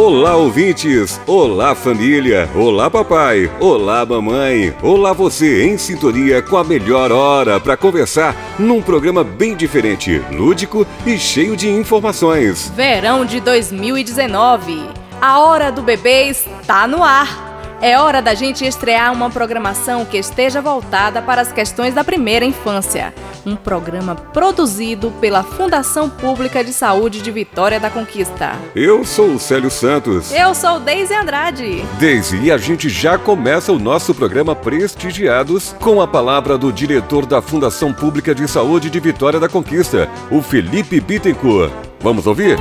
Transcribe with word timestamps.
Olá, 0.00 0.36
ouvintes! 0.36 1.20
Olá, 1.26 1.74
família! 1.74 2.48
Olá, 2.54 2.88
papai! 2.88 3.50
Olá, 3.58 4.06
mamãe! 4.06 4.72
Olá, 4.80 5.12
você 5.12 5.64
em 5.64 5.76
sintonia 5.76 6.40
com 6.40 6.56
a 6.56 6.62
melhor 6.62 7.10
hora 7.10 7.58
para 7.58 7.76
conversar 7.76 8.32
num 8.60 8.80
programa 8.80 9.24
bem 9.24 9.56
diferente, 9.56 10.22
lúdico 10.30 10.86
e 11.04 11.18
cheio 11.18 11.56
de 11.56 11.68
informações. 11.68 12.72
Verão 12.76 13.24
de 13.24 13.40
2019. 13.40 14.88
A 15.20 15.40
hora 15.40 15.72
do 15.72 15.82
bebê 15.82 16.28
está 16.28 16.86
no 16.86 17.02
ar. 17.02 17.47
É 17.80 17.96
hora 17.96 18.20
da 18.20 18.34
gente 18.34 18.66
estrear 18.66 19.12
uma 19.12 19.30
programação 19.30 20.04
que 20.04 20.18
esteja 20.18 20.60
voltada 20.60 21.22
para 21.22 21.40
as 21.40 21.52
questões 21.52 21.94
da 21.94 22.02
primeira 22.02 22.44
infância. 22.44 23.14
Um 23.46 23.54
programa 23.54 24.16
produzido 24.16 25.12
pela 25.20 25.44
Fundação 25.44 26.10
Pública 26.10 26.64
de 26.64 26.72
Saúde 26.72 27.22
de 27.22 27.30
Vitória 27.30 27.78
da 27.78 27.88
Conquista. 27.88 28.56
Eu 28.74 29.04
sou 29.04 29.34
o 29.34 29.38
Célio 29.38 29.70
Santos. 29.70 30.32
Eu 30.32 30.56
sou 30.56 30.80
Deise 30.80 31.14
Andrade. 31.14 31.84
Deise, 32.00 32.38
e 32.38 32.50
a 32.50 32.58
gente 32.58 32.88
já 32.88 33.16
começa 33.16 33.72
o 33.72 33.78
nosso 33.78 34.12
programa 34.12 34.56
Prestigiados 34.56 35.76
com 35.80 36.02
a 36.02 36.08
palavra 36.08 36.58
do 36.58 36.72
diretor 36.72 37.26
da 37.26 37.40
Fundação 37.40 37.92
Pública 37.92 38.34
de 38.34 38.48
Saúde 38.48 38.90
de 38.90 38.98
Vitória 38.98 39.38
da 39.38 39.48
Conquista, 39.48 40.08
o 40.32 40.42
Felipe 40.42 41.00
Bittencourt. 41.00 41.72
Vamos 42.00 42.26
ouvir? 42.26 42.58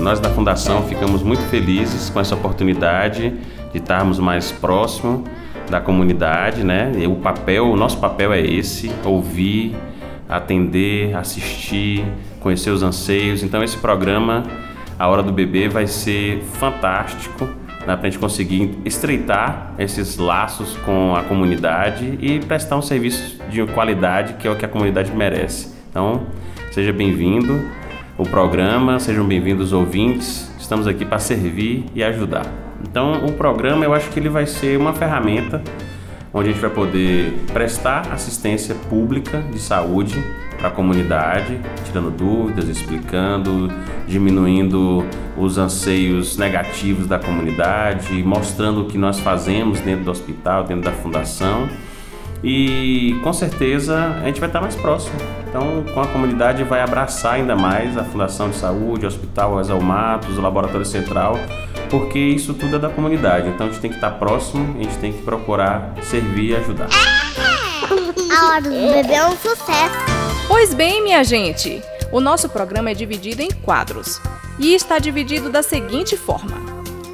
Nós 0.00 0.18
da 0.18 0.28
Fundação 0.30 0.82
ficamos 0.88 1.22
muito 1.22 1.42
felizes 1.44 2.10
com 2.10 2.18
essa 2.18 2.34
oportunidade 2.34 3.32
de 3.72 3.78
estarmos 3.78 4.18
mais 4.18 4.50
próximo 4.52 5.24
da 5.70 5.80
comunidade, 5.80 6.64
né? 6.64 6.92
E 6.96 7.06
o 7.06 7.16
papel, 7.16 7.70
o 7.70 7.76
nosso 7.76 7.98
papel 7.98 8.32
é 8.32 8.40
esse: 8.40 8.90
ouvir, 9.04 9.76
atender, 10.28 11.16
assistir, 11.16 12.04
conhecer 12.40 12.70
os 12.70 12.82
anseios. 12.82 13.42
Então 13.42 13.62
esse 13.62 13.76
programa, 13.78 14.42
a 14.98 15.08
hora 15.08 15.22
do 15.22 15.32
bebê, 15.32 15.68
vai 15.68 15.86
ser 15.86 16.42
fantástico 16.42 17.44
né, 17.86 17.96
para 17.96 18.06
a 18.06 18.10
gente 18.10 18.18
conseguir 18.18 18.78
estreitar 18.84 19.72
esses 19.78 20.18
laços 20.18 20.76
com 20.84 21.14
a 21.16 21.22
comunidade 21.22 22.18
e 22.20 22.38
prestar 22.40 22.76
um 22.76 22.82
serviço 22.82 23.40
de 23.48 23.64
qualidade 23.66 24.34
que 24.34 24.46
é 24.46 24.50
o 24.50 24.56
que 24.56 24.64
a 24.64 24.68
comunidade 24.68 25.10
merece. 25.12 25.74
Então 25.90 26.26
seja 26.70 26.92
bem-vindo 26.92 27.60
o 28.18 28.24
programa, 28.24 28.98
sejam 28.98 29.24
bem-vindos 29.24 29.68
os 29.68 29.72
ouvintes. 29.72 30.57
Estamos 30.68 30.86
aqui 30.86 31.02
para 31.02 31.18
servir 31.18 31.86
e 31.94 32.04
ajudar. 32.04 32.44
Então, 32.82 33.24
o 33.24 33.32
programa 33.32 33.86
eu 33.86 33.94
acho 33.94 34.10
que 34.10 34.20
ele 34.20 34.28
vai 34.28 34.44
ser 34.44 34.78
uma 34.78 34.92
ferramenta 34.92 35.62
onde 36.30 36.50
a 36.50 36.52
gente 36.52 36.60
vai 36.60 36.68
poder 36.68 37.32
prestar 37.54 38.12
assistência 38.12 38.74
pública 38.74 39.40
de 39.50 39.58
saúde 39.58 40.22
para 40.58 40.68
a 40.68 40.70
comunidade, 40.70 41.58
tirando 41.86 42.10
dúvidas, 42.14 42.68
explicando, 42.68 43.72
diminuindo 44.06 45.06
os 45.38 45.56
anseios 45.56 46.36
negativos 46.36 47.06
da 47.06 47.18
comunidade, 47.18 48.22
mostrando 48.22 48.82
o 48.82 48.84
que 48.84 48.98
nós 48.98 49.18
fazemos 49.18 49.80
dentro 49.80 50.04
do 50.04 50.10
hospital, 50.10 50.64
dentro 50.64 50.84
da 50.84 50.92
fundação. 50.92 51.66
E 52.42 53.18
com 53.22 53.32
certeza 53.32 54.16
a 54.22 54.26
gente 54.26 54.38
vai 54.38 54.48
estar 54.48 54.60
mais 54.60 54.76
próximo. 54.76 55.16
Então, 55.48 55.84
com 55.92 56.00
a 56.00 56.06
comunidade 56.06 56.62
vai 56.62 56.80
abraçar 56.80 57.34
ainda 57.34 57.56
mais 57.56 57.96
a 57.96 58.04
Fundação 58.04 58.50
de 58.50 58.56
Saúde, 58.56 59.04
o 59.04 59.08
Hospital 59.08 59.60
Exalmatos, 59.60 60.36
o 60.38 60.40
Laboratório 60.40 60.86
Central, 60.86 61.38
porque 61.90 62.18
isso 62.18 62.54
tudo 62.54 62.76
é 62.76 62.78
da 62.78 62.88
comunidade. 62.88 63.48
Então 63.48 63.66
a 63.66 63.70
gente 63.70 63.80
tem 63.80 63.90
que 63.90 63.96
estar 63.96 64.12
próximo, 64.12 64.76
a 64.78 64.82
gente 64.82 64.96
tem 64.98 65.12
que 65.12 65.22
procurar 65.22 65.94
servir 66.02 66.50
e 66.50 66.56
ajudar. 66.56 66.88
A 68.30 68.46
hora 68.46 68.60
do 68.60 68.70
bebê 68.70 69.14
é 69.14 69.26
um 69.26 69.36
sucesso. 69.36 69.96
Pois 70.46 70.74
bem, 70.74 71.02
minha 71.02 71.24
gente, 71.24 71.82
o 72.12 72.20
nosso 72.20 72.48
programa 72.48 72.90
é 72.90 72.94
dividido 72.94 73.42
em 73.42 73.50
quadros 73.50 74.20
e 74.58 74.74
está 74.74 74.98
dividido 74.98 75.50
da 75.50 75.62
seguinte 75.62 76.16
forma: 76.16 76.56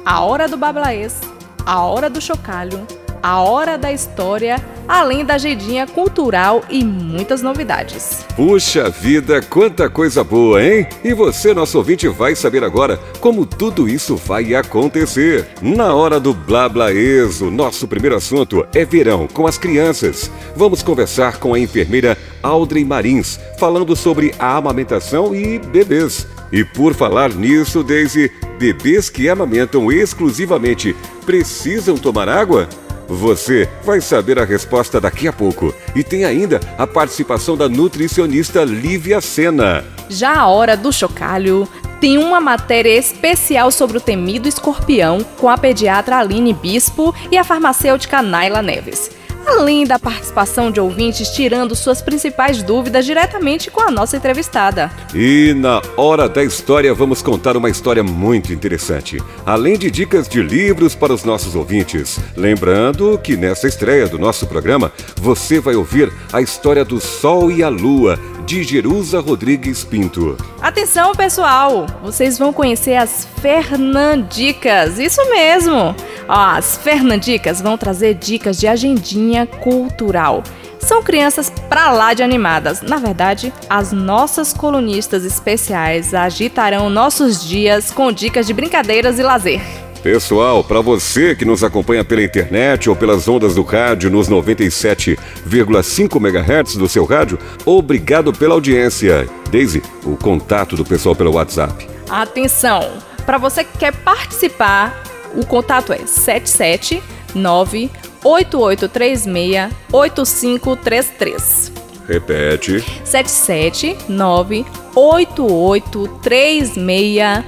a 0.05 0.21
hora 0.21 0.47
do 0.47 0.57
bablaês, 0.57 1.19
a 1.65 1.81
hora 1.81 2.09
do 2.09 2.21
chocalho, 2.21 2.85
a 3.25 3.41
hora 3.41 3.75
da 3.75 3.91
história, 3.91 4.63
além 4.87 5.25
da 5.25 5.33
agendinha 5.33 5.87
cultural 5.87 6.63
e 6.69 6.85
muitas 6.85 7.41
novidades. 7.41 8.23
Puxa 8.35 8.87
vida, 8.87 9.41
quanta 9.41 9.89
coisa 9.89 10.23
boa, 10.23 10.63
hein? 10.63 10.87
E 11.03 11.11
você, 11.11 11.51
nosso 11.51 11.79
ouvinte, 11.79 12.07
vai 12.07 12.35
saber 12.35 12.63
agora 12.63 12.99
como 13.19 13.43
tudo 13.43 13.89
isso 13.89 14.15
vai 14.15 14.53
acontecer. 14.53 15.47
Na 15.59 15.95
hora 15.95 16.19
do 16.19 16.35
Blá 16.35 16.69
Blá 16.69 16.93
Exo, 16.93 17.49
nosso 17.49 17.87
primeiro 17.87 18.15
assunto 18.15 18.63
é 18.75 18.85
verão 18.85 19.27
com 19.27 19.47
as 19.47 19.57
crianças. 19.57 20.29
Vamos 20.55 20.83
conversar 20.83 21.39
com 21.39 21.55
a 21.55 21.59
enfermeira 21.59 22.15
Audrey 22.43 22.85
Marins, 22.85 23.39
falando 23.57 23.95
sobre 23.95 24.35
a 24.37 24.55
amamentação 24.55 25.33
e 25.33 25.57
bebês. 25.57 26.27
E 26.51 26.63
por 26.63 26.93
falar 26.93 27.33
nisso, 27.33 27.83
Daisy, 27.83 28.31
bebês 28.59 29.09
que 29.09 29.27
amamentam 29.27 29.91
exclusivamente 29.91 30.95
precisam 31.25 31.97
tomar 31.97 32.29
água? 32.29 32.69
Você 33.07 33.69
vai 33.83 34.01
saber 34.01 34.39
a 34.39 34.45
resposta 34.45 34.99
daqui 34.99 35.27
a 35.27 35.33
pouco. 35.33 35.73
E 35.95 36.03
tem 36.03 36.25
ainda 36.25 36.59
a 36.77 36.87
participação 36.87 37.55
da 37.55 37.69
nutricionista 37.69 38.63
Lívia 38.63 39.21
Sena. 39.21 39.83
Já 40.09 40.35
a 40.35 40.47
hora 40.47 40.75
do 40.75 40.91
chocalho 40.91 41.67
tem 41.99 42.17
uma 42.17 42.39
matéria 42.39 42.95
especial 42.97 43.71
sobre 43.71 43.97
o 43.97 44.01
temido 44.01 44.47
escorpião 44.47 45.19
com 45.37 45.49
a 45.49 45.57
pediatra 45.57 46.17
Aline 46.17 46.53
Bispo 46.53 47.15
e 47.31 47.37
a 47.37 47.43
farmacêutica 47.43 48.21
Naila 48.21 48.61
Neves 48.61 49.24
além 49.45 49.85
da 49.85 49.99
participação 49.99 50.71
de 50.71 50.79
ouvintes 50.79 51.29
tirando 51.29 51.75
suas 51.75 52.01
principais 52.01 52.63
dúvidas 52.63 53.05
diretamente 53.05 53.69
com 53.69 53.81
a 53.81 53.91
nossa 53.91 54.17
entrevistada. 54.17 54.91
E 55.13 55.53
na 55.55 55.81
hora 55.95 56.27
da 56.27 56.43
história 56.43 56.93
vamos 56.93 57.21
contar 57.21 57.55
uma 57.55 57.69
história 57.69 58.03
muito 58.03 58.51
interessante, 58.51 59.21
além 59.45 59.77
de 59.77 59.91
dicas 59.91 60.27
de 60.27 60.41
livros 60.41 60.95
para 60.95 61.13
os 61.13 61.23
nossos 61.23 61.55
ouvintes. 61.55 62.19
Lembrando 62.35 63.19
que 63.23 63.37
nessa 63.37 63.67
estreia 63.67 64.07
do 64.07 64.17
nosso 64.17 64.47
programa 64.47 64.91
você 65.21 65.59
vai 65.59 65.75
ouvir 65.75 66.11
a 66.31 66.41
história 66.41 66.83
do 66.83 66.99
Sol 66.99 67.51
e 67.51 67.63
a 67.63 67.69
Lua 67.69 68.19
de 68.45 68.63
Jerusa 68.63 69.19
Rodrigues 69.19 69.83
Pinto. 69.83 70.37
Atenção, 70.61 71.13
pessoal! 71.15 71.87
Vocês 72.03 72.37
vão 72.37 72.53
conhecer 72.53 72.95
as 72.95 73.27
Fernandicas, 73.41 74.99
isso 74.99 75.21
mesmo! 75.29 75.95
As 76.27 76.77
Fernandicas 76.77 77.61
vão 77.61 77.77
trazer 77.77 78.15
dicas 78.15 78.59
de 78.59 78.67
agendinha 78.67 79.34
cultural. 79.43 80.43
São 80.79 81.01
crianças 81.01 81.51
pra 81.67 81.91
lá 81.91 82.13
de 82.13 82.21
animadas. 82.21 82.83
Na 82.83 82.97
verdade, 82.97 83.51
as 83.67 83.91
nossas 83.91 84.53
colunistas 84.53 85.25
especiais 85.25 86.13
agitarão 86.13 86.91
nossos 86.91 87.43
dias 87.43 87.89
com 87.89 88.11
dicas 88.11 88.45
de 88.45 88.53
brincadeiras 88.53 89.17
e 89.17 89.23
lazer. 89.23 89.61
Pessoal, 90.03 90.63
para 90.63 90.81
você 90.81 91.33
que 91.35 91.43
nos 91.43 91.63
acompanha 91.63 92.05
pela 92.05 92.21
internet 92.21 92.87
ou 92.87 92.95
pelas 92.95 93.27
ondas 93.27 93.55
do 93.55 93.63
rádio 93.63 94.11
nos 94.11 94.29
97,5 94.29 96.17
MHz 96.17 96.75
do 96.75 96.87
seu 96.87 97.05
rádio, 97.05 97.39
obrigado 97.65 98.31
pela 98.31 98.53
audiência. 98.53 99.27
Daisy, 99.49 99.81
o 100.03 100.15
contato 100.15 100.75
do 100.75 100.85
pessoal 100.85 101.15
pelo 101.15 101.33
WhatsApp. 101.33 101.89
Atenção! 102.07 102.99
Para 103.25 103.39
você 103.39 103.63
que 103.63 103.79
quer 103.79 103.95
participar, 103.95 105.01
o 105.33 105.43
contato 105.43 105.91
é 105.91 106.05
779 106.05 107.89
8836 108.25 109.71
8533. 109.91 111.71
Repete. 112.07 112.83
779 113.03 114.65
8836 114.95 117.45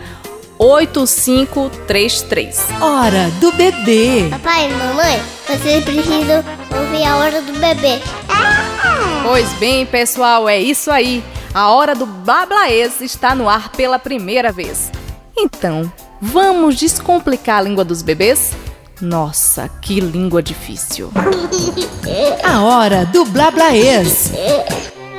8533. 0.60 2.68
Hora 2.80 3.32
do 3.40 3.52
bebê. 3.54 4.28
Papai 4.30 4.70
e 4.70 4.74
mamãe, 4.74 5.20
vocês 5.48 5.84
precisam 5.84 6.44
ouvir 6.76 7.06
a 7.06 7.18
hora 7.18 7.42
do 7.42 7.54
bebê. 7.54 8.00
Pois 9.24 9.52
bem, 9.54 9.84
pessoal, 9.86 10.48
é 10.48 10.60
isso 10.60 10.92
aí. 10.92 11.24
A 11.54 11.72
hora 11.72 11.96
do 11.96 12.06
Bablaês 12.06 13.02
está 13.02 13.36
no 13.36 13.50
ar 13.50 13.70
pela 13.70 14.00
primeira 14.00 14.52
vez. 14.52 14.92
Então, 15.36 15.92
vamos 16.22 16.76
descomplicar 16.76 17.60
a 17.60 17.62
língua 17.62 17.84
dos 17.84 18.02
bebês? 18.02 18.54
Nossa, 19.02 19.70
que 19.82 20.00
língua 20.00 20.42
difícil. 20.42 21.12
A 22.44 22.64
hora 22.64 23.06
do 23.06 23.26
Blablaês. 23.26 24.32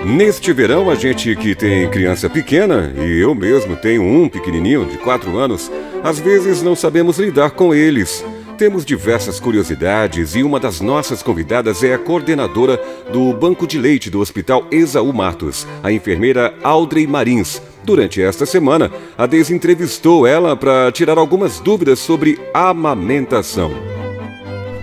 Neste 0.05 0.53
verão, 0.53 0.91
a 0.91 0.97
gente 0.97 1.35
que 1.37 1.55
tem 1.55 1.89
criança 1.89 2.29
pequena, 2.29 2.93
e 2.97 3.21
eu 3.21 3.35
mesmo 3.35 3.77
tenho 3.77 4.03
um 4.03 4.29
pequenininho 4.29 4.85
de 4.85 4.99
4 4.99 5.37
anos, 5.37 5.71
às 6.03 6.19
vezes 6.19 6.63
não 6.63 6.75
sabemos 6.75 7.19
lidar 7.19 7.51
com 7.51 7.73
eles. 7.73 8.25
Temos 8.57 8.85
diversas 8.85 9.39
curiosidades 9.39 10.35
e 10.35 10.43
uma 10.43 10.59
das 10.59 10.81
nossas 10.81 11.23
convidadas 11.23 11.85
é 11.85 11.95
a 11.95 11.99
coordenadora 11.99 12.83
do 13.13 13.33
Banco 13.33 13.65
de 13.65 13.79
Leite 13.79 14.11
do 14.11 14.19
Hospital 14.19 14.67
Exaú 14.73 15.13
Matos, 15.13 15.65
a 15.83 15.93
enfermeira 15.93 16.53
Audrey 16.65 17.07
Marins. 17.07 17.63
Durante 17.89 18.21
esta 18.21 18.45
semana, 18.45 18.93
a 19.17 19.25
Deise 19.25 19.55
entrevistou 19.55 20.27
ela 20.27 20.55
para 20.55 20.93
tirar 20.93 21.17
algumas 21.17 21.59
dúvidas 21.59 21.99
sobre 21.99 22.39
amamentação. 22.53 23.71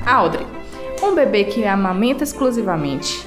Audrey, 0.04 0.44
um 1.04 1.14
bebê 1.14 1.44
que 1.44 1.66
amamenta 1.66 2.24
exclusivamente, 2.24 3.24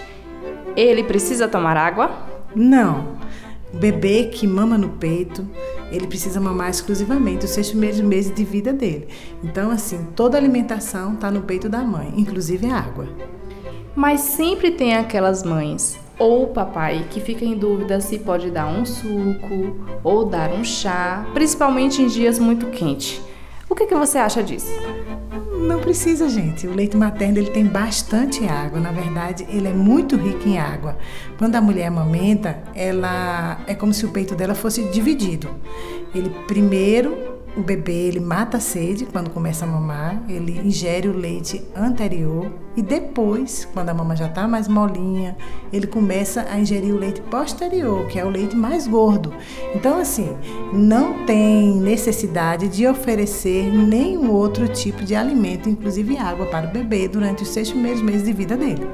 ele 0.74 1.04
precisa 1.04 1.46
tomar 1.46 1.76
água? 1.76 2.10
Não. 2.56 3.18
O 3.72 3.76
bebê 3.76 4.24
que 4.24 4.48
mama 4.48 4.76
no 4.76 4.88
peito, 4.88 5.48
ele 5.92 6.08
precisa 6.08 6.40
mamar 6.40 6.70
exclusivamente 6.70 7.44
os 7.44 7.52
seis 7.52 7.68
primeiros 7.68 8.00
meses 8.00 8.34
de 8.34 8.42
vida 8.42 8.72
dele. 8.72 9.06
Então, 9.44 9.70
assim, 9.70 10.08
toda 10.16 10.36
alimentação 10.36 11.14
está 11.14 11.30
no 11.30 11.42
peito 11.42 11.68
da 11.68 11.82
mãe, 11.82 12.12
inclusive 12.16 12.68
a 12.68 12.78
água. 12.78 13.06
Mas 13.94 14.22
sempre 14.22 14.72
tem 14.72 14.96
aquelas 14.96 15.44
mães 15.44 15.96
ou 16.18 16.44
o 16.44 16.46
papai 16.48 17.06
que 17.10 17.20
fica 17.20 17.44
em 17.44 17.56
dúvida 17.56 18.00
se 18.00 18.18
pode 18.18 18.50
dar 18.50 18.66
um 18.66 18.84
suco 18.84 19.76
ou 20.02 20.24
dar 20.24 20.50
um 20.50 20.64
chá, 20.64 21.24
principalmente 21.32 22.02
em 22.02 22.06
dias 22.06 22.38
muito 22.38 22.66
quentes. 22.66 23.20
O 23.68 23.74
que, 23.74 23.86
que 23.86 23.94
você 23.94 24.18
acha 24.18 24.42
disso? 24.42 24.72
Não 25.60 25.80
precisa, 25.80 26.28
gente. 26.28 26.66
O 26.66 26.74
leite 26.74 26.96
materno 26.96 27.38
ele 27.38 27.50
tem 27.50 27.64
bastante 27.64 28.46
água. 28.46 28.80
Na 28.80 28.92
verdade, 28.92 29.46
ele 29.50 29.68
é 29.68 29.72
muito 29.72 30.16
rico 30.16 30.48
em 30.48 30.58
água. 30.58 30.96
Quando 31.36 31.56
a 31.56 31.60
mulher 31.60 31.86
amamenta, 31.86 32.62
ela 32.74 33.60
é 33.66 33.74
como 33.74 33.92
se 33.92 34.06
o 34.06 34.10
peito 34.10 34.34
dela 34.34 34.54
fosse 34.54 34.84
dividido. 34.90 35.48
Ele 36.14 36.30
primeiro 36.46 37.37
o 37.58 37.62
bebê 37.62 38.06
ele 38.06 38.20
mata 38.20 38.58
a 38.58 38.60
sede 38.60 39.04
quando 39.04 39.30
começa 39.30 39.64
a 39.64 39.68
mamar, 39.68 40.22
ele 40.28 40.60
ingere 40.64 41.08
o 41.08 41.16
leite 41.16 41.60
anterior 41.74 42.52
e 42.76 42.82
depois, 42.82 43.66
quando 43.74 43.88
a 43.88 43.94
mama 43.94 44.14
já 44.14 44.26
está 44.26 44.46
mais 44.46 44.68
molinha, 44.68 45.36
ele 45.72 45.88
começa 45.88 46.46
a 46.48 46.56
ingerir 46.56 46.94
o 46.94 46.98
leite 46.98 47.20
posterior, 47.22 48.06
que 48.06 48.16
é 48.16 48.24
o 48.24 48.30
leite 48.30 48.54
mais 48.54 48.86
gordo. 48.86 49.34
Então, 49.74 49.98
assim, 49.98 50.36
não 50.72 51.26
tem 51.26 51.74
necessidade 51.80 52.68
de 52.68 52.86
oferecer 52.86 53.64
nenhum 53.72 54.30
outro 54.30 54.68
tipo 54.68 55.02
de 55.04 55.16
alimento, 55.16 55.68
inclusive 55.68 56.16
água, 56.16 56.46
para 56.46 56.68
o 56.68 56.70
bebê 56.70 57.08
durante 57.08 57.42
os 57.42 57.48
seis 57.48 57.70
primeiros 57.70 58.00
meses 58.00 58.24
de 58.24 58.32
vida 58.32 58.56
dele. 58.56 58.88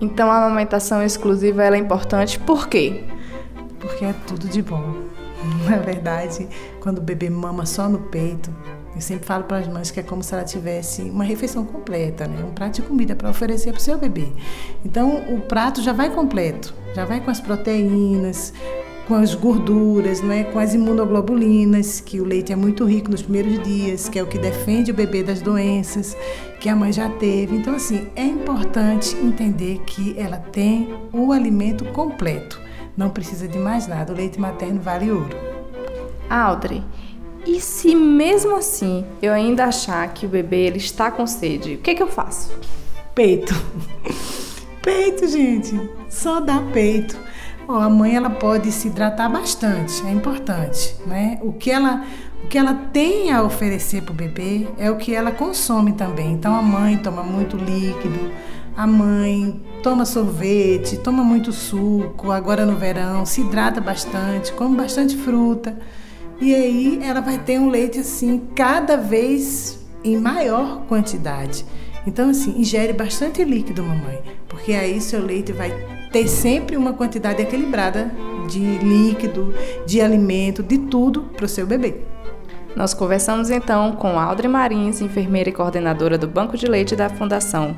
Então, 0.00 0.28
a 0.28 0.44
amamentação 0.44 1.04
exclusiva 1.04 1.64
é 1.64 1.78
importante 1.78 2.36
por 2.40 2.68
quê? 2.68 3.04
Porque 3.78 4.04
é 4.04 4.14
tudo 4.26 4.48
de 4.48 4.60
bom. 4.60 5.10
Na 5.68 5.76
verdade, 5.78 6.48
quando 6.80 6.98
o 6.98 7.02
bebê 7.02 7.30
mama 7.30 7.66
só 7.66 7.88
no 7.88 7.98
peito, 7.98 8.50
eu 8.94 9.00
sempre 9.00 9.24
falo 9.24 9.44
para 9.44 9.58
as 9.58 9.68
mães 9.68 9.90
que 9.90 10.00
é 10.00 10.02
como 10.02 10.22
se 10.22 10.34
ela 10.34 10.42
tivesse 10.42 11.02
uma 11.02 11.22
refeição 11.22 11.64
completa, 11.64 12.26
né? 12.26 12.44
um 12.44 12.52
prato 12.52 12.76
de 12.76 12.82
comida 12.82 13.14
para 13.14 13.30
oferecer 13.30 13.72
para 13.72 13.78
o 13.78 13.82
seu 13.82 13.96
bebê. 13.96 14.26
Então, 14.84 15.34
o 15.34 15.40
prato 15.42 15.80
já 15.80 15.92
vai 15.92 16.10
completo, 16.10 16.74
já 16.94 17.04
vai 17.04 17.20
com 17.20 17.30
as 17.30 17.40
proteínas, 17.40 18.52
com 19.06 19.14
as 19.14 19.34
gorduras, 19.34 20.20
né? 20.20 20.44
com 20.44 20.58
as 20.58 20.74
imunoglobulinas, 20.74 22.00
que 22.00 22.20
o 22.20 22.24
leite 22.24 22.52
é 22.52 22.56
muito 22.56 22.84
rico 22.84 23.10
nos 23.10 23.22
primeiros 23.22 23.62
dias, 23.62 24.08
que 24.08 24.18
é 24.18 24.22
o 24.22 24.26
que 24.26 24.38
defende 24.38 24.90
o 24.90 24.94
bebê 24.94 25.22
das 25.22 25.40
doenças 25.40 26.16
que 26.58 26.68
a 26.68 26.74
mãe 26.74 26.92
já 26.92 27.08
teve. 27.08 27.56
Então, 27.56 27.76
assim, 27.76 28.08
é 28.16 28.24
importante 28.24 29.16
entender 29.16 29.80
que 29.86 30.18
ela 30.18 30.36
tem 30.36 30.94
o 31.12 31.32
alimento 31.32 31.84
completo. 31.86 32.60
Não 32.96 33.08
precisa 33.08 33.46
de 33.46 33.58
mais 33.58 33.86
nada. 33.86 34.12
O 34.12 34.16
leite 34.16 34.38
materno 34.38 34.80
vale 34.80 35.10
ouro. 35.10 35.49
Audrey, 36.30 36.82
e 37.46 37.60
se 37.60 37.94
mesmo 37.94 38.56
assim 38.56 39.04
eu 39.20 39.32
ainda 39.32 39.64
achar 39.64 40.06
que 40.14 40.24
o 40.24 40.28
bebê 40.28 40.66
ele 40.66 40.78
está 40.78 41.10
com 41.10 41.26
sede, 41.26 41.74
o 41.74 41.78
que, 41.78 41.94
que 41.94 42.02
eu 42.02 42.06
faço? 42.08 42.50
Peito. 43.14 43.54
Peito, 44.80 45.26
gente. 45.28 45.78
Só 46.08 46.40
dá 46.40 46.60
peito. 46.72 47.16
Ó, 47.68 47.78
a 47.78 47.88
mãe 47.88 48.16
ela 48.16 48.30
pode 48.30 48.72
se 48.72 48.88
hidratar 48.88 49.28
bastante, 49.28 50.04
é 50.06 50.10
importante, 50.10 50.96
né? 51.06 51.38
O 51.42 51.52
que 51.52 51.70
ela 51.70 52.04
o 52.42 52.48
que 52.48 52.58
ela 52.58 52.74
tem 52.74 53.30
a 53.30 53.42
oferecer 53.42 54.02
para 54.02 54.12
o 54.12 54.14
bebê 54.14 54.66
é 54.78 54.90
o 54.90 54.96
que 54.96 55.14
ela 55.14 55.30
consome 55.30 55.92
também. 55.92 56.32
Então 56.32 56.54
a 56.54 56.62
mãe 56.62 56.96
toma 56.96 57.22
muito 57.22 57.56
líquido, 57.56 58.30
a 58.76 58.86
mãe 58.86 59.60
toma 59.82 60.04
sorvete, 60.04 60.96
toma 60.96 61.22
muito 61.22 61.52
suco, 61.52 62.32
agora 62.32 62.64
no 62.64 62.76
verão, 62.76 63.26
se 63.26 63.42
hidrata 63.42 63.80
bastante, 63.80 64.52
come 64.52 64.76
bastante 64.76 65.16
fruta. 65.16 65.78
E 66.40 66.54
aí 66.54 67.00
ela 67.02 67.20
vai 67.20 67.38
ter 67.38 67.58
um 67.58 67.68
leite 67.68 67.98
assim 67.98 68.42
cada 68.54 68.96
vez 68.96 69.78
em 70.02 70.16
maior 70.16 70.82
quantidade. 70.88 71.64
Então 72.06 72.30
assim, 72.30 72.58
ingere 72.58 72.92
bastante 72.92 73.44
líquido, 73.44 73.82
mamãe, 73.82 74.20
porque 74.48 74.72
aí 74.72 75.00
seu 75.00 75.24
leite 75.24 75.52
vai 75.52 75.70
ter 76.10 76.26
sempre 76.26 76.76
uma 76.76 76.92
quantidade 76.92 77.42
equilibrada 77.42 78.10
de 78.48 78.78
líquido, 78.78 79.54
de 79.86 80.00
alimento, 80.00 80.62
de 80.62 80.78
tudo 80.78 81.22
para 81.36 81.44
o 81.44 81.48
seu 81.48 81.66
bebê. 81.66 81.96
Nós 82.74 82.94
conversamos 82.94 83.50
então 83.50 83.92
com 83.92 84.18
Audrey 84.18 84.48
Marins, 84.48 85.00
enfermeira 85.00 85.50
e 85.50 85.52
coordenadora 85.52 86.16
do 86.16 86.26
Banco 86.26 86.56
de 86.56 86.66
Leite 86.66 86.96
da 86.96 87.08
Fundação. 87.08 87.76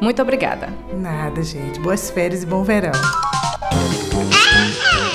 Muito 0.00 0.20
obrigada. 0.20 0.68
Nada, 0.92 1.42
gente. 1.42 1.78
Boas 1.80 2.10
férias 2.10 2.42
e 2.42 2.46
bom 2.46 2.64
verão. 2.64 2.92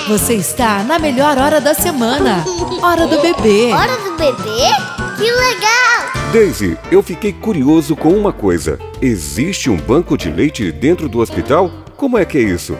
Você 0.07 0.35
está 0.35 0.85
na 0.85 0.97
melhor 0.97 1.37
hora 1.37 1.59
da 1.59 1.73
semana. 1.73 2.41
Hora 2.81 3.05
do 3.05 3.21
bebê. 3.21 3.73
Hora 3.73 3.97
do 3.97 4.11
bebê? 4.11 4.69
Que 5.17 5.29
legal! 5.29 6.31
Daisy, 6.31 6.77
eu 6.89 7.03
fiquei 7.03 7.33
curioso 7.33 7.93
com 7.93 8.13
uma 8.13 8.31
coisa. 8.31 8.79
Existe 9.01 9.69
um 9.69 9.75
banco 9.75 10.17
de 10.17 10.31
leite 10.31 10.71
dentro 10.71 11.09
do 11.09 11.19
hospital? 11.19 11.69
Como 11.97 12.17
é 12.17 12.23
que 12.23 12.37
é 12.37 12.41
isso? 12.41 12.77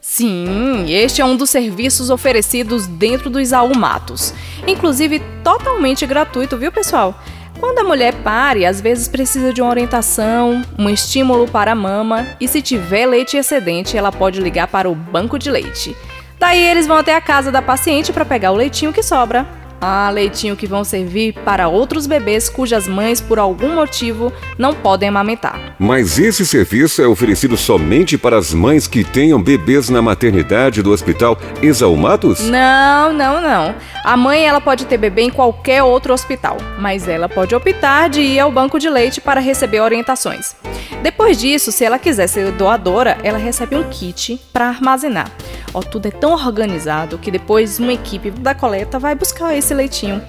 Sim, 0.00 0.86
este 0.88 1.20
é 1.20 1.24
um 1.24 1.36
dos 1.36 1.50
serviços 1.50 2.08
oferecidos 2.08 2.86
dentro 2.86 3.28
do 3.28 3.40
Isaú 3.40 3.76
Matos. 3.76 4.32
Inclusive 4.64 5.20
totalmente 5.42 6.06
gratuito, 6.06 6.56
viu, 6.56 6.70
pessoal? 6.70 7.20
Quando 7.58 7.80
a 7.80 7.84
mulher 7.84 8.14
pare, 8.22 8.64
às 8.64 8.80
vezes 8.80 9.08
precisa 9.08 9.52
de 9.52 9.60
uma 9.60 9.70
orientação, 9.70 10.62
um 10.78 10.88
estímulo 10.88 11.48
para 11.48 11.72
a 11.72 11.74
mama 11.74 12.28
e 12.40 12.46
se 12.46 12.62
tiver 12.62 13.06
leite 13.06 13.36
excedente, 13.36 13.96
ela 13.96 14.12
pode 14.12 14.40
ligar 14.40 14.68
para 14.68 14.88
o 14.88 14.94
banco 14.94 15.36
de 15.36 15.50
leite. 15.50 15.96
Daí 16.40 16.58
eles 16.58 16.86
vão 16.86 16.96
até 16.96 17.14
a 17.14 17.20
casa 17.20 17.52
da 17.52 17.60
paciente 17.60 18.14
para 18.14 18.24
pegar 18.24 18.50
o 18.50 18.56
leitinho 18.56 18.94
que 18.94 19.02
sobra. 19.02 19.46
Ah, 19.80 20.10
leitinho 20.10 20.56
que 20.56 20.66
vão 20.66 20.84
servir 20.84 21.32
para 21.44 21.68
outros 21.68 22.06
bebês 22.06 22.48
cujas 22.48 22.86
mães, 22.86 23.20
por 23.20 23.38
algum 23.38 23.74
motivo, 23.74 24.32
não 24.58 24.74
podem 24.74 25.08
amamentar. 25.08 25.74
Mas 25.78 26.18
esse 26.18 26.44
serviço 26.44 27.00
é 27.00 27.06
oferecido 27.06 27.56
somente 27.56 28.18
para 28.18 28.36
as 28.36 28.52
mães 28.52 28.86
que 28.86 29.02
tenham 29.02 29.42
bebês 29.42 29.88
na 29.88 30.02
maternidade 30.02 30.82
do 30.82 30.90
Hospital 30.90 31.38
Exaumatos? 31.62 32.40
Não, 32.40 33.12
não, 33.12 33.40
não. 33.40 33.74
A 34.04 34.16
mãe 34.16 34.46
ela 34.46 34.60
pode 34.60 34.84
ter 34.84 34.98
bebê 34.98 35.22
em 35.22 35.30
qualquer 35.30 35.82
outro 35.82 36.12
hospital, 36.12 36.58
mas 36.78 37.08
ela 37.08 37.28
pode 37.28 37.54
optar 37.54 38.08
de 38.08 38.20
ir 38.20 38.38
ao 38.38 38.52
banco 38.52 38.78
de 38.78 38.90
leite 38.90 39.20
para 39.20 39.40
receber 39.40 39.80
orientações. 39.80 40.54
Depois 41.02 41.38
disso, 41.38 41.72
se 41.72 41.84
ela 41.84 41.98
quiser 41.98 42.26
ser 42.26 42.52
doadora, 42.52 43.16
ela 43.22 43.38
recebe 43.38 43.76
um 43.76 43.88
kit 43.88 44.38
para 44.52 44.68
armazenar. 44.68 45.30
Ó, 45.72 45.80
tudo 45.80 46.06
é 46.06 46.10
tão 46.10 46.32
organizado 46.32 47.16
que 47.16 47.30
depois 47.30 47.78
uma 47.78 47.92
equipe 47.92 48.30
da 48.30 48.54
coleta 48.54 48.98
vai 48.98 49.14
buscar 49.14 49.56
esse 49.56 49.69
leitinho. 49.74 50.22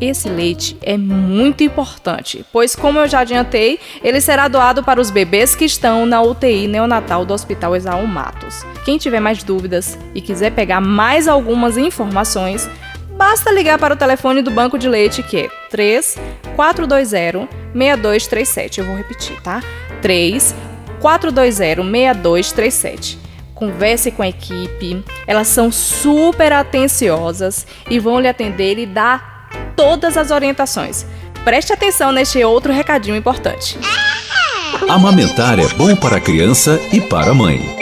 Esse 0.00 0.30
leite 0.30 0.78
é 0.80 0.96
muito 0.96 1.62
importante, 1.62 2.44
pois, 2.50 2.74
como 2.74 2.98
eu 2.98 3.06
já 3.06 3.20
adiantei, 3.20 3.78
ele 4.02 4.18
será 4.18 4.48
doado 4.48 4.82
para 4.82 4.98
os 4.98 5.10
bebês 5.10 5.54
que 5.54 5.66
estão 5.66 6.06
na 6.06 6.22
UTI 6.22 6.66
neonatal 6.66 7.26
do 7.26 7.34
Hospital 7.34 7.76
Exaú 7.76 8.06
Matos. 8.06 8.64
Quem 8.82 8.96
tiver 8.96 9.20
mais 9.20 9.42
dúvidas 9.42 9.98
e 10.14 10.22
quiser 10.22 10.52
pegar 10.52 10.80
mais 10.80 11.28
algumas 11.28 11.76
informações, 11.76 12.66
basta 13.10 13.52
ligar 13.52 13.78
para 13.78 13.92
o 13.92 13.96
telefone 13.96 14.40
do 14.40 14.50
banco 14.50 14.78
de 14.78 14.88
leite 14.88 15.22
que 15.22 15.36
é 15.36 15.48
3 15.68 16.16
420 16.56 17.46
6237. 17.74 18.80
Eu 18.80 18.86
vou 18.86 18.96
repetir, 18.96 19.38
tá? 19.42 19.62
3 20.00 20.54
420 20.98 21.76
6237 21.76 23.19
converse 23.60 24.10
com 24.10 24.22
a 24.22 24.28
equipe, 24.28 25.04
elas 25.26 25.46
são 25.48 25.70
super 25.70 26.50
atenciosas 26.50 27.66
e 27.90 27.98
vão 27.98 28.18
lhe 28.18 28.26
atender 28.26 28.78
e 28.78 28.86
dar 28.86 29.48
todas 29.76 30.16
as 30.16 30.30
orientações. 30.30 31.04
Preste 31.44 31.72
atenção 31.72 32.10
neste 32.10 32.42
outro 32.42 32.72
recadinho 32.72 33.16
importante. 33.16 33.78
Amamentar 34.88 35.58
é 35.58 35.68
bom 35.68 35.94
para 35.94 36.16
a 36.16 36.20
criança 36.20 36.80
e 36.90 37.00
para 37.02 37.32
a 37.32 37.34
mãe. 37.34 37.79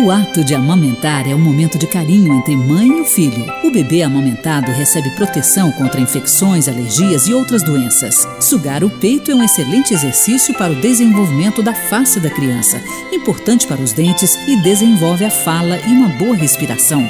O 0.00 0.12
ato 0.12 0.44
de 0.44 0.54
amamentar 0.54 1.28
é 1.28 1.34
um 1.34 1.40
momento 1.40 1.76
de 1.76 1.84
carinho 1.84 2.32
entre 2.32 2.56
mãe 2.56 3.02
e 3.02 3.04
filho. 3.04 3.44
O 3.64 3.70
bebê 3.70 4.02
amamentado 4.02 4.70
recebe 4.70 5.10
proteção 5.16 5.72
contra 5.72 6.00
infecções, 6.00 6.68
alergias 6.68 7.26
e 7.26 7.34
outras 7.34 7.64
doenças. 7.64 8.14
Sugar 8.38 8.84
o 8.84 8.90
peito 8.90 9.32
é 9.32 9.34
um 9.34 9.42
excelente 9.42 9.92
exercício 9.92 10.54
para 10.54 10.72
o 10.72 10.80
desenvolvimento 10.80 11.64
da 11.64 11.74
face 11.74 12.20
da 12.20 12.30
criança, 12.30 12.80
importante 13.12 13.66
para 13.66 13.82
os 13.82 13.92
dentes 13.92 14.36
e 14.46 14.62
desenvolve 14.62 15.24
a 15.24 15.30
fala 15.30 15.76
e 15.80 15.90
uma 15.90 16.10
boa 16.10 16.36
respiração. 16.36 17.04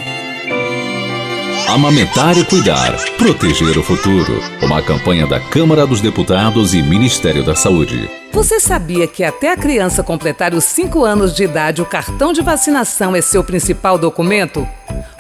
Amamentar 1.69 2.35
e 2.39 2.47
cuidar. 2.47 2.97
Proteger 3.19 3.77
o 3.77 3.83
futuro. 3.83 4.41
Uma 4.63 4.81
campanha 4.81 5.27
da 5.27 5.39
Câmara 5.39 5.87
dos 5.87 6.01
Deputados 6.01 6.73
e 6.73 6.83
Ministério 6.83 7.45
da 7.45 7.55
Saúde. 7.55 8.09
Você 8.33 8.59
sabia 8.59 9.07
que 9.07 9.23
até 9.23 9.53
a 9.53 9.57
criança 9.57 10.03
completar 10.03 10.55
os 10.55 10.65
5 10.65 11.05
anos 11.05 11.37
de 11.37 11.45
idade, 11.45 11.83
o 11.83 11.85
cartão 11.85 12.33
de 12.33 12.41
vacinação 12.41 13.15
é 13.15 13.21
seu 13.21 13.45
principal 13.45 13.99
documento? 13.99 14.67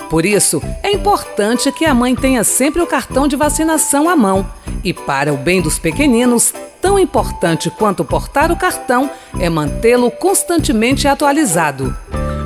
Por 0.08 0.24
isso, 0.24 0.62
é 0.82 0.90
importante 0.90 1.70
que 1.70 1.84
a 1.84 1.92
mãe 1.92 2.16
tenha 2.16 2.42
sempre 2.42 2.80
o 2.80 2.86
cartão 2.86 3.28
de 3.28 3.36
vacinação 3.36 4.08
à 4.08 4.16
mão. 4.16 4.50
E 4.82 4.94
para 4.94 5.34
o 5.34 5.36
bem 5.36 5.60
dos 5.60 5.78
pequeninos, 5.78 6.54
tão 6.80 6.98
importante 6.98 7.68
quanto 7.68 8.06
portar 8.06 8.50
o 8.50 8.56
cartão 8.56 9.10
é 9.38 9.50
mantê-lo 9.50 10.10
constantemente 10.10 11.06
atualizado. 11.06 11.94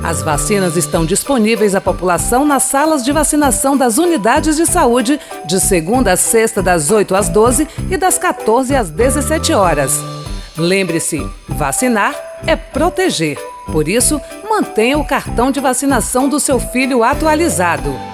As 0.03 0.21
vacinas 0.21 0.75
estão 0.75 1.05
disponíveis 1.05 1.73
à 1.73 1.79
população 1.79 2.43
nas 2.43 2.63
salas 2.63 3.05
de 3.05 3.11
vacinação 3.13 3.77
das 3.77 3.97
unidades 3.97 4.57
de 4.57 4.65
saúde, 4.65 5.17
de 5.45 5.61
segunda 5.61 6.11
a 6.11 6.17
sexta, 6.17 6.61
das 6.61 6.91
8 6.91 7.15
às 7.15 7.29
12 7.29 7.65
e 7.89 7.95
das 7.95 8.17
14 8.17 8.75
às 8.75 8.89
17 8.89 9.53
horas. 9.53 9.97
Lembre-se: 10.57 11.25
vacinar 11.47 12.13
é 12.45 12.53
proteger. 12.53 13.39
Por 13.71 13.87
isso, 13.87 14.19
mantenha 14.49 14.99
o 14.99 15.07
cartão 15.07 15.49
de 15.51 15.61
vacinação 15.61 16.27
do 16.27 16.37
seu 16.37 16.59
filho 16.59 17.01
atualizado. 17.01 18.12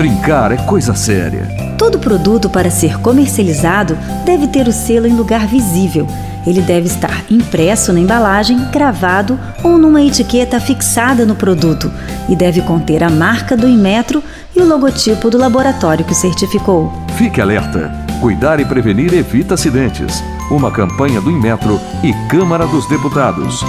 Brincar 0.00 0.50
é 0.50 0.56
coisa 0.56 0.94
séria. 0.94 1.46
Todo 1.76 1.98
produto 1.98 2.48
para 2.48 2.70
ser 2.70 2.98
comercializado 3.00 3.98
deve 4.24 4.48
ter 4.48 4.66
o 4.66 4.72
selo 4.72 5.06
em 5.06 5.14
lugar 5.14 5.46
visível 5.46 6.06
ele 6.46 6.62
deve 6.62 6.86
estar 6.86 7.24
impresso 7.30 7.92
na 7.92 8.00
embalagem, 8.00 8.58
gravado 8.70 9.38
ou 9.62 9.76
numa 9.76 10.02
etiqueta 10.02 10.58
fixada 10.60 11.26
no 11.26 11.34
produto 11.34 11.92
e 12.28 12.36
deve 12.36 12.62
conter 12.62 13.02
a 13.02 13.10
marca 13.10 13.56
do 13.56 13.68
Inmetro 13.68 14.22
e 14.56 14.60
o 14.60 14.66
logotipo 14.66 15.30
do 15.30 15.38
laboratório 15.38 16.04
que 16.04 16.14
certificou. 16.14 16.92
Fique 17.16 17.40
alerta! 17.40 17.92
Cuidar 18.20 18.60
e 18.60 18.64
prevenir 18.64 19.14
evita 19.14 19.54
acidentes. 19.54 20.22
Uma 20.50 20.70
campanha 20.70 21.20
do 21.20 21.30
Inmetro 21.30 21.80
e 22.02 22.12
Câmara 22.28 22.66
dos 22.66 22.86
Deputados. 22.86 23.64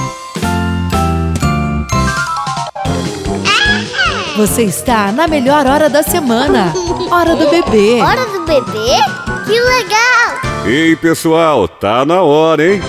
Você 4.42 4.64
está 4.64 5.12
na 5.12 5.28
melhor 5.28 5.68
hora 5.68 5.88
da 5.88 6.02
semana. 6.02 6.74
Hora 7.12 7.36
do 7.36 7.48
bebê. 7.48 8.02
Hora 8.02 8.26
do 8.26 8.44
bebê? 8.44 8.98
Que 9.46 9.52
legal! 9.52 10.66
Ei, 10.66 10.96
pessoal, 10.96 11.68
tá 11.68 12.04
na 12.04 12.24
hora, 12.24 12.66
hein? 12.66 12.82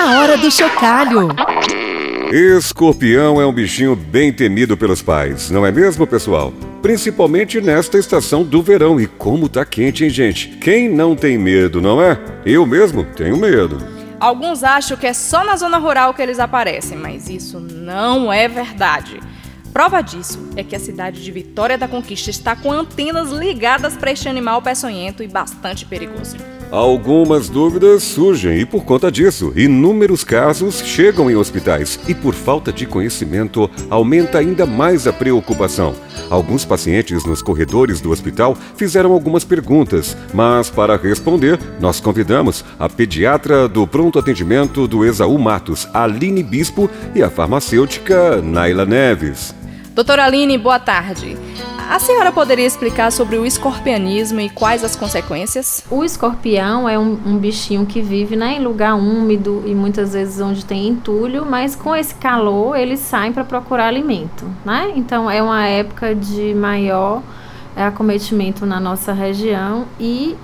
A 0.00 0.18
hora 0.18 0.36
do 0.36 0.50
chocalho. 0.50 1.28
Escorpião 2.32 3.40
é 3.40 3.46
um 3.46 3.52
bichinho 3.52 3.94
bem 3.94 4.32
temido 4.32 4.76
pelos 4.76 5.00
pais, 5.00 5.48
não 5.48 5.64
é 5.64 5.70
mesmo, 5.70 6.08
pessoal? 6.08 6.52
Principalmente 6.82 7.60
nesta 7.60 7.96
estação 7.96 8.42
do 8.42 8.60
verão. 8.60 9.00
E 9.00 9.06
como 9.06 9.48
tá 9.48 9.64
quente, 9.64 10.02
hein, 10.02 10.10
gente? 10.10 10.48
Quem 10.60 10.88
não 10.88 11.14
tem 11.14 11.38
medo, 11.38 11.80
não 11.80 12.02
é? 12.02 12.18
Eu 12.44 12.66
mesmo 12.66 13.04
tenho 13.04 13.36
medo. 13.36 13.78
Alguns 14.18 14.64
acham 14.64 14.96
que 14.96 15.06
é 15.06 15.12
só 15.12 15.44
na 15.44 15.54
zona 15.54 15.78
rural 15.78 16.12
que 16.12 16.20
eles 16.20 16.40
aparecem, 16.40 16.98
mas 16.98 17.28
isso 17.28 17.60
não 17.60 18.32
é 18.32 18.48
verdade. 18.48 19.20
Prova 19.72 20.00
disso 20.02 20.38
é 20.56 20.64
que 20.64 20.74
a 20.74 20.80
cidade 20.80 21.22
de 21.22 21.30
Vitória 21.30 21.78
da 21.78 21.86
Conquista 21.86 22.30
está 22.30 22.56
com 22.56 22.72
antenas 22.72 23.30
ligadas 23.30 23.96
para 23.96 24.10
este 24.10 24.28
animal 24.28 24.60
peçonhento 24.62 25.22
e 25.22 25.28
bastante 25.28 25.84
perigoso. 25.84 26.36
Algumas 26.70 27.48
dúvidas 27.48 28.02
surgem 28.02 28.60
e, 28.60 28.66
por 28.66 28.84
conta 28.84 29.10
disso, 29.10 29.54
inúmeros 29.56 30.22
casos 30.22 30.82
chegam 30.82 31.30
em 31.30 31.34
hospitais 31.34 31.98
e, 32.06 32.14
por 32.14 32.34
falta 32.34 32.70
de 32.70 32.84
conhecimento, 32.84 33.70
aumenta 33.88 34.36
ainda 34.36 34.66
mais 34.66 35.06
a 35.06 35.12
preocupação. 35.12 35.94
Alguns 36.28 36.66
pacientes 36.66 37.24
nos 37.24 37.40
corredores 37.40 38.02
do 38.02 38.10
hospital 38.10 38.54
fizeram 38.76 39.12
algumas 39.12 39.44
perguntas, 39.44 40.14
mas 40.34 40.68
para 40.68 40.98
responder, 40.98 41.58
nós 41.80 42.00
convidamos 42.00 42.62
a 42.78 42.86
pediatra 42.86 43.66
do 43.66 43.86
pronto 43.86 44.18
atendimento 44.18 44.86
do 44.86 45.06
Exaú 45.06 45.38
Matos, 45.38 45.88
Aline 45.94 46.42
Bispo, 46.42 46.90
e 47.14 47.22
a 47.22 47.30
farmacêutica 47.30 48.42
Naila 48.42 48.84
Neves. 48.84 49.54
Doutora 49.98 50.26
Aline, 50.26 50.56
boa 50.56 50.78
tarde. 50.78 51.36
A 51.90 51.98
senhora 51.98 52.30
poderia 52.30 52.64
explicar 52.64 53.10
sobre 53.10 53.36
o 53.36 53.44
escorpianismo 53.44 54.38
e 54.38 54.48
quais 54.48 54.84
as 54.84 54.94
consequências? 54.94 55.84
O 55.90 56.04
escorpião 56.04 56.88
é 56.88 56.96
um, 56.96 57.18
um 57.26 57.36
bichinho 57.36 57.84
que 57.84 58.00
vive 58.00 58.36
né, 58.36 58.58
em 58.58 58.62
lugar 58.62 58.94
úmido 58.94 59.64
e 59.66 59.74
muitas 59.74 60.12
vezes 60.12 60.40
onde 60.40 60.64
tem 60.64 60.86
entulho, 60.86 61.44
mas 61.44 61.74
com 61.74 61.96
esse 61.96 62.14
calor 62.14 62.76
eles 62.76 63.00
saem 63.00 63.32
para 63.32 63.42
procurar 63.42 63.88
alimento, 63.88 64.44
né? 64.64 64.92
Então 64.94 65.28
é 65.28 65.42
uma 65.42 65.66
época 65.66 66.14
de 66.14 66.54
maior 66.54 67.20
é, 67.74 67.82
acometimento 67.84 68.64
na 68.64 68.78
nossa 68.78 69.12
região 69.12 69.84
e 69.98 70.36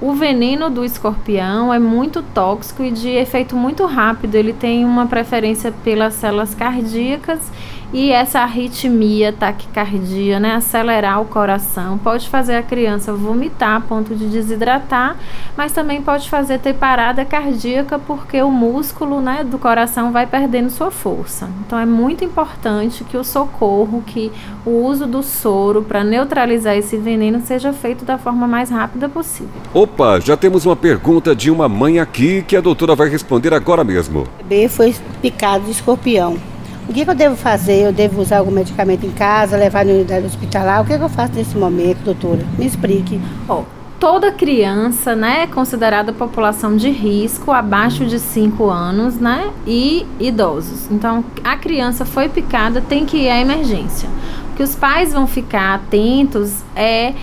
o 0.00 0.14
veneno 0.14 0.68
do 0.68 0.84
escorpião 0.84 1.72
é 1.72 1.78
muito 1.78 2.22
tóxico 2.34 2.82
e 2.82 2.90
de 2.90 3.10
efeito 3.10 3.54
muito 3.54 3.86
rápido. 3.86 4.34
Ele 4.34 4.52
tem 4.52 4.84
uma 4.84 5.06
preferência 5.06 5.72
pelas 5.84 6.14
células 6.14 6.56
cardíacas 6.56 7.40
e 7.92 8.10
essa 8.10 8.40
arritmia, 8.40 9.32
taquicardia, 9.32 10.40
né, 10.40 10.54
acelerar 10.54 11.20
o 11.20 11.24
coração, 11.24 11.98
pode 11.98 12.28
fazer 12.28 12.56
a 12.56 12.62
criança 12.62 13.12
vomitar 13.12 13.76
a 13.76 13.80
ponto 13.80 14.14
de 14.14 14.26
desidratar, 14.26 15.16
mas 15.56 15.72
também 15.72 16.02
pode 16.02 16.28
fazer 16.28 16.58
ter 16.58 16.74
parada 16.74 17.24
cardíaca 17.24 17.98
porque 17.98 18.42
o 18.42 18.50
músculo, 18.50 19.20
né, 19.20 19.44
do 19.44 19.58
coração 19.58 20.12
vai 20.12 20.26
perdendo 20.26 20.70
sua 20.70 20.90
força. 20.90 21.48
Então 21.64 21.78
é 21.78 21.86
muito 21.86 22.24
importante 22.24 23.04
que 23.04 23.16
o 23.16 23.24
socorro, 23.24 24.02
que 24.06 24.32
o 24.64 24.70
uso 24.84 25.06
do 25.06 25.22
soro 25.22 25.82
para 25.82 26.02
neutralizar 26.02 26.76
esse 26.76 26.96
veneno 26.96 27.40
seja 27.44 27.72
feito 27.72 28.04
da 28.04 28.18
forma 28.18 28.46
mais 28.46 28.70
rápida 28.70 29.08
possível. 29.08 29.50
Opa, 29.72 30.20
já 30.20 30.36
temos 30.36 30.66
uma 30.66 30.76
pergunta 30.76 31.34
de 31.34 31.50
uma 31.50 31.68
mãe 31.68 32.00
aqui 32.00 32.42
que 32.42 32.56
a 32.56 32.60
doutora 32.60 32.94
vai 32.94 33.08
responder 33.08 33.54
agora 33.54 33.84
mesmo. 33.84 34.26
O 34.40 34.44
bebê 34.44 34.68
foi 34.68 34.94
picado 35.20 35.64
de 35.64 35.70
escorpião. 35.70 36.36
O 36.88 36.92
que, 36.92 37.02
eu 37.02 37.14
devo 37.14 37.34
fazer? 37.34 37.84
Eu 37.84 37.92
devo 37.92 38.22
usar 38.22 38.38
algum 38.38 38.52
medicamento 38.52 39.04
em 39.04 39.10
casa, 39.10 39.56
levar 39.56 39.84
na 39.84 39.92
unidade 39.92 40.24
hospitalar? 40.24 40.82
O 40.82 40.84
que, 40.84 40.96
que 40.96 41.02
eu 41.02 41.08
faço 41.08 41.32
nesse 41.34 41.56
momento, 41.56 41.98
doutora? 42.04 42.46
Me 42.56 42.64
explique. 42.64 43.20
Oh, 43.48 43.64
toda 43.98 44.30
criança, 44.30 45.16
né, 45.16 45.42
é 45.42 45.46
considerada 45.48 46.12
população 46.12 46.76
de 46.76 46.88
risco 46.88 47.50
abaixo 47.50 48.06
de 48.06 48.20
5 48.20 48.70
anos, 48.70 49.16
né, 49.16 49.50
e 49.66 50.06
idosos. 50.20 50.88
Então, 50.88 51.24
a 51.42 51.56
criança 51.56 52.04
foi 52.04 52.28
picada, 52.28 52.80
tem 52.80 53.04
que 53.04 53.16
ir 53.16 53.30
à 53.30 53.40
emergência. 53.40 54.08
O 54.52 54.56
que 54.56 54.62
os 54.62 54.76
pais 54.76 55.12
vão 55.12 55.26
ficar 55.26 55.74
atentos 55.74 56.62
é 56.76 57.14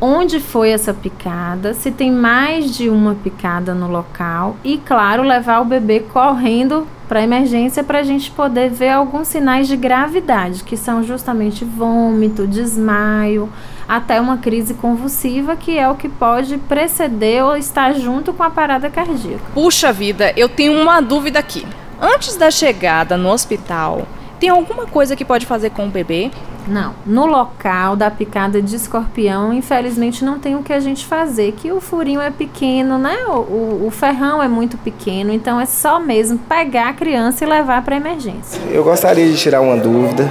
onde 0.00 0.38
foi 0.38 0.70
essa 0.70 0.94
picada, 0.94 1.74
se 1.74 1.90
tem 1.90 2.12
mais 2.12 2.72
de 2.76 2.88
uma 2.88 3.16
picada 3.16 3.74
no 3.74 3.90
local 3.90 4.54
e, 4.62 4.78
claro, 4.78 5.24
levar 5.24 5.60
o 5.60 5.64
bebê 5.64 6.00
correndo 6.00 6.86
para 7.08 7.22
emergência 7.22 7.82
para 7.82 8.00
a 8.00 8.02
gente 8.02 8.30
poder 8.30 8.70
ver 8.70 8.90
alguns 8.90 9.28
sinais 9.28 9.66
de 9.66 9.76
gravidade, 9.76 10.62
que 10.62 10.76
são 10.76 11.02
justamente 11.02 11.64
vômito, 11.64 12.46
desmaio, 12.46 13.50
até 13.88 14.20
uma 14.20 14.36
crise 14.36 14.74
convulsiva, 14.74 15.56
que 15.56 15.78
é 15.78 15.88
o 15.88 15.94
que 15.94 16.08
pode 16.08 16.58
preceder 16.58 17.42
ou 17.42 17.56
estar 17.56 17.94
junto 17.94 18.34
com 18.34 18.42
a 18.42 18.50
parada 18.50 18.90
cardíaca. 18.90 19.42
Puxa 19.54 19.92
vida, 19.92 20.32
eu 20.36 20.48
tenho 20.48 20.74
uma 20.80 21.00
dúvida 21.00 21.38
aqui. 21.38 21.66
Antes 22.00 22.36
da 22.36 22.50
chegada 22.50 23.16
no 23.16 23.30
hospital, 23.30 24.06
tem 24.38 24.50
alguma 24.50 24.86
coisa 24.86 25.16
que 25.16 25.24
pode 25.24 25.46
fazer 25.46 25.70
com 25.70 25.86
o 25.86 25.90
bebê? 25.90 26.30
Não. 26.68 26.94
No 27.06 27.26
local 27.26 27.96
da 27.96 28.10
picada 28.10 28.60
de 28.60 28.76
escorpião, 28.76 29.52
infelizmente 29.52 30.24
não 30.24 30.38
tem 30.38 30.54
o 30.54 30.62
que 30.62 30.72
a 30.72 30.80
gente 30.80 31.06
fazer, 31.06 31.52
que 31.52 31.72
o 31.72 31.80
furinho 31.80 32.20
é 32.20 32.30
pequeno, 32.30 32.98
né? 32.98 33.16
O, 33.26 33.32
o, 33.32 33.86
o 33.86 33.90
ferrão 33.90 34.42
é 34.42 34.48
muito 34.48 34.76
pequeno, 34.76 35.32
então 35.32 35.60
é 35.60 35.66
só 35.66 35.98
mesmo 35.98 36.38
pegar 36.38 36.88
a 36.88 36.92
criança 36.92 37.44
e 37.44 37.48
levar 37.48 37.82
para 37.82 37.96
emergência. 37.96 38.60
Eu 38.70 38.84
gostaria 38.84 39.26
de 39.26 39.36
tirar 39.36 39.60
uma 39.60 39.76
dúvida. 39.76 40.30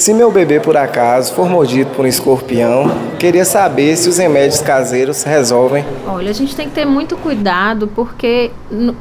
Se 0.00 0.14
meu 0.14 0.30
bebê 0.30 0.58
por 0.58 0.78
acaso 0.78 1.34
for 1.34 1.46
mordido 1.46 1.90
por 1.90 2.06
um 2.06 2.08
escorpião, 2.08 2.90
queria 3.18 3.44
saber 3.44 3.98
se 3.98 4.08
os 4.08 4.16
remédios 4.16 4.62
caseiros 4.62 5.24
resolvem. 5.24 5.84
Olha, 6.06 6.30
a 6.30 6.32
gente 6.32 6.56
tem 6.56 6.66
que 6.66 6.74
ter 6.74 6.86
muito 6.86 7.18
cuidado 7.18 7.86
porque 7.94 8.50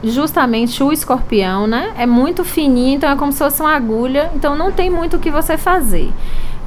justamente 0.03 0.83
o 0.83 0.91
escorpião, 0.91 1.65
né, 1.65 1.93
é 1.97 2.05
muito 2.05 2.43
fininho, 2.43 2.97
então 2.97 3.09
é 3.09 3.15
como 3.15 3.31
se 3.31 3.37
fosse 3.37 3.61
uma 3.61 3.73
agulha, 3.73 4.29
então 4.35 4.57
não 4.57 4.73
tem 4.73 4.89
muito 4.89 5.15
o 5.15 5.19
que 5.19 5.31
você 5.31 5.57
fazer. 5.57 6.11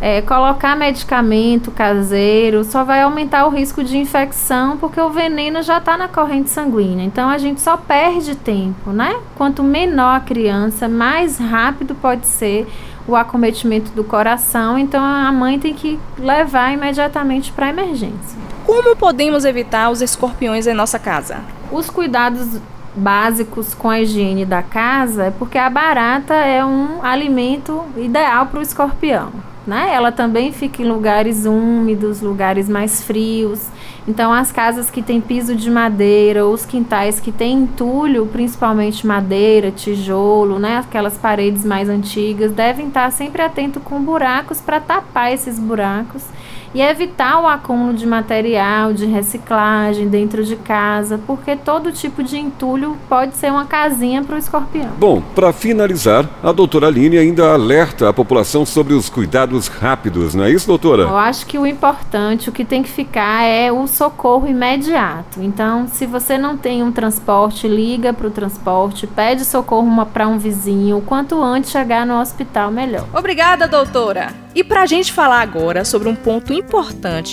É, 0.05 0.21
colocar 0.21 0.75
medicamento 0.75 1.71
caseiro 1.71 2.65
só 2.65 2.83
vai 2.83 3.03
aumentar 3.03 3.47
o 3.47 3.51
risco 3.51 3.85
de 3.85 3.97
infecção 3.97 4.77
porque 4.77 5.01
o 5.01 5.11
veneno 5.11 5.63
já 5.63 5.79
está 5.79 5.97
na 5.97 6.09
corrente 6.09 6.51
sanguínea. 6.51 7.05
Então 7.05 7.31
a 7.31 7.39
gente 7.39 7.61
só 7.61 7.77
perde 7.77 8.35
tempo, 8.35 8.91
né? 8.91 9.15
Quanto 9.37 9.63
menor 9.63 10.17
a 10.17 10.21
criança, 10.21 10.89
mais 10.89 11.39
rápido 11.39 11.95
pode 11.95 12.27
ser 12.27 12.67
o 13.07 13.15
acometimento 13.15 13.93
do 13.93 14.03
coração. 14.03 14.77
Então 14.77 15.01
a 15.01 15.31
mãe 15.31 15.61
tem 15.61 15.73
que 15.73 16.01
levar 16.19 16.73
imediatamente 16.73 17.53
para 17.53 17.67
a 17.67 17.71
emergência. 17.71 18.37
Como 18.67 18.97
podemos 18.97 19.45
evitar 19.45 19.89
os 19.89 20.03
escorpiões 20.03 20.67
em 20.67 20.75
nossa 20.75 20.99
casa? 20.99 21.43
Os 21.71 21.89
cuidados 21.89 22.61
básicos 22.93 23.73
com 23.73 23.89
a 23.89 24.01
higiene 24.01 24.45
da 24.45 24.65
casa 24.65 25.27
é 25.27 25.31
porque 25.31 25.59
a 25.59 25.71
barata 25.71 26.35
é 26.35 26.65
um 26.65 27.05
alimento 27.05 27.85
ideal 27.97 28.47
para 28.47 28.59
o 28.59 28.63
escorpião. 28.63 29.52
Né? 29.67 29.93
Ela 29.93 30.11
também 30.11 30.53
fica 30.53 30.83
em 30.83 30.89
lugares 30.89 31.45
úmidos, 31.47 32.21
lugares 32.21 32.69
mais 32.69 33.03
frios. 33.03 33.69
Então, 34.07 34.33
as 34.33 34.51
casas 34.51 34.91
que 34.91 35.01
têm 35.01 35.21
piso 35.21 35.55
de 35.55 35.71
madeira, 35.71 36.47
os 36.47 36.67
quintais 36.67 37.21
que 37.21 37.31
têm 37.31 37.59
entulho, 37.59 38.27
principalmente 38.27 39.07
madeira, 39.07 39.71
tijolo, 39.71 40.59
né? 40.59 40.79
Aquelas 40.79 41.17
paredes 41.17 41.65
mais 41.65 41.89
antigas, 41.89 42.53
devem 42.53 42.89
estar 42.89 43.11
sempre 43.13 43.43
atento 43.43 43.79
com 43.79 44.03
buracos 44.03 44.61
para 44.61 44.81
tapar 44.81 45.33
esses 45.33 45.59
buracos 45.59 46.25
e 46.75 46.81
evitar 46.81 47.41
o 47.41 47.47
acúmulo 47.47 47.95
de 47.95 48.07
material, 48.07 48.93
de 48.93 49.07
reciclagem 49.07 50.09
dentro 50.09 50.45
de 50.45 50.57
casa, 50.57 51.19
porque 51.27 51.57
todo 51.57 51.93
tipo 51.93 52.23
de 52.23 52.39
entulho 52.39 52.97
pode 53.09 53.35
ser 53.37 53.51
uma 53.51 53.67
casinha 53.67 54.23
para 54.23 54.37
o 54.37 54.39
escorpião. 54.39 54.91
Bom, 54.99 55.23
para 55.35 55.53
finalizar, 55.53 56.29
a 56.43 56.53
doutora 56.53 56.87
Aline 56.87 57.19
ainda 57.19 57.53
alerta 57.53 58.09
a 58.09 58.13
população 58.13 58.65
sobre 58.65 58.95
os 58.95 59.09
cuidados 59.09 59.69
rápidos, 59.69 60.35
não 60.35 60.45
é 60.45 60.51
isso, 60.51 60.67
doutora? 60.67 61.03
Eu 61.03 61.17
acho 61.17 61.47
que 61.47 61.59
o 61.59 61.67
importante, 61.67 62.49
o 62.49 62.53
que 62.53 62.65
tem 62.65 62.83
que 62.83 62.91
ficar 62.91 63.45
é 63.45 63.71
o 63.71 63.87
socorro 63.87 64.47
imediato. 64.47 65.43
Então, 65.43 65.87
se 65.89 66.07
você 66.07 66.39
não 66.39 66.57
tem 66.57 66.83
um 66.83 66.93
transporte, 66.93 67.69
liga 67.69 68.13
para 68.13 68.27
o 68.27 68.31
transporte, 68.31 69.07
pede 69.07 69.45
socorro 69.45 70.07
para 70.07 70.27
um 70.29 70.39
vizinho, 70.39 70.99
o 70.99 71.03
quanto 71.03 71.43
antes 71.43 71.71
chegar 71.71 72.07
no 72.07 72.21
hospital, 72.21 72.71
melhor. 72.71 73.07
Obrigada, 73.13 73.69
doutora! 73.69 74.29
E 74.55 74.63
para 74.63 74.83
a 74.83 74.87
gente 74.87 75.13
falar 75.13 75.41
agora 75.41 75.83
sobre 75.83 76.09
um 76.09 76.15
ponto 76.15 76.53
importante, 76.53 76.62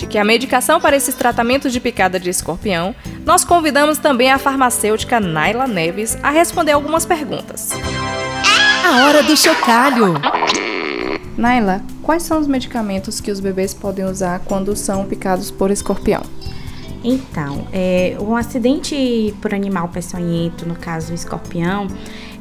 que 0.08 0.18
é 0.18 0.20
a 0.20 0.24
medicação 0.24 0.80
para 0.80 0.96
esses 0.96 1.14
tratamentos 1.14 1.72
de 1.72 1.80
picada 1.80 2.18
de 2.18 2.30
escorpião, 2.30 2.94
nós 3.24 3.44
convidamos 3.44 3.98
também 3.98 4.30
a 4.30 4.38
farmacêutica 4.38 5.20
Naila 5.20 5.66
Neves 5.66 6.18
a 6.22 6.30
responder 6.30 6.72
algumas 6.72 7.06
perguntas. 7.06 7.70
A 8.84 9.06
hora 9.06 9.22
do 9.22 9.36
chocalho! 9.36 10.14
Naila, 11.36 11.82
quais 12.02 12.22
são 12.22 12.38
os 12.38 12.46
medicamentos 12.46 13.20
que 13.20 13.30
os 13.30 13.40
bebês 13.40 13.72
podem 13.72 14.04
usar 14.04 14.40
quando 14.40 14.76
são 14.76 15.06
picados 15.06 15.50
por 15.50 15.70
escorpião? 15.70 16.22
Então, 17.02 17.66
é, 17.72 18.16
um 18.20 18.36
acidente 18.36 19.34
por 19.40 19.54
animal 19.54 19.88
peçonhento, 19.88 20.66
no 20.66 20.74
caso 20.74 21.12
o 21.12 21.14
escorpião, 21.14 21.86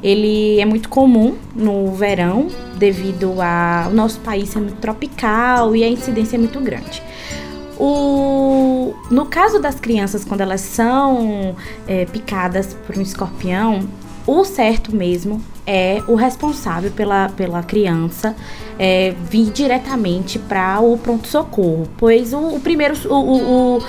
ele 0.02 0.60
é 0.60 0.66
muito 0.66 0.90
comum 0.90 1.36
no 1.56 1.92
verão, 1.94 2.48
devido 2.78 3.36
ao 3.42 3.92
nosso 3.92 4.20
país 4.20 4.50
ser 4.50 4.60
muito 4.60 4.78
tropical 4.78 5.76
e 5.76 5.84
a 5.84 5.88
incidência 5.88 6.36
é 6.38 6.40
muito 6.40 6.60
grande. 6.60 7.02
O, 7.78 8.94
no 9.10 9.26
caso 9.26 9.60
das 9.60 9.80
crianças, 9.80 10.26
quando 10.26 10.42
elas 10.42 10.62
são 10.62 11.56
é, 11.88 12.06
picadas 12.06 12.76
por 12.86 12.98
um 12.98 13.02
escorpião, 13.02 13.88
o 14.28 14.44
certo 14.44 14.94
mesmo 14.94 15.42
é 15.66 16.04
o 16.08 16.16
responsável 16.16 16.92
pela, 16.92 17.30
pela 17.30 17.64
criança 17.64 18.36
é, 18.78 19.14
vir 19.30 19.50
diretamente 19.52 20.38
para 20.38 20.80
o 20.82 20.98
pronto-socorro, 20.98 21.88
pois 21.98 22.34
o, 22.34 22.56
o 22.56 22.60
primeiro. 22.60 22.96
o, 23.10 23.78
o, 23.78 23.84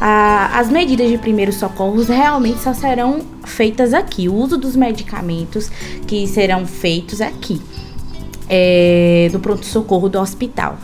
a, 0.00 0.58
as 0.58 0.70
medidas 0.70 1.10
de 1.10 1.18
primeiros 1.18 1.56
socorros 1.56 2.08
realmente 2.08 2.60
só 2.60 2.72
serão 2.72 3.20
feitas 3.44 3.92
aqui. 3.92 4.28
O 4.28 4.34
uso 4.34 4.56
dos 4.56 4.74
medicamentos 4.74 5.70
que 6.06 6.26
serão 6.26 6.66
feitos 6.66 7.20
aqui, 7.20 7.60
é, 8.48 9.28
do 9.30 9.38
pronto-socorro 9.38 10.08
do 10.08 10.18
hospital. 10.18 10.78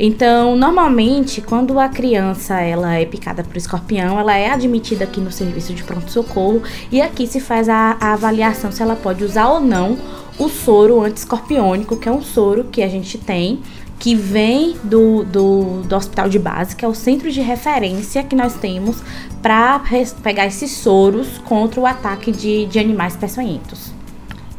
Então, 0.00 0.56
normalmente, 0.56 1.42
quando 1.42 1.78
a 1.78 1.88
criança 1.88 2.60
ela 2.60 2.94
é 2.94 3.04
picada 3.04 3.44
por 3.44 3.56
escorpião, 3.56 4.18
ela 4.18 4.36
é 4.36 4.50
admitida 4.50 5.04
aqui 5.04 5.20
no 5.20 5.30
serviço 5.30 5.74
de 5.74 5.84
pronto-socorro 5.84 6.62
e 6.90 7.00
aqui 7.00 7.26
se 7.26 7.40
faz 7.40 7.68
a, 7.68 7.96
a 8.00 8.14
avaliação 8.14 8.72
se 8.72 8.82
ela 8.82 8.96
pode 8.96 9.22
usar 9.22 9.48
ou 9.48 9.60
não 9.60 9.98
o 10.38 10.48
soro 10.48 11.02
anti-escorpiônico, 11.02 11.96
que 11.98 12.08
é 12.08 12.12
um 12.12 12.22
soro 12.22 12.64
que 12.64 12.82
a 12.82 12.88
gente 12.88 13.18
tem 13.18 13.60
que 14.02 14.16
vem 14.16 14.76
do, 14.82 15.22
do, 15.22 15.82
do, 15.82 15.94
hospital 15.94 16.28
de 16.28 16.36
base, 16.36 16.74
que 16.74 16.84
é 16.84 16.88
o 16.88 16.92
centro 16.92 17.30
de 17.30 17.40
referência 17.40 18.24
que 18.24 18.34
nós 18.34 18.54
temos 18.54 19.00
para 19.40 19.80
pegar 20.24 20.44
esses 20.44 20.72
soros 20.72 21.38
contra 21.38 21.80
o 21.80 21.86
ataque 21.86 22.32
de, 22.32 22.66
de 22.66 22.80
animais 22.80 23.14
peçonhentos. 23.14 23.92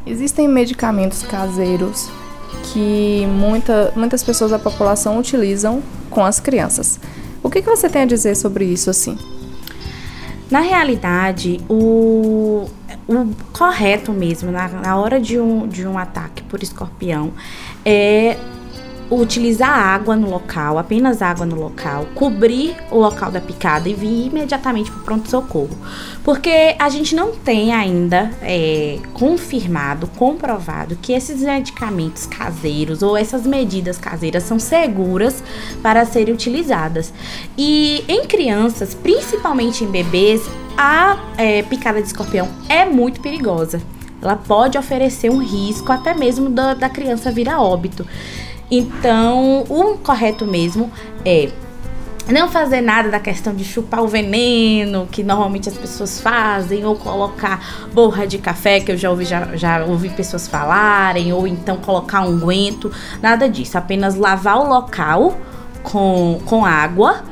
Existem 0.08 0.47
medicamentos 0.47 1.23
caseiros 1.23 2.10
que 2.71 3.27
muita, 3.38 3.91
muitas 3.97 4.23
pessoas 4.23 4.51
da 4.51 4.58
população 4.58 5.19
utilizam 5.19 5.84
com 6.10 6.23
as 6.23 6.39
crianças. 6.39 6.97
O 7.43 7.49
que, 7.49 7.62
que 7.62 7.69
você 7.69 7.89
tem 7.89 8.03
a 8.03 8.06
dizer 8.06 8.38
sobre 8.38 8.63
isso 8.63 8.89
assim? 8.89 9.17
Na 10.49 10.62
realidade, 10.62 11.60
o, 11.67 12.69
o 13.10 13.29
correto 13.51 14.13
mesmo, 14.13 14.53
na, 14.53 14.69
na 14.69 14.95
hora 14.95 15.19
de 15.19 15.38
um, 15.38 15.67
de 15.67 15.86
um 15.86 15.97
ataque 15.97 16.43
por 16.43 16.63
escorpião, 16.63 17.34
é 17.84 18.38
utilizar 19.19 19.69
água 19.69 20.15
no 20.15 20.30
local, 20.30 20.78
apenas 20.78 21.21
água 21.21 21.45
no 21.45 21.56
local, 21.56 22.08
cobrir 22.15 22.76
o 22.91 22.99
local 22.99 23.32
da 23.32 23.41
picada 23.41 23.89
e 23.89 23.93
vir 23.93 24.28
imediatamente 24.28 24.91
para 24.91 24.99
o 24.99 25.04
pronto-socorro. 25.04 25.78
Porque 26.23 26.76
a 26.80 26.89
gente 26.89 27.15
não 27.15 27.32
tem 27.34 27.73
ainda 27.73 28.32
é, 28.41 28.99
confirmado, 29.13 30.08
comprovado 30.08 30.95
que 31.02 31.13
esses 31.13 31.41
medicamentos 31.41 32.26
caseiros 32.26 33.02
ou 33.02 33.17
essas 33.17 33.45
medidas 33.45 33.97
caseiras 33.97 34.43
são 34.43 34.60
seguras 34.60 35.43
para 35.82 36.06
serem 36.06 36.34
utilizadas. 36.34 37.13
E 37.58 38.04
em 38.08 38.26
crianças, 38.26 38.93
principalmente 38.93 39.84
em 39.84 39.88
bebês, 39.88 40.41
a 40.78 41.17
é, 41.38 41.62
picada 41.63 42.02
de 42.02 42.08
escorpião 42.08 42.49
é 42.69 42.86
muito 42.86 43.21
perigosa. 43.21 43.82
Ela 44.21 44.38
pode 44.38 44.78
oferecer 44.78 45.30
um 45.30 45.39
risco 45.39 45.91
até 45.91 46.13
mesmo 46.13 46.49
da, 46.49 46.73
da 46.73 46.89
criança 46.89 47.30
vir 47.30 47.49
a 47.49 47.62
óbito. 47.62 48.06
Então, 48.69 49.63
o 49.69 49.97
correto 49.97 50.45
mesmo 50.45 50.91
é 51.26 51.52
não 52.32 52.49
fazer 52.49 52.80
nada 52.80 53.10
da 53.10 53.19
questão 53.19 53.54
de 53.54 53.65
chupar 53.65 54.02
o 54.02 54.08
veneno 54.08 55.08
que 55.12 55.23
normalmente 55.23 55.67
as 55.67 55.78
pessoas 55.78 56.21
fazem, 56.21 56.86
ou 56.86 56.95
colocar 56.95 57.62
borra 57.93 58.26
de 58.26 58.38
café, 58.38 58.80
que 58.80 58.91
eu 58.91 58.97
já 58.97 59.10
ouvi, 59.10 59.26
já, 59.26 59.56
já 59.56 59.84
ouvi 59.84 60.10
pessoas 60.10 60.47
falarem, 60.47 61.34
ou 61.34 61.45
então 61.45 61.78
colocar 61.78 62.21
um 62.21 62.39
guento, 62.39 62.91
nada 63.21 63.49
disso. 63.49 63.78
Apenas 63.78 64.15
lavar 64.15 64.58
o 64.58 64.69
local 64.69 65.38
com, 65.82 66.39
com 66.45 66.65
água 66.65 67.23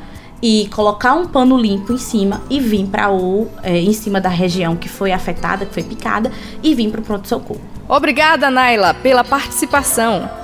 e 0.41 0.67
colocar 0.73 1.13
um 1.13 1.27
pano 1.27 1.55
limpo 1.55 1.93
em 1.93 1.97
cima 1.97 2.41
e 2.49 2.59
vir 2.59 2.87
para 2.87 3.11
o 3.11 3.47
é, 3.63 3.77
em 3.77 3.93
cima 3.93 4.19
da 4.19 4.29
região 4.29 4.75
que 4.75 4.89
foi 4.89 5.11
afetada, 5.13 5.65
que 5.65 5.73
foi 5.73 5.83
picada, 5.83 6.31
e 6.61 6.73
vir 6.73 6.91
para 6.91 6.99
o 6.99 7.03
pronto 7.03 7.27
socorro. 7.27 7.61
Obrigada, 7.87 8.49
Naila, 8.49 8.93
pela 8.93 9.23
participação. 9.23 10.40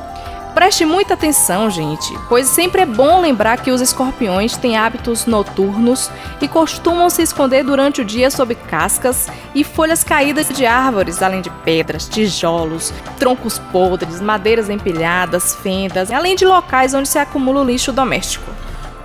Preste 0.57 0.85
muita 0.85 1.13
atenção, 1.13 1.69
gente, 1.69 2.11
pois 2.27 2.47
sempre 2.47 2.81
é 2.81 2.85
bom 2.87 3.21
lembrar 3.21 3.61
que 3.61 3.69
os 3.69 3.79
escorpiões 3.79 4.57
têm 4.57 4.75
hábitos 4.75 5.27
noturnos 5.27 6.09
e 6.41 6.47
costumam 6.47 7.11
se 7.11 7.21
esconder 7.21 7.63
durante 7.63 8.01
o 8.01 8.03
dia 8.03 8.31
sob 8.31 8.55
cascas 8.55 9.27
e 9.53 9.63
folhas 9.63 10.03
caídas 10.03 10.49
de 10.49 10.65
árvores, 10.65 11.21
além 11.21 11.41
de 11.41 11.51
pedras, 11.63 12.09
tijolos, 12.09 12.91
troncos 13.19 13.59
podres, 13.71 14.19
madeiras 14.19 14.67
empilhadas, 14.67 15.53
fendas, 15.57 16.09
além 16.09 16.35
de 16.35 16.43
locais 16.43 16.95
onde 16.95 17.07
se 17.07 17.19
acumula 17.19 17.61
o 17.61 17.63
lixo 17.63 17.91
doméstico. 17.91 18.51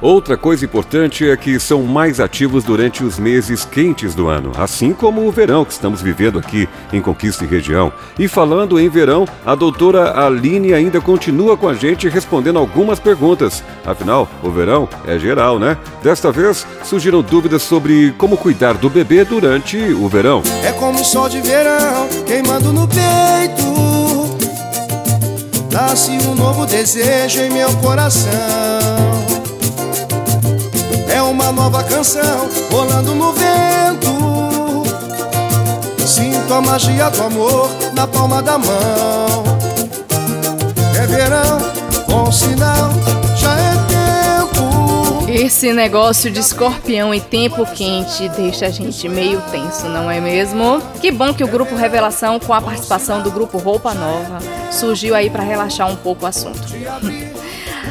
Outra 0.02 0.36
coisa 0.36 0.64
importante 0.64 1.30
é 1.30 1.36
que 1.36 1.60
são 1.60 1.84
mais 1.84 2.18
ativos 2.18 2.64
durante 2.64 3.04
os 3.04 3.20
meses 3.20 3.64
quentes 3.64 4.16
do 4.16 4.26
ano, 4.26 4.50
assim 4.58 4.92
como 4.92 5.24
o 5.24 5.30
verão 5.30 5.64
que 5.64 5.72
estamos 5.72 6.02
vivendo 6.02 6.40
aqui 6.40 6.68
em 6.92 7.00
Conquista 7.00 7.44
e 7.44 7.46
Região. 7.46 7.92
E 8.18 8.26
falando 8.26 8.80
em 8.80 8.88
verão, 8.88 9.24
a 9.46 9.54
doutora 9.54 10.26
Aline 10.26 10.74
ainda 10.74 11.00
continua 11.00 11.56
com 11.56 11.68
a 11.68 11.74
gente 11.74 12.08
respondendo 12.08 12.58
algumas 12.58 12.98
perguntas. 12.98 13.62
Afinal, 13.86 14.28
o 14.42 14.50
verão 14.50 14.88
é 15.06 15.16
geral, 15.20 15.60
né? 15.60 15.78
Desta 16.02 16.32
vez 16.32 16.66
surgiram 16.82 17.22
dúvidas 17.22 17.62
sobre 17.62 18.12
como 18.18 18.36
cuidar 18.36 18.74
do 18.74 18.90
bebê 18.90 19.24
durante 19.24 19.76
o 19.76 20.08
verão. 20.08 20.42
É 20.64 20.72
como 20.72 21.00
o 21.00 21.04
sol 21.04 21.28
de 21.28 21.40
verão 21.40 22.08
queimando 22.26 22.72
no 22.72 22.88
peito. 22.88 23.62
Nasce 25.70 26.10
um 26.10 26.34
novo 26.34 26.66
desejo 26.66 27.40
em 27.40 27.50
meu 27.50 27.72
coração 27.74 29.21
uma 31.32 31.50
nova 31.50 31.82
canção 31.82 32.48
rolando 32.70 33.14
no 33.14 33.32
vento. 33.32 34.82
Sinto 36.06 36.52
a 36.52 36.60
magia 36.60 37.08
do 37.08 37.22
amor 37.22 37.70
na 37.94 38.06
palma 38.06 38.42
da 38.42 38.58
mão. 38.58 39.42
É 40.94 41.06
verão, 41.06 41.58
bom 42.06 42.30
sinal, 42.30 42.90
já 43.34 43.54
é 43.54 43.72
tempo. 43.88 45.30
Esse 45.30 45.72
negócio 45.72 46.30
de 46.30 46.40
escorpião 46.40 47.14
e 47.14 47.20
tempo 47.20 47.64
quente 47.64 48.28
deixa 48.28 48.66
a 48.66 48.70
gente 48.70 49.08
meio 49.08 49.40
tenso, 49.50 49.88
não 49.88 50.10
é 50.10 50.20
mesmo? 50.20 50.82
Que 51.00 51.10
bom 51.10 51.32
que 51.32 51.42
o 51.42 51.48
grupo 51.48 51.74
Revelação, 51.74 52.38
com 52.38 52.52
a 52.52 52.60
participação 52.60 53.22
do 53.22 53.30
grupo 53.30 53.56
Roupa 53.56 53.94
Nova, 53.94 54.38
surgiu 54.70 55.14
aí 55.14 55.30
para 55.30 55.42
relaxar 55.42 55.90
um 55.90 55.96
pouco 55.96 56.24
o 56.24 56.28
assunto. 56.28 56.60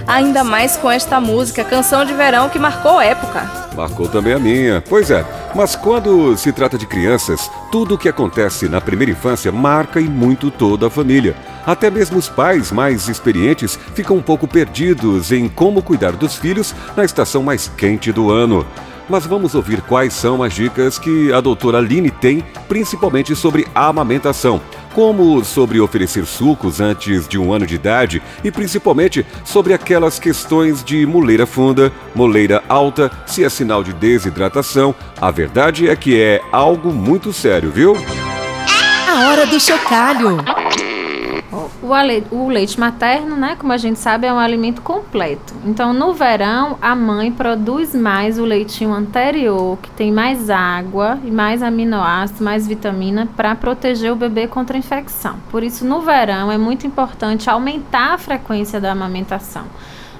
Ainda 0.07 0.43
mais 0.43 0.75
com 0.77 0.89
esta 0.89 1.19
música, 1.19 1.63
canção 1.63 2.05
de 2.05 2.13
verão 2.13 2.49
que 2.49 2.59
marcou 2.59 2.99
época. 2.99 3.49
Marcou 3.75 4.07
também 4.07 4.33
a 4.33 4.39
minha. 4.39 4.83
Pois 4.87 5.09
é, 5.09 5.25
mas 5.55 5.75
quando 5.75 6.35
se 6.37 6.51
trata 6.51 6.77
de 6.77 6.85
crianças, 6.85 7.49
tudo 7.71 7.95
o 7.95 7.97
que 7.97 8.09
acontece 8.09 8.67
na 8.67 8.81
primeira 8.81 9.11
infância 9.11 9.51
marca 9.51 9.99
e 9.99 10.07
muito 10.07 10.51
toda 10.51 10.87
a 10.87 10.89
família. 10.89 11.35
Até 11.65 11.89
mesmo 11.89 12.17
os 12.17 12.27
pais 12.27 12.71
mais 12.71 13.07
experientes 13.07 13.79
ficam 13.95 14.17
um 14.17 14.21
pouco 14.21 14.47
perdidos 14.47 15.31
em 15.31 15.47
como 15.47 15.81
cuidar 15.81 16.13
dos 16.13 16.35
filhos 16.35 16.75
na 16.95 17.05
estação 17.05 17.43
mais 17.43 17.67
quente 17.67 18.11
do 18.11 18.31
ano. 18.31 18.65
Mas 19.09 19.25
vamos 19.25 19.55
ouvir 19.55 19.81
quais 19.81 20.13
são 20.13 20.41
as 20.41 20.53
dicas 20.53 20.97
que 20.97 21.33
a 21.33 21.41
doutora 21.41 21.79
Aline 21.79 22.09
tem, 22.09 22.43
principalmente 22.67 23.35
sobre 23.35 23.67
a 23.75 23.87
amamentação 23.87 24.61
como 24.93 25.43
sobre 25.43 25.80
oferecer 25.80 26.25
sucos 26.25 26.80
antes 26.80 27.27
de 27.27 27.38
um 27.38 27.54
ano 27.54 27.65
de 27.65 27.75
idade 27.75 28.21
e 28.43 28.51
principalmente 28.51 29.25
sobre 29.43 29.73
aquelas 29.73 30.19
questões 30.19 30.84
de 30.84 31.06
moleira 31.06 31.45
funda, 31.45 31.91
moleira 32.13 32.63
alta, 32.67 33.12
se 33.25 33.43
é 33.43 33.49
sinal 33.49 33.84
de 33.84 33.93
desidratação. 33.93 34.93
A 35.19 35.32
verdade 35.32 35.89
é 35.89 35.95
que 35.95 36.21
é 36.21 36.41
algo 36.51 36.91
muito 36.91 37.32
sério, 37.34 37.71
viu? 37.71 37.95
A 39.08 39.30
hora 39.30 39.45
do 39.45 39.60
chocalho. 39.60 40.38
O, 42.31 42.47
leite 42.47 42.79
materno, 42.79 43.36
né, 43.36 43.55
como 43.57 43.73
a 43.73 43.77
gente 43.77 43.97
sabe, 43.97 44.27
é 44.27 44.34
um 44.34 44.38
alimento 44.38 44.81
completo. 44.81 45.53
Então, 45.65 45.93
no 45.93 46.13
verão, 46.13 46.77
a 46.81 46.95
mãe 46.95 47.31
produz 47.31 47.95
mais 47.95 48.38
o 48.38 48.45
leitinho 48.45 48.93
anterior, 48.93 49.77
que 49.81 49.89
tem 49.91 50.12
mais 50.12 50.49
água 50.49 51.17
e 51.23 51.31
mais 51.31 51.63
aminoácidos, 51.63 52.41
mais 52.41 52.67
vitamina, 52.67 53.27
para 53.36 53.55
proteger 53.55 54.12
o 54.12 54.15
bebê 54.15 54.47
contra 54.47 54.77
a 54.77 54.79
infecção. 54.79 55.36
Por 55.49 55.63
isso, 55.63 55.86
no 55.86 56.01
verão, 56.01 56.51
é 56.51 56.57
muito 56.57 56.86
importante 56.86 57.49
aumentar 57.49 58.13
a 58.13 58.17
frequência 58.17 58.79
da 58.79 58.91
amamentação 58.91 59.65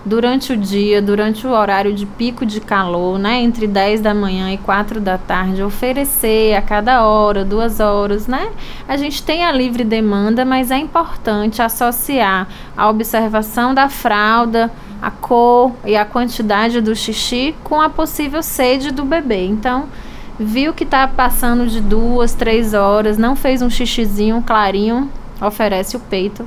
durante 0.06 0.54
o 0.54 0.58
dia, 0.58 1.02
durante 1.02 1.46
o 1.46 1.52
horário 1.52 1.94
de 1.94 2.06
pico 2.06 2.46
de 2.46 2.60
calor, 2.60 3.20
né, 3.20 3.42
entre 3.42 3.68
10 3.68 4.02
da 4.02 4.14
manhã 4.14 4.52
e 4.52 4.58
4 4.58 5.00
da 5.00 5.18
tarde, 5.18 5.62
oferecer 5.62 6.56
a 6.56 6.62
cada 6.62 7.06
hora, 7.06 7.46
duas 7.46 7.80
horas, 7.80 8.28
né? 8.28 8.50
A 8.88 8.98
gente 8.98 9.22
tem 9.22 9.44
a 9.44 9.52
livre 9.52 9.84
demanda, 9.84 10.44
mas 10.44 10.72
é 10.72 10.78
importante 10.78 11.62
associar 11.62 12.48
a 12.76 12.90
observação 12.90 13.74
da 13.74 13.90
fralda, 13.90 14.72
a 15.02 15.12
cor 15.12 15.72
e 15.86 15.96
a 15.96 16.06
quantidade 16.06 16.82
do 16.82 16.96
xixi 16.96 17.56
com 17.64 17.80
a 17.80 17.90
possível 17.90 18.42
sede 18.42 18.92
do 18.92 19.04
bebê. 19.04 19.46
Então, 19.46 19.86
viu 20.40 20.74
que 20.74 20.84
está 20.84 21.08
passando 21.08 21.68
de 21.68 21.80
duas, 21.80 22.34
três 22.34 22.74
horas, 22.74 23.18
não 23.18 23.36
fez 23.36 23.62
um 23.62 23.70
xixizinho 23.70 24.42
clarinho, 24.42 25.10
oferece 25.40 25.96
o 25.96 26.00
peito 26.00 26.46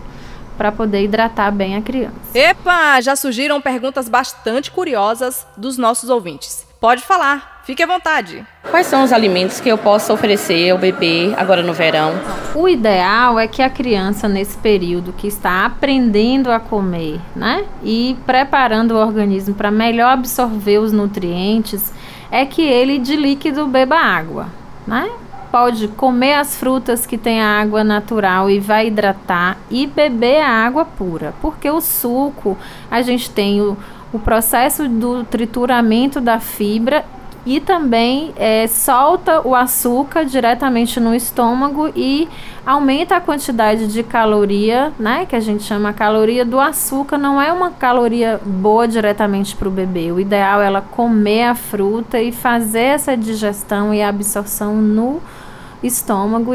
para 0.57 0.73
poder 0.73 1.03
hidratar 1.03 1.51
bem 1.53 1.77
a 1.77 1.83
criança. 1.83 2.15
Epa, 2.35 3.01
já 3.01 3.17
surgiram 3.17 3.61
perguntas 3.61 4.09
bastante 4.09 4.71
curiosas 4.71 5.47
dos 5.57 5.79
nossos 5.79 6.11
ouvintes. 6.11 6.67
Pode 6.81 7.03
falar, 7.03 7.63
fique 7.65 7.83
à 7.83 7.87
vontade. 7.87 8.47
Quais 8.71 8.87
são 8.87 9.03
os 9.05 9.13
alimentos 9.13 9.59
que 9.59 9.71
eu 9.71 9.79
posso 9.79 10.13
oferecer 10.13 10.71
ao 10.71 10.77
bebê 10.77 11.33
agora 11.37 11.63
no 11.63 11.73
verão? 11.73 12.13
O 12.55 12.69
ideal 12.69 13.39
é 13.39 13.49
que 13.49 13.63
a 13.63 13.71
criança, 13.71 14.29
nesse 14.29 14.59
período 14.59 15.13
que 15.13 15.27
está 15.27 15.65
aprendendo 15.65 16.51
a 16.51 16.61
comer, 16.61 17.21
né, 17.35 17.65
e 17.83 18.17
preparando 18.27 18.93
o 18.93 18.99
organismo 18.99 19.55
para 19.55 19.71
melhor 19.71 20.11
absorver 20.11 20.79
os 20.79 20.93
nutrientes, 20.93 21.91
é 22.31 22.45
que 22.45 22.63
ele 22.63 22.99
de 22.99 23.17
líquido 23.17 23.67
beba 23.67 23.97
água, 23.97 24.49
né? 24.87 25.11
Pode 25.55 25.87
comer 25.87 26.35
as 26.35 26.57
frutas 26.57 27.07
que 27.07 27.17
têm 27.17 27.41
água 27.41 27.85
natural 27.85 28.51
e 28.51 28.59
vai 28.59 28.89
hidratar 28.89 29.57
e 29.71 29.87
beber 29.87 30.41
a 30.41 30.49
água 30.49 30.85
pura, 30.85 31.33
porque 31.41 31.71
o 31.71 31.81
suco 31.81 32.59
a 32.91 33.01
gente 33.03 33.31
tem 33.31 33.63
o, 33.63 33.77
o 34.13 34.19
processo 34.19 34.89
do 34.89 35.23
trituramento 35.23 36.21
da 36.21 36.41
fibra 36.41 37.05
e 37.47 37.61
também 37.61 38.33
é, 38.37 38.67
solta 38.67 39.47
o 39.47 39.55
açúcar 39.55 40.25
diretamente 40.25 40.99
no 40.99 41.15
estômago 41.15 41.89
e 41.95 42.29
aumenta 42.67 43.15
a 43.15 43.21
quantidade 43.21 43.87
de 43.87 44.03
caloria, 44.03 44.93
né? 44.99 45.25
Que 45.25 45.37
a 45.37 45.41
gente 45.41 45.63
chama 45.63 45.93
caloria 45.93 46.45
do 46.45 46.59
açúcar, 46.59 47.17
não 47.17 47.41
é 47.41 47.53
uma 47.53 47.71
caloria 47.71 48.41
boa 48.45 48.89
diretamente 48.89 49.55
para 49.55 49.69
o 49.69 49.71
bebê. 49.71 50.11
O 50.11 50.19
ideal 50.19 50.61
é 50.61 50.67
ela 50.67 50.81
comer 50.81 51.45
a 51.45 51.55
fruta 51.55 52.21
e 52.21 52.33
fazer 52.33 52.81
essa 52.81 53.17
digestão 53.17 53.95
e 53.95 54.03
absorção 54.03 54.75
no 54.75 55.23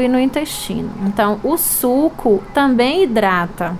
e 0.00 0.08
no 0.08 0.18
intestino. 0.18 0.90
Então, 1.06 1.38
o 1.44 1.56
suco 1.56 2.42
também 2.52 3.04
hidrata. 3.04 3.76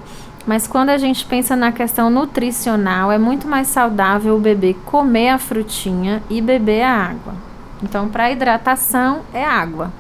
Mas 0.46 0.66
quando 0.66 0.90
a 0.90 0.98
gente 0.98 1.24
pensa 1.24 1.54
na 1.54 1.72
questão 1.72 2.08
nutricional, 2.08 3.12
é 3.12 3.18
muito 3.18 3.46
mais 3.46 3.68
saudável 3.68 4.36
o 4.36 4.38
bebê 4.38 4.74
comer 4.84 5.30
a 5.30 5.38
frutinha 5.38 6.22
e 6.30 6.40
beber 6.40 6.82
a 6.82 6.92
água. 6.92 7.34
Então, 7.82 8.08
para 8.08 8.30
hidratação 8.30 9.20
é 9.34 9.44
água. 9.44 9.92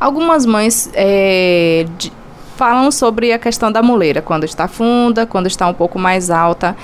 Algumas 0.00 0.46
mães 0.46 0.90
é, 0.94 1.86
de, 1.98 2.12
falam 2.56 2.90
sobre 2.90 3.32
a 3.32 3.38
questão 3.38 3.70
da 3.72 3.82
moleira, 3.82 4.22
quando 4.22 4.44
está 4.44 4.68
funda, 4.68 5.26
quando 5.26 5.46
está 5.46 5.66
um 5.66 5.74
pouco 5.74 5.98
mais 5.98 6.30
alta. 6.30 6.76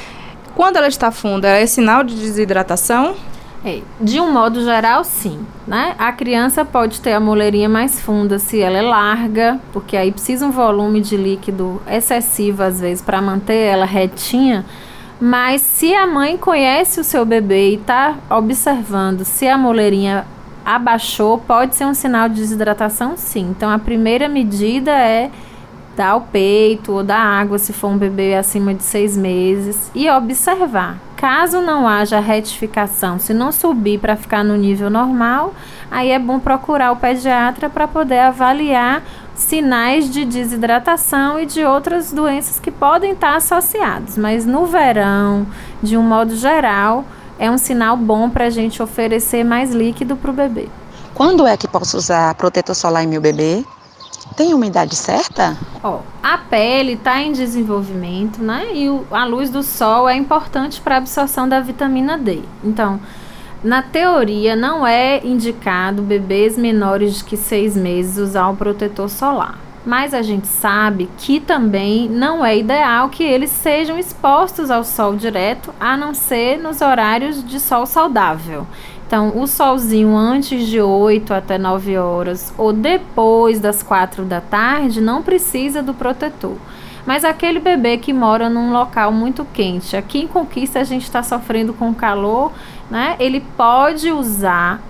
Quando 0.54 0.76
ela 0.76 0.88
está 0.88 1.10
funda, 1.10 1.48
é 1.48 1.66
sinal 1.66 2.02
de 2.02 2.14
desidratação? 2.14 3.14
É, 3.64 3.80
de 3.98 4.20
um 4.20 4.30
modo 4.30 4.62
geral, 4.62 5.02
sim. 5.04 5.40
Né? 5.66 5.94
A 5.98 6.12
criança 6.12 6.64
pode 6.64 7.00
ter 7.00 7.14
a 7.14 7.20
moleirinha 7.20 7.68
mais 7.68 7.98
funda 7.98 8.38
se 8.38 8.60
ela 8.60 8.76
é 8.76 8.82
larga, 8.82 9.58
porque 9.72 9.96
aí 9.96 10.12
precisa 10.12 10.46
um 10.46 10.50
volume 10.50 11.00
de 11.00 11.16
líquido 11.16 11.80
excessivo, 11.88 12.62
às 12.62 12.80
vezes, 12.80 13.02
para 13.02 13.22
manter 13.22 13.56
ela 13.56 13.86
retinha. 13.86 14.64
Mas 15.18 15.62
se 15.62 15.94
a 15.94 16.06
mãe 16.06 16.36
conhece 16.36 17.00
o 17.00 17.04
seu 17.04 17.24
bebê 17.24 17.70
e 17.70 17.74
está 17.76 18.16
observando 18.28 19.24
se 19.24 19.48
a 19.48 19.56
moleirinha 19.56 20.26
abaixou, 20.64 21.38
pode 21.38 21.74
ser 21.74 21.86
um 21.86 21.94
sinal 21.94 22.28
de 22.28 22.36
desidratação, 22.36 23.16
sim. 23.16 23.48
Então, 23.50 23.70
a 23.70 23.78
primeira 23.78 24.28
medida 24.28 24.90
é 24.90 25.30
dar 25.96 26.16
o 26.16 26.22
peito 26.22 26.92
ou 26.92 27.02
dar 27.02 27.20
água 27.20 27.58
se 27.58 27.72
for 27.72 27.88
um 27.88 27.98
bebê 27.98 28.34
acima 28.34 28.74
de 28.74 28.82
seis 28.82 29.16
meses 29.16 29.90
e 29.94 30.08
observar. 30.10 30.98
Caso 31.16 31.60
não 31.60 31.88
haja 31.88 32.20
retificação, 32.20 33.18
se 33.18 33.32
não 33.32 33.50
subir 33.50 33.98
para 33.98 34.16
ficar 34.16 34.44
no 34.44 34.56
nível 34.56 34.90
normal, 34.90 35.54
aí 35.90 36.10
é 36.10 36.18
bom 36.18 36.38
procurar 36.38 36.92
o 36.92 36.96
pediatra 36.96 37.70
para 37.70 37.88
poder 37.88 38.18
avaliar 38.18 39.02
sinais 39.34 40.10
de 40.10 40.24
desidratação 40.24 41.40
e 41.40 41.46
de 41.46 41.64
outras 41.64 42.12
doenças 42.12 42.60
que 42.60 42.70
podem 42.70 43.12
estar 43.12 43.36
associados. 43.36 44.18
Mas 44.18 44.44
no 44.44 44.66
verão, 44.66 45.46
de 45.82 45.96
um 45.96 46.02
modo 46.02 46.36
geral, 46.36 47.04
é 47.38 47.50
um 47.50 47.58
sinal 47.58 47.96
bom 47.96 48.28
para 48.28 48.46
a 48.46 48.50
gente 48.50 48.82
oferecer 48.82 49.44
mais 49.44 49.72
líquido 49.72 50.16
para 50.16 50.30
o 50.30 50.34
bebê. 50.34 50.68
Quando 51.14 51.46
é 51.46 51.56
que 51.56 51.68
posso 51.68 51.96
usar 51.96 52.34
protetor 52.34 52.74
solar 52.74 53.04
em 53.04 53.06
meu 53.06 53.20
bebê? 53.20 53.64
Tem 54.36 54.52
uma 54.52 54.66
idade 54.66 54.96
certa? 54.96 55.56
Ó, 55.82 56.00
a 56.22 56.38
pele 56.38 56.94
está 56.94 57.20
em 57.20 57.32
desenvolvimento, 57.32 58.42
né? 58.42 58.68
E 58.74 58.88
o, 58.88 59.06
a 59.10 59.24
luz 59.24 59.48
do 59.48 59.62
sol 59.62 60.08
é 60.08 60.16
importante 60.16 60.80
para 60.80 60.96
a 60.96 60.98
absorção 60.98 61.48
da 61.48 61.60
vitamina 61.60 62.18
D. 62.18 62.40
Então, 62.64 62.98
na 63.62 63.80
teoria, 63.80 64.56
não 64.56 64.86
é 64.86 65.24
indicado 65.24 66.02
bebês 66.02 66.58
menores 66.58 67.18
de 67.18 67.24
que 67.24 67.36
seis 67.36 67.76
meses 67.76 68.18
usar 68.18 68.48
o 68.48 68.56
protetor 68.56 69.08
solar. 69.08 69.58
Mas 69.86 70.14
a 70.14 70.22
gente 70.22 70.46
sabe 70.46 71.08
que 71.18 71.38
também 71.38 72.08
não 72.08 72.44
é 72.44 72.56
ideal 72.56 73.10
que 73.10 73.22
eles 73.22 73.50
sejam 73.50 73.98
expostos 73.98 74.70
ao 74.70 74.82
sol 74.82 75.14
direto, 75.14 75.72
a 75.78 75.96
não 75.96 76.12
ser 76.12 76.58
nos 76.58 76.80
horários 76.80 77.46
de 77.46 77.60
sol 77.60 77.86
saudável. 77.86 78.66
Então, 79.06 79.32
o 79.36 79.46
solzinho 79.46 80.16
antes 80.16 80.66
de 80.66 80.80
8 80.80 81.34
até 81.34 81.58
9 81.58 81.96
horas 81.98 82.54
ou 82.56 82.72
depois 82.72 83.60
das 83.60 83.82
4 83.82 84.24
da 84.24 84.40
tarde 84.40 85.00
não 85.00 85.22
precisa 85.22 85.82
do 85.82 85.92
protetor. 85.92 86.56
Mas 87.06 87.22
aquele 87.22 87.60
bebê 87.60 87.98
que 87.98 88.14
mora 88.14 88.48
num 88.48 88.72
local 88.72 89.12
muito 89.12 89.44
quente, 89.44 89.94
aqui 89.94 90.20
em 90.20 90.26
Conquista 90.26 90.80
a 90.80 90.84
gente 90.84 91.02
está 91.02 91.22
sofrendo 91.22 91.74
com 91.74 91.94
calor, 91.94 92.50
né? 92.90 93.14
Ele 93.18 93.40
pode 93.40 94.10
usar 94.10 94.80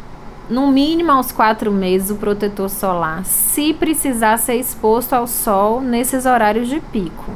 no 0.48 0.68
mínimo 0.68 1.10
aos 1.10 1.32
quatro 1.32 1.72
meses 1.72 2.10
o 2.10 2.16
protetor 2.16 2.70
solar, 2.70 3.24
se 3.24 3.74
precisar 3.74 4.36
ser 4.36 4.54
exposto 4.56 5.14
ao 5.14 5.26
sol 5.26 5.80
nesses 5.80 6.24
horários 6.24 6.68
de 6.68 6.78
pico 6.78 7.32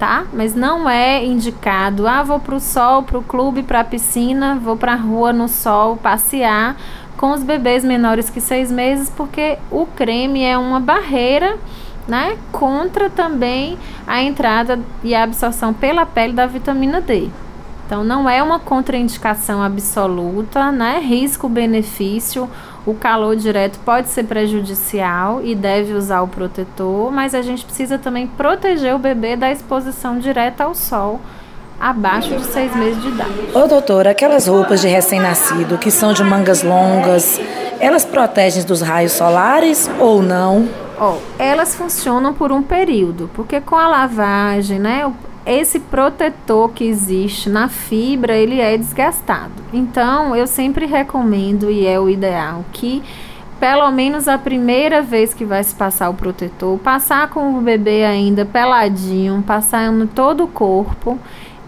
tá? 0.00 0.24
Mas 0.32 0.54
não 0.54 0.88
é 0.88 1.22
indicado, 1.22 2.08
ah, 2.08 2.22
vou 2.22 2.40
pro 2.40 2.58
sol, 2.58 3.02
pro 3.02 3.20
clube, 3.20 3.62
pra 3.62 3.84
piscina, 3.84 4.58
vou 4.60 4.74
pra 4.74 4.94
rua 4.94 5.30
no 5.30 5.46
sol 5.46 5.98
passear 5.98 6.74
com 7.18 7.32
os 7.32 7.42
bebês 7.42 7.84
menores 7.84 8.30
que 8.30 8.40
seis 8.40 8.72
meses, 8.72 9.12
porque 9.14 9.58
o 9.70 9.84
creme 9.84 10.42
é 10.42 10.56
uma 10.56 10.80
barreira, 10.80 11.58
né? 12.08 12.38
Contra 12.50 13.10
também 13.10 13.78
a 14.06 14.22
entrada 14.22 14.80
e 15.04 15.14
a 15.14 15.22
absorção 15.22 15.74
pela 15.74 16.06
pele 16.06 16.32
da 16.32 16.46
vitamina 16.46 17.02
D. 17.02 17.28
Então 17.84 18.02
não 18.02 18.26
é 18.26 18.42
uma 18.42 18.58
contraindicação 18.58 19.62
absoluta, 19.62 20.72
né? 20.72 20.98
Risco-benefício 21.00 22.48
o 22.86 22.94
calor 22.94 23.36
direto 23.36 23.78
pode 23.80 24.08
ser 24.08 24.24
prejudicial 24.24 25.40
e 25.42 25.54
deve 25.54 25.92
usar 25.92 26.22
o 26.22 26.28
protetor, 26.28 27.12
mas 27.12 27.34
a 27.34 27.42
gente 27.42 27.64
precisa 27.64 27.98
também 27.98 28.26
proteger 28.26 28.94
o 28.94 28.98
bebê 28.98 29.36
da 29.36 29.50
exposição 29.50 30.18
direta 30.18 30.64
ao 30.64 30.74
sol 30.74 31.20
abaixo 31.78 32.34
de 32.36 32.44
seis 32.44 32.74
meses 32.76 33.00
de 33.02 33.08
idade. 33.08 33.32
Ô 33.54 33.66
doutora, 33.66 34.10
aquelas 34.10 34.46
roupas 34.46 34.82
de 34.82 34.88
recém-nascido 34.88 35.78
que 35.78 35.90
são 35.90 36.12
de 36.12 36.22
mangas 36.22 36.62
longas, 36.62 37.40
elas 37.78 38.04
protegem 38.04 38.62
dos 38.64 38.82
raios 38.82 39.12
solares 39.12 39.90
ou 39.98 40.22
não? 40.22 40.68
Oh, 41.00 41.16
elas 41.38 41.74
funcionam 41.74 42.34
por 42.34 42.52
um 42.52 42.62
período, 42.62 43.30
porque 43.32 43.58
com 43.58 43.76
a 43.76 43.88
lavagem, 43.88 44.78
né, 44.78 45.10
esse 45.44 45.80
protetor 45.80 46.70
que 46.70 46.84
existe 46.84 47.48
na 47.48 47.68
fibra, 47.68 48.36
ele 48.36 48.60
é 48.60 48.76
desgastado. 48.76 49.52
Então, 49.72 50.36
eu 50.36 50.46
sempre 50.46 50.86
recomendo 50.86 51.70
e 51.70 51.86
é 51.86 51.98
o 51.98 52.08
ideal 52.08 52.64
que 52.72 53.02
pelo 53.58 53.90
menos 53.90 54.26
a 54.26 54.38
primeira 54.38 55.02
vez 55.02 55.34
que 55.34 55.44
vai 55.44 55.62
se 55.62 55.74
passar 55.74 56.08
o 56.08 56.14
protetor, 56.14 56.78
passar 56.78 57.28
com 57.28 57.58
o 57.58 57.60
bebê 57.60 58.04
ainda 58.04 58.46
peladinho, 58.46 59.44
passando 59.46 60.06
todo 60.06 60.44
o 60.44 60.48
corpo 60.48 61.18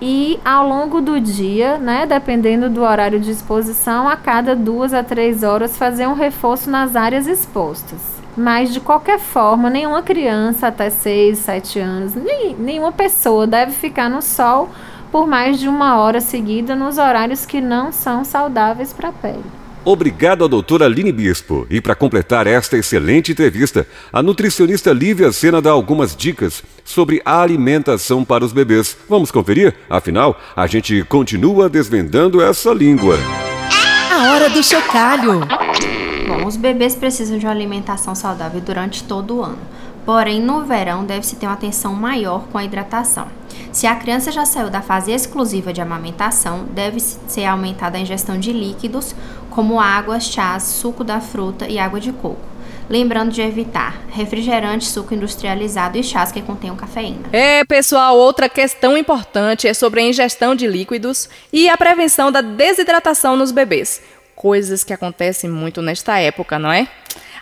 e 0.00 0.40
ao 0.42 0.66
longo 0.66 1.02
do 1.02 1.20
dia, 1.20 1.76
né, 1.76 2.06
dependendo 2.06 2.70
do 2.70 2.82
horário 2.82 3.20
de 3.20 3.30
exposição, 3.30 4.08
a 4.08 4.16
cada 4.16 4.56
duas 4.56 4.94
a 4.94 5.04
três 5.04 5.42
horas 5.42 5.76
fazer 5.76 6.08
um 6.08 6.14
reforço 6.14 6.70
nas 6.70 6.96
áreas 6.96 7.26
expostas. 7.26 8.11
Mas 8.36 8.72
de 8.72 8.80
qualquer 8.80 9.18
forma, 9.18 9.68
nenhuma 9.68 10.02
criança 10.02 10.68
até 10.68 10.88
6, 10.88 11.38
7 11.38 11.78
anos, 11.78 12.14
nem, 12.14 12.54
nenhuma 12.54 12.92
pessoa 12.92 13.46
deve 13.46 13.72
ficar 13.72 14.08
no 14.08 14.22
sol 14.22 14.70
por 15.10 15.26
mais 15.26 15.60
de 15.60 15.68
uma 15.68 15.98
hora 15.98 16.20
seguida 16.20 16.74
nos 16.74 16.96
horários 16.96 17.44
que 17.44 17.60
não 17.60 17.92
são 17.92 18.24
saudáveis 18.24 18.92
para 18.94 19.10
a 19.10 19.12
pele. 19.12 19.44
Obrigado 19.84 20.44
à 20.44 20.48
doutora 20.48 20.86
Aline 20.86 21.10
Bispo. 21.10 21.66
E 21.68 21.80
para 21.80 21.94
completar 21.94 22.46
esta 22.46 22.78
excelente 22.78 23.32
entrevista, 23.32 23.86
a 24.12 24.22
nutricionista 24.22 24.92
Lívia 24.92 25.32
Sena 25.32 25.60
dá 25.60 25.70
algumas 25.70 26.14
dicas 26.14 26.62
sobre 26.84 27.20
a 27.24 27.42
alimentação 27.42 28.24
para 28.24 28.44
os 28.44 28.52
bebês. 28.52 28.96
Vamos 29.08 29.32
conferir? 29.32 29.74
Afinal, 29.90 30.40
a 30.54 30.66
gente 30.68 31.02
continua 31.04 31.68
desvendando 31.68 32.40
essa 32.40 32.72
língua. 32.72 33.18
A 34.10 34.32
hora 34.32 34.48
do 34.48 34.62
chocalho. 34.62 35.40
Bom, 36.32 36.46
os 36.46 36.56
bebês 36.56 36.94
precisam 36.94 37.36
de 37.36 37.44
uma 37.44 37.52
alimentação 37.52 38.14
saudável 38.14 38.58
durante 38.58 39.04
todo 39.04 39.36
o 39.36 39.42
ano. 39.42 39.58
Porém, 40.06 40.40
no 40.40 40.64
verão 40.64 41.04
deve-se 41.04 41.36
ter 41.36 41.46
uma 41.46 41.52
atenção 41.52 41.94
maior 41.94 42.44
com 42.50 42.56
a 42.56 42.64
hidratação. 42.64 43.28
Se 43.70 43.86
a 43.86 43.94
criança 43.94 44.32
já 44.32 44.46
saiu 44.46 44.70
da 44.70 44.80
fase 44.80 45.12
exclusiva 45.12 45.74
de 45.74 45.82
amamentação, 45.82 46.64
deve 46.70 47.00
ser 47.00 47.44
aumentada 47.44 47.98
a 47.98 48.00
ingestão 48.00 48.38
de 48.38 48.50
líquidos, 48.50 49.14
como 49.50 49.78
água, 49.78 50.18
chás, 50.18 50.62
suco 50.62 51.04
da 51.04 51.20
fruta 51.20 51.68
e 51.68 51.78
água 51.78 52.00
de 52.00 52.12
coco. 52.12 52.40
Lembrando 52.88 53.30
de 53.30 53.42
evitar 53.42 54.02
refrigerante, 54.08 54.86
suco 54.86 55.14
industrializado 55.14 55.98
e 55.98 56.02
chás 56.02 56.32
que 56.32 56.42
contenham 56.42 56.76
cafeína. 56.76 57.28
É, 57.32 57.62
pessoal, 57.64 58.16
outra 58.16 58.48
questão 58.48 58.96
importante 58.96 59.68
é 59.68 59.74
sobre 59.74 60.00
a 60.00 60.04
ingestão 60.04 60.54
de 60.54 60.66
líquidos 60.66 61.28
e 61.52 61.68
a 61.68 61.76
prevenção 61.76 62.32
da 62.32 62.40
desidratação 62.40 63.36
nos 63.36 63.52
bebês. 63.52 64.00
Coisas 64.42 64.82
que 64.82 64.92
acontecem 64.92 65.48
muito 65.48 65.80
nesta 65.80 66.18
época, 66.18 66.58
não 66.58 66.72
é? 66.72 66.88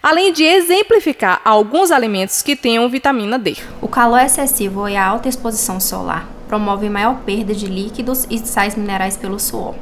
além 0.02 0.34
de 0.34 0.44
exemplificar 0.44 1.40
alguns 1.46 1.90
alimentos 1.90 2.42
que 2.42 2.54
tenham 2.54 2.86
vitamina 2.90 3.38
D. 3.38 3.56
O 3.80 3.88
calor 3.88 4.20
excessivo 4.20 4.86
e 4.86 4.96
a 4.96 5.06
alta 5.06 5.26
exposição 5.26 5.80
solar 5.80 6.28
promovem 6.46 6.90
maior 6.90 7.20
perda 7.24 7.54
de 7.54 7.64
líquidos 7.64 8.26
e 8.28 8.38
sais 8.38 8.74
minerais 8.74 9.16
pelo 9.16 9.40
suor. 9.40 9.76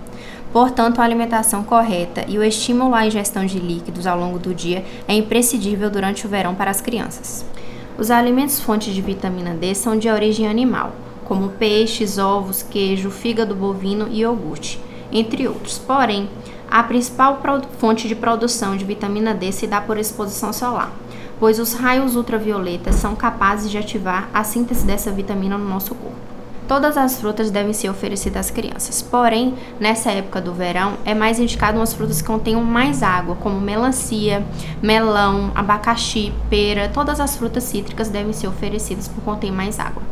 Portanto, 0.53 1.01
a 1.01 1.05
alimentação 1.05 1.65
correta 1.65 2.25
e 2.29 2.39
o 2.39 2.45
estímulo 2.45 2.95
à 2.95 3.05
ingestão 3.05 3.45
de 3.45 3.59
líquidos 3.59 4.07
ao 4.07 4.17
longo 4.17 4.39
do 4.39 4.55
dia 4.55 4.85
é 5.09 5.15
imprescindível 5.15 5.91
durante 5.91 6.25
o 6.25 6.29
verão 6.29 6.55
para 6.55 6.71
as 6.71 6.81
crianças. 6.81 7.45
Os 7.99 8.13
alimentos 8.13 8.61
fontes 8.61 8.95
de 8.95 9.03
vitamina 9.03 9.55
D 9.55 9.75
são 9.75 9.99
de 9.99 10.09
origem 10.09 10.47
animal, 10.47 10.93
como 11.25 11.49
peixes, 11.49 12.17
ovos, 12.17 12.63
queijo, 12.63 13.11
fígado 13.11 13.57
bovino 13.57 14.07
e 14.09 14.21
iogurte, 14.21 14.81
entre 15.13 15.49
outros. 15.49 15.79
Porém, 15.79 16.29
a 16.71 16.83
principal 16.83 17.41
fonte 17.79 18.07
de 18.07 18.15
produção 18.15 18.77
de 18.77 18.85
vitamina 18.85 19.35
D 19.35 19.53
se 19.53 19.67
dá 19.67 19.81
por 19.81 19.99
exposição 19.99 20.53
solar, 20.53 20.93
pois 21.41 21.59
os 21.59 21.73
raios 21.73 22.17
ultravioletas 22.17 22.97
são 22.97 23.17
capazes 23.17 23.71
de 23.71 23.79
ativar 23.79 24.29
a 24.33 24.45
síntese 24.45 24.85
dessa 24.85 25.11
vitamina 25.11 25.57
no 25.57 25.69
nosso 25.69 25.95
corpo. 25.95 26.29
Todas 26.69 26.99
as 26.99 27.19
frutas 27.19 27.51
devem 27.51 27.73
ser 27.73 27.89
oferecidas 27.89 28.47
às 28.47 28.51
crianças, 28.51 29.01
porém, 29.01 29.55
nessa 29.81 30.11
época 30.11 30.39
do 30.39 30.53
verão, 30.53 30.99
é 31.03 31.15
mais 31.15 31.41
indicado 31.41 31.79
umas 31.79 31.95
frutas 31.95 32.21
que 32.21 32.29
contenham 32.29 32.63
mais 32.63 33.03
água, 33.03 33.37
como 33.37 33.59
melancia, 33.59 34.45
melão, 34.83 35.51
abacaxi, 35.55 36.31
pera. 36.51 36.91
Todas 36.93 37.21
as 37.21 37.35
frutas 37.37 37.65
cítricas 37.65 38.11
devem 38.11 38.35
ser 38.35 38.49
oferecidas 38.49 39.09
por 39.09 39.25
conter 39.25 39.51
mais 39.51 39.81
água. 39.81 40.03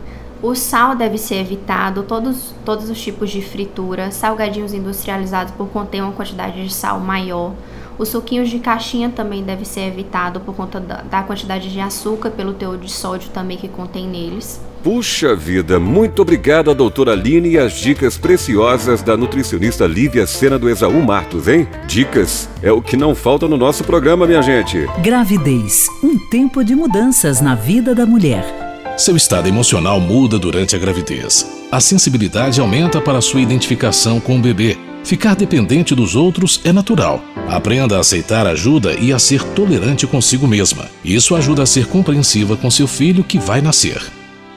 O 0.42 0.54
sal 0.54 0.94
deve 0.94 1.16
ser 1.16 1.36
evitado, 1.36 2.02
todos, 2.02 2.54
todos 2.64 2.90
os 2.90 3.00
tipos 3.00 3.30
de 3.30 3.40
fritura, 3.40 4.10
salgadinhos 4.10 4.74
industrializados 4.74 5.52
por 5.54 5.68
conter 5.68 6.02
uma 6.02 6.12
quantidade 6.12 6.62
de 6.62 6.72
sal 6.72 7.00
maior. 7.00 7.52
Os 7.98 8.10
suquinhos 8.10 8.50
de 8.50 8.58
caixinha 8.58 9.08
também 9.08 9.42
deve 9.42 9.64
ser 9.64 9.88
evitado 9.88 10.38
por 10.40 10.54
conta 10.54 10.78
da, 10.78 10.96
da 10.96 11.22
quantidade 11.22 11.72
de 11.72 11.80
açúcar, 11.80 12.30
pelo 12.30 12.52
teor 12.52 12.76
de 12.76 12.90
sódio 12.90 13.30
também 13.30 13.56
que 13.56 13.68
contém 13.68 14.06
neles. 14.06 14.60
Puxa 14.82 15.34
vida, 15.34 15.80
muito 15.80 16.20
obrigado 16.20 16.70
à 16.70 16.74
doutora 16.74 17.12
Aline 17.12 17.52
e 17.52 17.58
as 17.58 17.72
dicas 17.72 18.18
preciosas 18.18 19.02
da 19.02 19.16
nutricionista 19.16 19.86
Lívia 19.86 20.26
Sena 20.26 20.58
do 20.58 20.68
Exaú 20.68 21.02
Martos, 21.02 21.48
hein? 21.48 21.66
Dicas 21.86 22.48
é 22.62 22.70
o 22.70 22.82
que 22.82 22.96
não 22.96 23.14
falta 23.14 23.48
no 23.48 23.56
nosso 23.56 23.82
programa, 23.82 24.26
minha 24.26 24.42
gente. 24.42 24.86
Gravidez, 25.02 25.88
um 26.04 26.18
tempo 26.28 26.62
de 26.62 26.76
mudanças 26.76 27.40
na 27.40 27.54
vida 27.54 27.94
da 27.94 28.04
mulher. 28.04 28.65
Seu 28.96 29.14
estado 29.14 29.46
emocional 29.46 30.00
muda 30.00 30.38
durante 30.38 30.74
a 30.74 30.78
gravidez. 30.78 31.46
A 31.70 31.80
sensibilidade 31.80 32.62
aumenta 32.62 32.98
para 32.98 33.20
sua 33.20 33.42
identificação 33.42 34.18
com 34.18 34.38
o 34.38 34.40
bebê. 34.40 34.78
Ficar 35.04 35.36
dependente 35.36 35.94
dos 35.94 36.16
outros 36.16 36.62
é 36.64 36.72
natural. 36.72 37.22
Aprenda 37.46 37.98
a 37.98 38.00
aceitar 38.00 38.46
ajuda 38.46 38.94
e 38.94 39.12
a 39.12 39.18
ser 39.18 39.42
tolerante 39.42 40.06
consigo 40.06 40.48
mesma. 40.48 40.88
Isso 41.04 41.36
ajuda 41.36 41.62
a 41.62 41.66
ser 41.66 41.86
compreensiva 41.88 42.56
com 42.56 42.70
seu 42.70 42.88
filho 42.88 43.22
que 43.22 43.38
vai 43.38 43.60
nascer. 43.60 44.02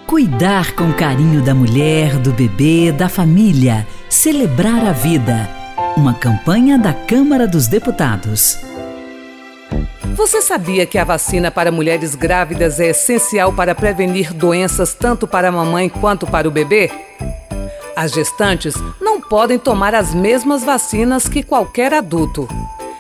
Cuidar 0.08 0.74
com 0.74 0.94
carinho 0.94 1.44
da 1.44 1.54
mulher, 1.54 2.18
do 2.18 2.32
bebê, 2.32 2.94
da 2.94 3.10
família. 3.10 3.86
Celebrar 4.10 4.86
a 4.86 4.94
vida. 4.94 5.50
Uma 5.98 6.14
campanha 6.14 6.80
da 6.80 6.94
Câmara 6.94 7.46
dos 7.46 7.68
Deputados. 7.68 8.69
Você 10.16 10.42
sabia 10.42 10.86
que 10.86 10.98
a 10.98 11.04
vacina 11.04 11.50
para 11.50 11.72
mulheres 11.72 12.16
grávidas 12.16 12.80
é 12.80 12.88
essencial 12.88 13.54
para 13.54 13.74
prevenir 13.74 14.34
doenças 14.34 14.94
tanto 14.94 15.28
para 15.28 15.50
a 15.50 15.52
mamãe 15.52 15.90
quanto 15.90 16.28
para 16.28 16.48
o 16.48 16.52
bebê? 16.52 16.92
As 17.96 18.12
gestantes 18.12 18.76
não 19.02 19.22
podem 19.22 19.60
tomar 19.60 19.94
as 19.94 20.14
mesmas 20.14 20.64
vacinas 20.64 21.28
que 21.28 21.44
qualquer 21.44 21.94
adulto. 21.94 22.48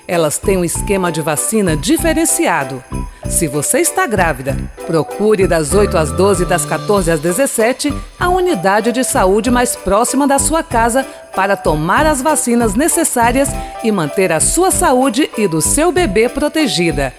Elas 0.07 0.37
têm 0.37 0.57
um 0.57 0.65
esquema 0.65 1.11
de 1.11 1.21
vacina 1.21 1.77
diferenciado. 1.77 2.83
Se 3.29 3.47
você 3.47 3.79
está 3.79 4.07
grávida, 4.07 4.57
procure 4.87 5.47
das 5.47 5.73
8 5.73 5.97
às 5.97 6.11
12 6.11 6.43
e 6.43 6.45
das 6.45 6.65
14 6.65 7.11
às 7.11 7.19
17 7.19 7.93
a 8.19 8.27
unidade 8.27 8.91
de 8.91 9.03
saúde 9.03 9.51
mais 9.51 9.75
próxima 9.75 10.27
da 10.27 10.39
sua 10.39 10.63
casa 10.63 11.05
para 11.35 11.55
tomar 11.55 12.05
as 12.05 12.21
vacinas 12.21 12.73
necessárias 12.73 13.47
e 13.83 13.91
manter 13.91 14.31
a 14.31 14.39
sua 14.39 14.71
saúde 14.71 15.29
e 15.37 15.47
do 15.47 15.61
seu 15.61 15.91
bebê 15.91 16.27
protegida. 16.27 17.13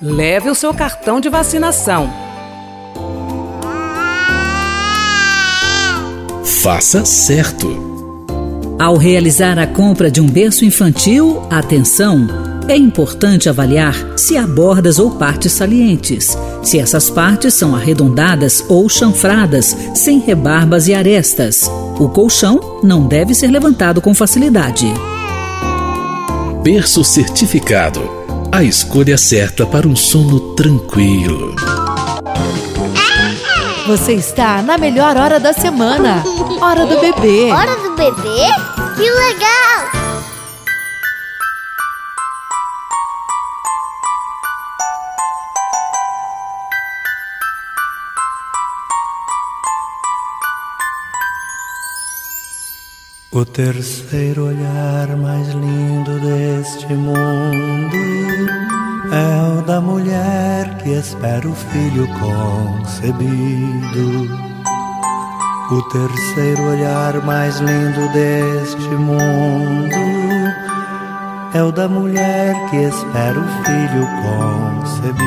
Leve 0.00 0.50
o 0.50 0.54
seu 0.54 0.74
cartão 0.74 1.20
de 1.20 1.28
vacinação. 1.28 2.10
Faça 6.62 7.04
certo. 7.04 7.92
Ao 8.80 8.96
realizar 8.96 9.58
a 9.58 9.66
compra 9.66 10.10
de 10.10 10.20
um 10.20 10.26
berço 10.26 10.64
infantil, 10.64 11.46
atenção! 11.50 12.51
É 12.68 12.76
importante 12.76 13.48
avaliar 13.48 13.94
se 14.16 14.36
há 14.36 14.46
bordas 14.46 14.98
ou 14.98 15.12
partes 15.12 15.52
salientes, 15.52 16.36
se 16.62 16.78
essas 16.78 17.10
partes 17.10 17.54
são 17.54 17.74
arredondadas 17.74 18.64
ou 18.68 18.88
chanfradas, 18.88 19.76
sem 19.94 20.20
rebarbas 20.20 20.88
e 20.88 20.94
arestas. 20.94 21.68
O 21.98 22.08
colchão 22.08 22.80
não 22.82 23.06
deve 23.06 23.34
ser 23.34 23.48
levantado 23.48 24.00
com 24.00 24.14
facilidade. 24.14 24.86
Berço 26.62 27.04
certificado 27.04 28.22
a 28.54 28.62
escolha 28.62 29.16
certa 29.16 29.64
para 29.64 29.88
um 29.88 29.96
sono 29.96 30.54
tranquilo. 30.54 31.56
Você 33.86 34.12
está 34.12 34.60
na 34.60 34.76
melhor 34.76 35.16
hora 35.16 35.40
da 35.40 35.54
semana. 35.54 36.22
Hora 36.60 36.84
do 36.84 37.00
bebê. 37.00 37.50
Hora 37.50 37.74
do 37.76 37.96
bebê? 37.96 38.44
Que 38.94 39.10
legal! 39.10 40.01
O 53.34 53.46
terceiro 53.46 54.48
olhar 54.48 55.16
mais 55.16 55.48
lindo 55.48 56.20
deste 56.20 56.92
mundo 56.92 57.96
é 59.10 59.58
o 59.58 59.62
da 59.62 59.80
mulher 59.80 60.76
que 60.76 60.90
espera 60.90 61.48
o 61.48 61.54
filho 61.54 62.06
concebido. 62.20 63.24
O 65.70 65.82
terceiro 65.88 66.62
olhar 66.62 67.24
mais 67.24 67.58
lindo 67.58 68.06
deste 68.12 68.90
mundo 68.90 69.96
é 71.54 71.62
o 71.62 71.72
da 71.72 71.88
mulher 71.88 72.54
que 72.68 72.76
espera 72.76 73.40
o 73.40 73.48
filho 73.64 74.06
concebido. 74.82 75.22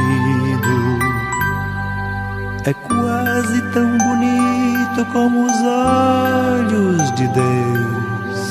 É 2.67 2.73
quase 2.73 3.61
tão 3.73 3.95
bonito 3.95 5.05
como 5.13 5.45
os 5.45 5.53
olhos 5.61 7.11
de 7.13 7.27
Deus, 7.27 8.49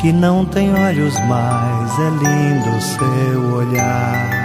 que 0.00 0.12
não 0.12 0.46
tem 0.46 0.72
olhos 0.72 1.12
mais, 1.26 1.98
é 1.98 2.10
lindo 2.10 2.80
seu 2.80 3.54
olhar. 3.56 4.42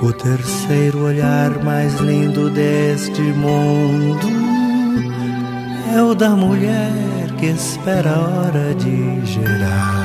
O 0.00 0.14
terceiro 0.14 1.04
olhar 1.04 1.50
mais 1.62 1.94
lindo 2.00 2.48
deste 2.48 3.20
mundo 3.20 4.26
é 5.94 6.02
o 6.02 6.14
da 6.14 6.30
mulher 6.30 7.30
que 7.38 7.46
espera 7.46 8.14
a 8.14 8.20
hora 8.20 8.74
de 8.76 9.26
gerar. 9.26 10.01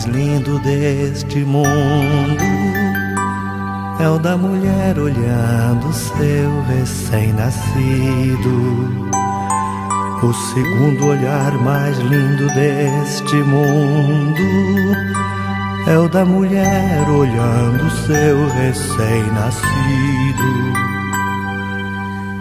Mais 0.00 0.04
lindo 0.04 0.58
deste 0.60 1.40
mundo 1.40 2.42
é 3.98 4.08
o 4.08 4.18
da 4.18 4.34
mulher 4.36 4.98
olhando 4.98 5.92
seu 5.92 6.62
recém-nascido. 6.68 9.10
O 10.22 10.32
segundo 10.32 11.06
olhar 11.06 11.52
mais 11.62 11.98
lindo 11.98 12.46
deste 12.54 13.36
mundo 13.36 14.40
é 15.86 15.98
o 15.98 16.08
da 16.08 16.24
mulher 16.24 17.06
olhando 17.10 17.90
seu 18.06 18.48
recém-nascido. 18.48 19.60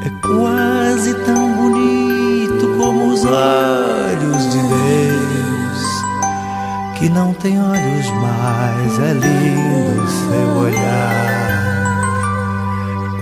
É 0.06 0.10
quase 0.22 1.14
tão 1.26 1.56
bonito 1.56 2.78
como 2.78 3.12
os 3.14 3.26
olhos 3.26 4.19
que 7.00 7.10
não 7.10 7.34
tem 7.34 7.58
olhos 7.62 8.10
mais, 8.12 9.00
é 9.00 9.14
lindo 9.14 10.08
seu 10.08 10.58
olhar. 10.58 11.40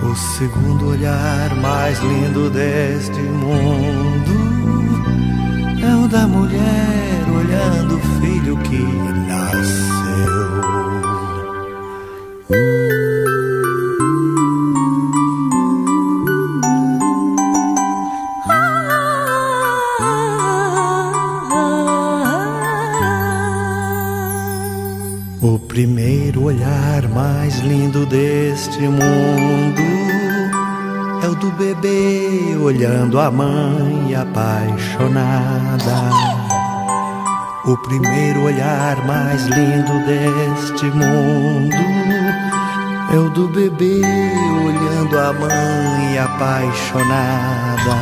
O 0.02 0.16
segundo 0.16 0.88
olhar 0.88 1.54
mais 1.56 1.96
lindo 2.00 2.50
deste 2.50 3.20
mundo 3.20 4.32
é 5.80 5.94
o 6.04 6.08
da 6.08 6.26
mulher 6.26 7.24
olhando 7.32 7.96
o 7.96 8.00
filho 8.20 8.56
que 8.58 8.82
nasceu. 9.28 10.77
Primeiro 25.78 26.42
olhar 26.42 27.08
mais 27.08 27.60
lindo 27.60 28.04
deste 28.04 28.80
mundo 28.80 29.80
é 31.22 31.28
o 31.28 31.36
do 31.36 31.52
bebê 31.52 32.56
olhando 32.60 33.20
a 33.20 33.30
mãe 33.30 34.12
apaixonada. 34.12 36.10
O 37.64 37.76
primeiro 37.76 38.42
olhar 38.42 39.06
mais 39.06 39.46
lindo 39.46 40.04
deste 40.04 40.86
mundo 40.86 41.76
é 43.12 43.16
o 43.16 43.30
do 43.30 43.46
bebê 43.46 44.02
olhando 44.66 45.16
a 45.16 45.32
mãe 45.32 46.18
apaixonada. 46.18 47.98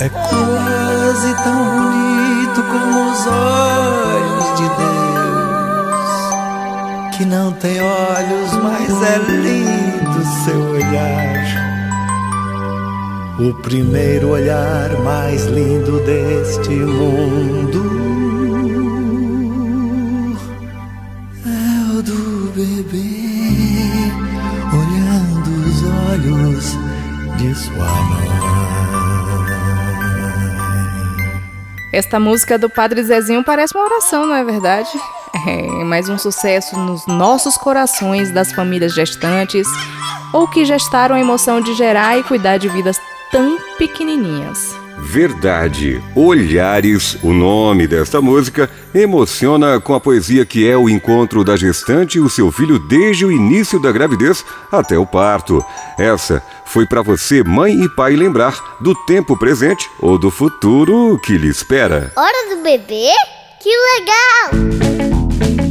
É 0.00 0.08
quase 0.08 1.34
tão 1.44 1.64
bonito 1.66 2.62
como 2.62 3.10
os 3.12 3.26
olhos 3.26 4.56
de 4.56 4.68
Deus, 4.74 4.97
que 7.18 7.24
não 7.24 7.52
tem 7.52 7.80
olhos, 7.80 8.52
mas 8.62 9.02
é 9.02 9.18
lindo 9.18 10.24
seu 10.44 10.60
olhar. 10.70 11.58
O 13.40 13.52
primeiro 13.54 14.28
olhar 14.28 14.90
mais 15.02 15.44
lindo 15.46 15.98
deste 16.04 16.70
mundo 16.70 17.82
é 21.44 21.98
o 21.98 22.02
do 22.02 22.52
bebê 22.52 23.02
olhando 24.72 25.50
os 25.66 25.82
olhos 26.12 26.76
de 27.36 27.52
sua 27.56 28.02
mãe. 28.04 28.28
Esta 31.92 32.20
música 32.20 32.56
do 32.56 32.70
Padre 32.70 33.02
Zezinho 33.02 33.42
parece 33.42 33.74
uma 33.74 33.86
oração, 33.86 34.24
não 34.24 34.36
é 34.36 34.44
verdade? 34.44 34.90
É 35.34 35.84
mais 35.84 36.08
um 36.08 36.18
sucesso 36.18 36.78
nos 36.78 37.06
nossos 37.06 37.56
corações 37.56 38.30
das 38.30 38.52
famílias 38.52 38.94
gestantes 38.94 39.66
ou 40.32 40.46
que 40.46 40.64
gestaram 40.64 41.14
a 41.14 41.20
emoção 41.20 41.60
de 41.60 41.74
gerar 41.74 42.18
e 42.18 42.22
cuidar 42.22 42.58
de 42.58 42.68
vidas 42.68 42.98
tão 43.30 43.58
pequenininhas. 43.78 44.74
Verdade. 45.00 46.02
Olhares, 46.14 47.16
o 47.22 47.32
nome 47.32 47.86
desta 47.86 48.20
música, 48.20 48.68
emociona 48.92 49.80
com 49.80 49.94
a 49.94 50.00
poesia 50.00 50.44
que 50.44 50.68
é 50.68 50.76
o 50.76 50.88
encontro 50.88 51.44
da 51.44 51.56
gestante 51.56 52.18
e 52.18 52.20
o 52.20 52.28
seu 52.28 52.50
filho 52.50 52.78
desde 52.78 53.24
o 53.24 53.32
início 53.32 53.80
da 53.80 53.92
gravidez 53.92 54.44
até 54.72 54.98
o 54.98 55.06
parto. 55.06 55.64
Essa 55.96 56.42
foi 56.66 56.84
para 56.84 57.00
você, 57.00 57.44
mãe 57.44 57.80
e 57.80 57.88
pai, 57.88 58.16
lembrar 58.16 58.78
do 58.80 58.94
tempo 59.06 59.36
presente 59.36 59.88
ou 60.00 60.18
do 60.18 60.30
futuro 60.30 61.18
que 61.22 61.38
lhe 61.38 61.48
espera. 61.48 62.12
Hora 62.16 62.56
do 62.56 62.62
bebê? 62.62 63.12
Que 63.60 63.70
legal! 63.70 65.17
Bom 65.38 65.67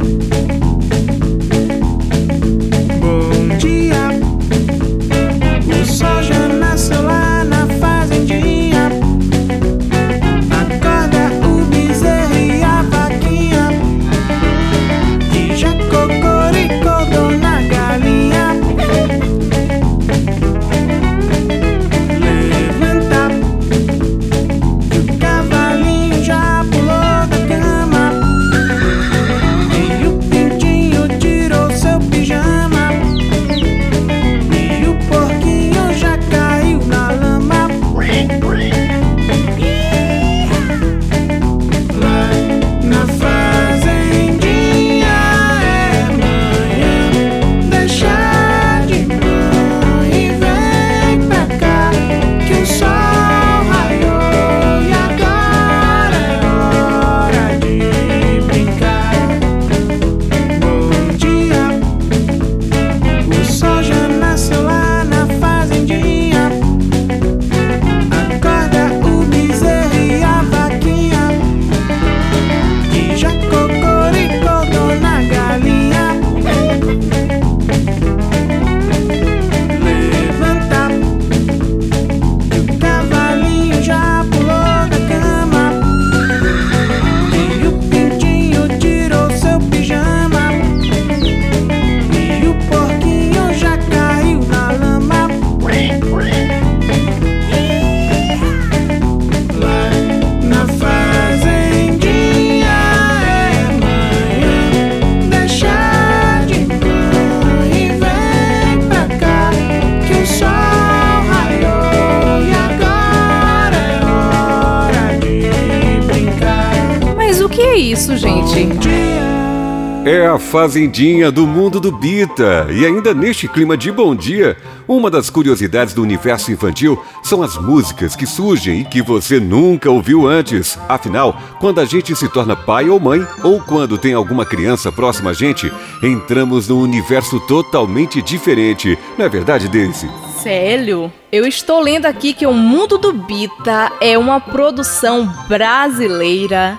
Fazendinha 120.50 121.30
do 121.30 121.46
Mundo 121.46 121.78
do 121.78 121.92
Bita. 121.92 122.68
E 122.70 122.86
ainda 122.86 123.12
neste 123.12 123.46
clima 123.46 123.76
de 123.76 123.92
bom 123.92 124.14
dia, 124.14 124.56
uma 124.88 125.10
das 125.10 125.28
curiosidades 125.28 125.92
do 125.92 126.02
universo 126.02 126.50
infantil 126.50 126.98
são 127.22 127.42
as 127.42 127.58
músicas 127.58 128.16
que 128.16 128.24
surgem 128.24 128.80
e 128.80 128.84
que 128.84 129.02
você 129.02 129.38
nunca 129.38 129.90
ouviu 129.90 130.26
antes. 130.26 130.78
Afinal, 130.88 131.38
quando 131.60 131.80
a 131.80 131.84
gente 131.84 132.16
se 132.16 132.26
torna 132.30 132.56
pai 132.56 132.88
ou 132.88 132.98
mãe, 132.98 133.26
ou 133.44 133.60
quando 133.60 133.98
tem 133.98 134.14
alguma 134.14 134.46
criança 134.46 134.90
próxima 134.90 135.30
a 135.30 135.34
gente, 135.34 135.70
entramos 136.02 136.66
num 136.66 136.80
universo 136.80 137.38
totalmente 137.40 138.22
diferente. 138.22 138.98
Não 139.18 139.26
é 139.26 139.28
verdade, 139.28 139.68
Daisy? 139.68 140.08
Célio, 140.42 141.12
eu 141.30 141.46
estou 141.46 141.80
lendo 141.80 142.06
aqui 142.06 142.32
que 142.32 142.46
o 142.46 142.54
Mundo 142.54 142.96
do 142.96 143.12
Bita 143.12 143.92
é 144.00 144.16
uma 144.16 144.40
produção 144.40 145.30
brasileira, 145.46 146.78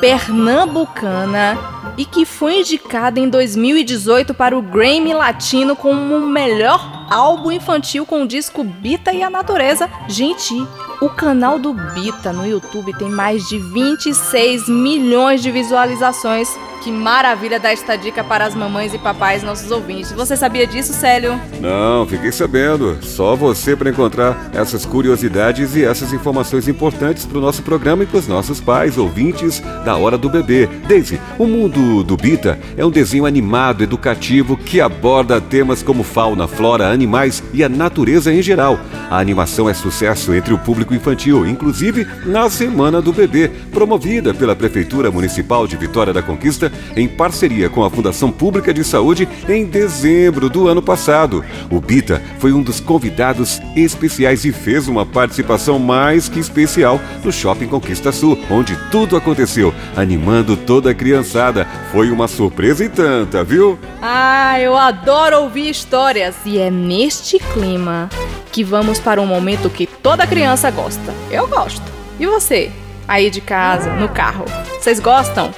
pernambucana 0.00 1.58
e 1.96 2.04
que 2.04 2.24
foi 2.24 2.60
indicada 2.60 3.18
em 3.18 3.28
2018 3.28 4.34
para 4.34 4.56
o 4.56 4.62
Grammy 4.62 5.14
Latino 5.14 5.74
como 5.74 6.16
o 6.16 6.28
melhor 6.28 7.06
álbum 7.10 7.52
infantil 7.52 8.04
com 8.04 8.22
o 8.22 8.26
disco 8.26 8.64
Bita 8.64 9.12
e 9.12 9.22
a 9.22 9.30
Natureza. 9.30 9.88
Gente, 10.08 10.54
o 11.00 11.08
canal 11.08 11.58
do 11.58 11.74
Bita 11.74 12.32
no 12.32 12.46
YouTube 12.46 12.96
tem 12.96 13.08
mais 13.08 13.46
de 13.48 13.58
26 13.58 14.68
milhões 14.68 15.42
de 15.42 15.50
visualizações. 15.50 16.48
Que 16.82 16.90
maravilha 16.92 17.58
dar 17.58 17.72
esta 17.72 17.96
dica 17.96 18.22
para 18.22 18.44
as 18.44 18.54
mamães 18.54 18.94
e 18.94 18.98
papais 18.98 19.42
nossos 19.42 19.70
ouvintes. 19.70 20.12
Você 20.12 20.36
sabia 20.36 20.66
disso, 20.66 20.92
Célio? 20.92 21.40
Não, 21.60 22.06
fiquei 22.06 22.30
sabendo. 22.30 22.98
Só 23.02 23.34
você 23.34 23.74
para 23.74 23.90
encontrar 23.90 24.50
essas 24.54 24.86
curiosidades 24.86 25.74
e 25.74 25.84
essas 25.84 26.12
informações 26.12 26.68
importantes 26.68 27.26
para 27.26 27.38
o 27.38 27.40
nosso 27.40 27.62
programa 27.62 28.04
e 28.04 28.06
para 28.06 28.18
os 28.18 28.28
nossos 28.28 28.60
pais, 28.60 28.96
ouvintes 28.96 29.60
da 29.86 29.96
Hora 29.96 30.18
do 30.18 30.28
Bebê. 30.28 30.68
Daisy, 30.88 31.20
o 31.38 31.46
mundo 31.46 32.02
do 32.02 32.16
Bita 32.16 32.58
é 32.76 32.84
um 32.84 32.90
desenho 32.90 33.24
animado, 33.24 33.84
educativo, 33.84 34.56
que 34.56 34.80
aborda 34.80 35.40
temas 35.40 35.80
como 35.80 36.02
fauna, 36.02 36.48
flora, 36.48 36.90
animais 36.90 37.40
e 37.54 37.62
a 37.62 37.68
natureza 37.68 38.34
em 38.34 38.42
geral. 38.42 38.80
A 39.08 39.20
animação 39.20 39.70
é 39.70 39.74
sucesso 39.74 40.34
entre 40.34 40.52
o 40.52 40.58
público 40.58 40.92
infantil, 40.92 41.46
inclusive 41.46 42.04
na 42.24 42.50
Semana 42.50 43.00
do 43.00 43.12
Bebê, 43.12 43.48
promovida 43.70 44.34
pela 44.34 44.56
Prefeitura 44.56 45.08
Municipal 45.08 45.68
de 45.68 45.76
Vitória 45.76 46.12
da 46.12 46.20
Conquista 46.20 46.72
em 46.96 47.06
parceria 47.06 47.70
com 47.70 47.84
a 47.84 47.90
Fundação 47.90 48.32
Pública 48.32 48.74
de 48.74 48.82
Saúde 48.82 49.28
em 49.48 49.64
dezembro 49.64 50.50
do 50.50 50.66
ano 50.66 50.82
passado. 50.82 51.44
O 51.70 51.80
Bita 51.80 52.20
foi 52.40 52.52
um 52.52 52.62
dos 52.62 52.80
convidados 52.80 53.60
especiais 53.76 54.44
e 54.44 54.50
fez 54.50 54.88
uma 54.88 55.06
participação 55.06 55.78
mais 55.78 56.28
que 56.28 56.40
especial 56.40 57.00
no 57.22 57.30
Shopping 57.30 57.68
Conquista 57.68 58.10
Sul, 58.10 58.36
onde 58.50 58.76
tudo 58.90 59.16
aconteceu, 59.16 59.72
animando 59.96 60.56
toda 60.56 60.90
a 60.90 60.94
criançada. 60.94 61.66
Foi 61.92 62.10
uma 62.10 62.28
surpresa 62.28 62.84
e 62.84 62.88
tanta, 62.88 63.42
viu? 63.44 63.78
Ah, 64.02 64.60
eu 64.60 64.76
adoro 64.76 65.42
ouvir 65.42 65.68
histórias 65.70 66.34
e 66.44 66.58
é 66.58 66.70
neste 66.70 67.38
clima 67.38 68.08
que 68.52 68.64
vamos 68.64 68.98
para 68.98 69.20
um 69.20 69.26
momento 69.26 69.68
que 69.68 69.86
toda 69.86 70.26
criança 70.26 70.70
gosta. 70.70 71.12
Eu 71.30 71.46
gosto. 71.46 71.82
E 72.18 72.26
você? 72.26 72.70
Aí 73.06 73.30
de 73.30 73.40
casa, 73.40 73.90
no 73.94 74.08
carro. 74.08 74.44
Vocês 74.80 74.98
gostam? 74.98 75.50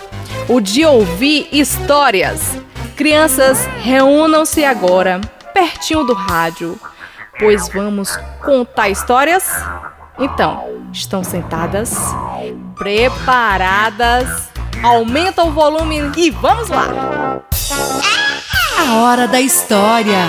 O 0.49 0.61
de 0.61 0.85
ouvir 0.85 1.49
histórias. 1.53 2.59
Crianças, 2.97 3.65
reúnam-se 3.81 4.65
agora, 4.65 5.21
pertinho 5.55 6.03
do 6.05 6.15
rádio, 6.15 6.79
pois 7.39 7.69
vamos 7.69 8.19
contar 8.45 8.89
histórias? 8.89 9.45
Então, 10.19 10.65
estão 10.93 11.23
sentadas, 11.23 11.97
preparadas? 12.79 14.49
Aumenta 14.83 15.43
o 15.43 15.51
volume 15.51 16.13
e 16.17 16.31
vamos 16.31 16.69
lá! 16.69 17.43
A 18.79 18.95
hora 18.95 19.27
da 19.27 19.41
história. 19.41 20.25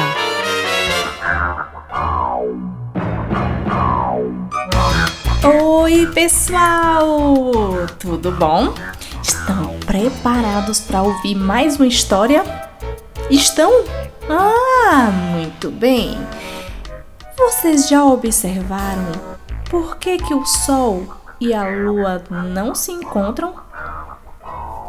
Oi, 5.43 6.07
pessoal! 6.07 7.51
Tudo 7.99 8.31
bom? 8.31 8.73
Estão 9.21 9.79
preparados 9.85 10.81
para 10.81 11.03
ouvir 11.03 11.35
mais 11.35 11.77
uma 11.77 11.87
história? 11.87 12.43
Estão? 13.29 13.71
Ah, 14.27 15.11
muito 15.31 15.69
bem. 15.69 16.17
Vocês 17.37 17.87
já 17.87 18.03
observaram 18.03 19.11
por 19.69 19.97
que, 19.97 20.17
que 20.17 20.33
o 20.33 20.45
Sol 20.45 21.18
e 21.39 21.53
a 21.53 21.67
Lua 21.67 22.23
não 22.29 22.75
se 22.75 22.91
encontram? 22.91 23.53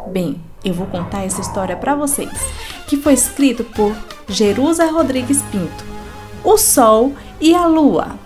Bem, 0.07 0.41
eu 0.63 0.73
vou 0.73 0.87
contar 0.87 1.23
essa 1.23 1.41
história 1.41 1.75
para 1.75 1.95
vocês, 1.95 2.31
que 2.87 2.97
foi 2.97 3.13
escrito 3.13 3.63
por 3.63 3.95
Jerusa 4.27 4.89
Rodrigues 4.91 5.41
Pinto. 5.43 5.83
O 6.43 6.57
Sol 6.57 7.13
e 7.39 7.53
a 7.53 7.65
Lua. 7.65 8.19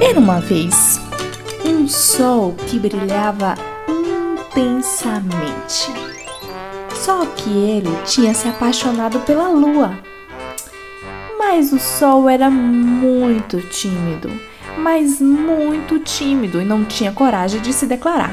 Era 0.00 0.18
uma 0.18 0.40
vez 0.40 1.00
um 1.64 1.86
sol 1.86 2.54
que 2.66 2.78
brilhava 2.78 3.54
intensamente. 3.88 5.92
Só 6.92 7.24
que 7.26 7.50
ele 7.50 7.90
tinha 8.04 8.34
se 8.34 8.48
apaixonado 8.48 9.20
pela 9.20 9.48
lua. 9.48 9.96
Mas 11.44 11.72
o 11.72 11.78
sol 11.78 12.30
era 12.30 12.48
muito 12.48 13.60
tímido, 13.62 14.30
mas 14.78 15.20
muito 15.20 15.98
tímido 15.98 16.62
e 16.62 16.64
não 16.64 16.84
tinha 16.84 17.10
coragem 17.10 17.60
de 17.60 17.72
se 17.72 17.84
declarar. 17.84 18.32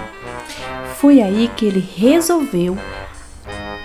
Foi 0.95 1.19
aí 1.19 1.49
que 1.55 1.65
ele 1.65 1.83
resolveu 1.97 2.77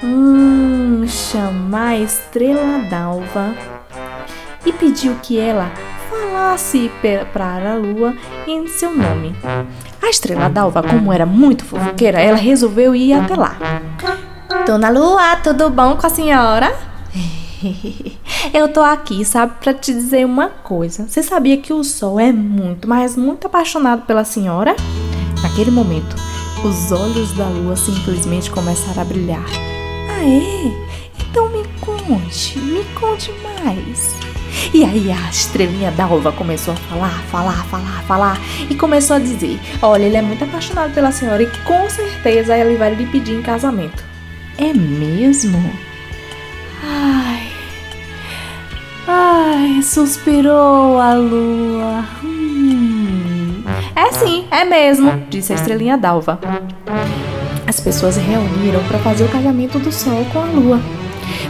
hum, 0.02 1.06
chamar 1.08 1.88
a 1.88 1.98
estrela 1.98 2.80
d'alva 2.90 3.54
e 4.64 4.70
pediu 4.72 5.16
que 5.22 5.38
ela 5.38 5.72
falasse 6.10 6.90
para 7.32 7.72
a 7.72 7.76
lua 7.76 8.14
em 8.46 8.68
seu 8.68 8.94
nome. 8.94 9.34
A 10.02 10.10
estrela 10.10 10.50
d'alva, 10.50 10.82
como 10.82 11.10
era 11.10 11.24
muito 11.24 11.64
fofoqueira, 11.64 12.20
ela 12.20 12.36
resolveu 12.36 12.94
ir 12.94 13.14
até 13.14 13.34
lá. 13.34 13.56
Dona 14.66 14.90
Lua, 14.90 15.36
tudo 15.36 15.70
bom 15.70 15.96
com 15.96 16.06
a 16.06 16.10
senhora? 16.10 16.72
Eu 18.52 18.68
tô 18.68 18.80
aqui, 18.80 19.24
sabe, 19.24 19.54
para 19.60 19.74
te 19.74 19.92
dizer 19.92 20.24
uma 20.24 20.48
coisa. 20.48 21.06
Você 21.06 21.22
sabia 21.22 21.56
que 21.56 21.72
o 21.72 21.82
sol 21.82 22.18
é 22.18 22.32
muito, 22.32 22.88
mas 22.88 23.16
muito 23.16 23.46
apaixonado 23.46 24.02
pela 24.02 24.24
senhora? 24.24 24.74
Naquele 25.42 25.70
momento, 25.70 26.16
os 26.64 26.92
olhos 26.92 27.32
da 27.32 27.46
lua 27.46 27.76
simplesmente 27.76 28.50
começaram 28.50 29.02
a 29.02 29.04
brilhar. 29.04 29.44
Ah, 30.10 30.24
é? 30.24 30.94
Então 31.20 31.48
me 31.50 31.64
conte, 31.80 32.58
me 32.58 32.84
conte 32.94 33.32
mais. 33.42 34.14
E 34.72 34.84
aí 34.84 35.10
a 35.10 35.30
estrelinha 35.30 35.90
d'alva 35.90 36.32
começou 36.32 36.74
a 36.74 36.76
falar, 36.76 37.22
falar, 37.24 37.64
falar, 37.66 38.02
falar 38.04 38.40
e 38.70 38.74
começou 38.74 39.16
a 39.16 39.18
dizer: 39.18 39.58
Olha, 39.82 40.04
ele 40.04 40.16
é 40.16 40.22
muito 40.22 40.44
apaixonado 40.44 40.94
pela 40.94 41.12
senhora 41.12 41.42
e 41.42 41.50
com 41.64 41.90
certeza 41.90 42.56
ele 42.56 42.76
vai 42.76 42.94
lhe 42.94 43.06
pedir 43.06 43.34
em 43.34 43.42
casamento. 43.42 44.04
É 44.56 44.72
mesmo? 44.72 45.58
Ai. 46.82 47.23
Ai, 49.06 49.82
suspirou 49.82 50.98
a 50.98 51.14
lua. 51.14 52.04
Hum. 52.22 53.62
É 53.94 54.12
sim, 54.12 54.46
é 54.50 54.64
mesmo, 54.64 55.24
disse 55.28 55.52
a 55.52 55.56
estrelinha 55.56 55.96
d'alva. 55.96 56.38
As 57.66 57.80
pessoas 57.80 58.14
se 58.14 58.20
reuniram 58.20 58.82
para 58.84 58.98
fazer 58.98 59.24
o 59.24 59.28
casamento 59.28 59.78
do 59.78 59.92
sol 59.92 60.24
com 60.32 60.40
a 60.40 60.44
lua. 60.44 60.80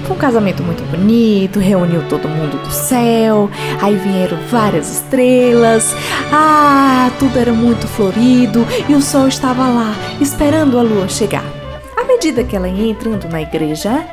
Foi 0.04 0.16
um 0.16 0.18
casamento 0.18 0.62
muito 0.62 0.82
bonito, 0.90 1.58
reuniu 1.58 2.02
todo 2.08 2.28
mundo 2.28 2.62
do 2.62 2.70
céu, 2.70 3.50
aí 3.80 3.96
vieram 3.96 4.38
várias 4.50 4.90
estrelas. 4.90 5.94
Ah, 6.32 7.10
tudo 7.18 7.38
era 7.38 7.52
muito 7.52 7.86
florido 7.88 8.66
e 8.88 8.94
o 8.94 9.00
sol 9.00 9.28
estava 9.28 9.66
lá, 9.68 9.94
esperando 10.20 10.78
a 10.78 10.82
lua 10.82 11.08
chegar. 11.08 11.44
À 11.96 12.04
medida 12.04 12.44
que 12.44 12.54
ela 12.54 12.68
ia 12.68 12.90
entrando 12.90 13.28
na 13.28 13.40
igreja, 13.40 14.04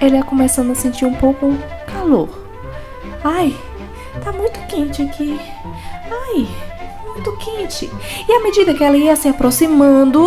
ela 0.00 0.16
ia 0.16 0.22
começando 0.22 0.70
a 0.70 0.74
sentir 0.74 1.04
um 1.04 1.14
pouco 1.14 1.56
calor. 1.86 2.41
Ai, 3.24 3.56
tá 4.24 4.32
muito 4.32 4.58
quente 4.66 5.02
aqui. 5.02 5.40
Ai, 6.10 6.48
muito 7.06 7.36
quente. 7.36 7.90
E 8.28 8.32
à 8.32 8.42
medida 8.42 8.74
que 8.74 8.82
ela 8.82 8.96
ia 8.96 9.14
se 9.14 9.28
aproximando, 9.28 10.26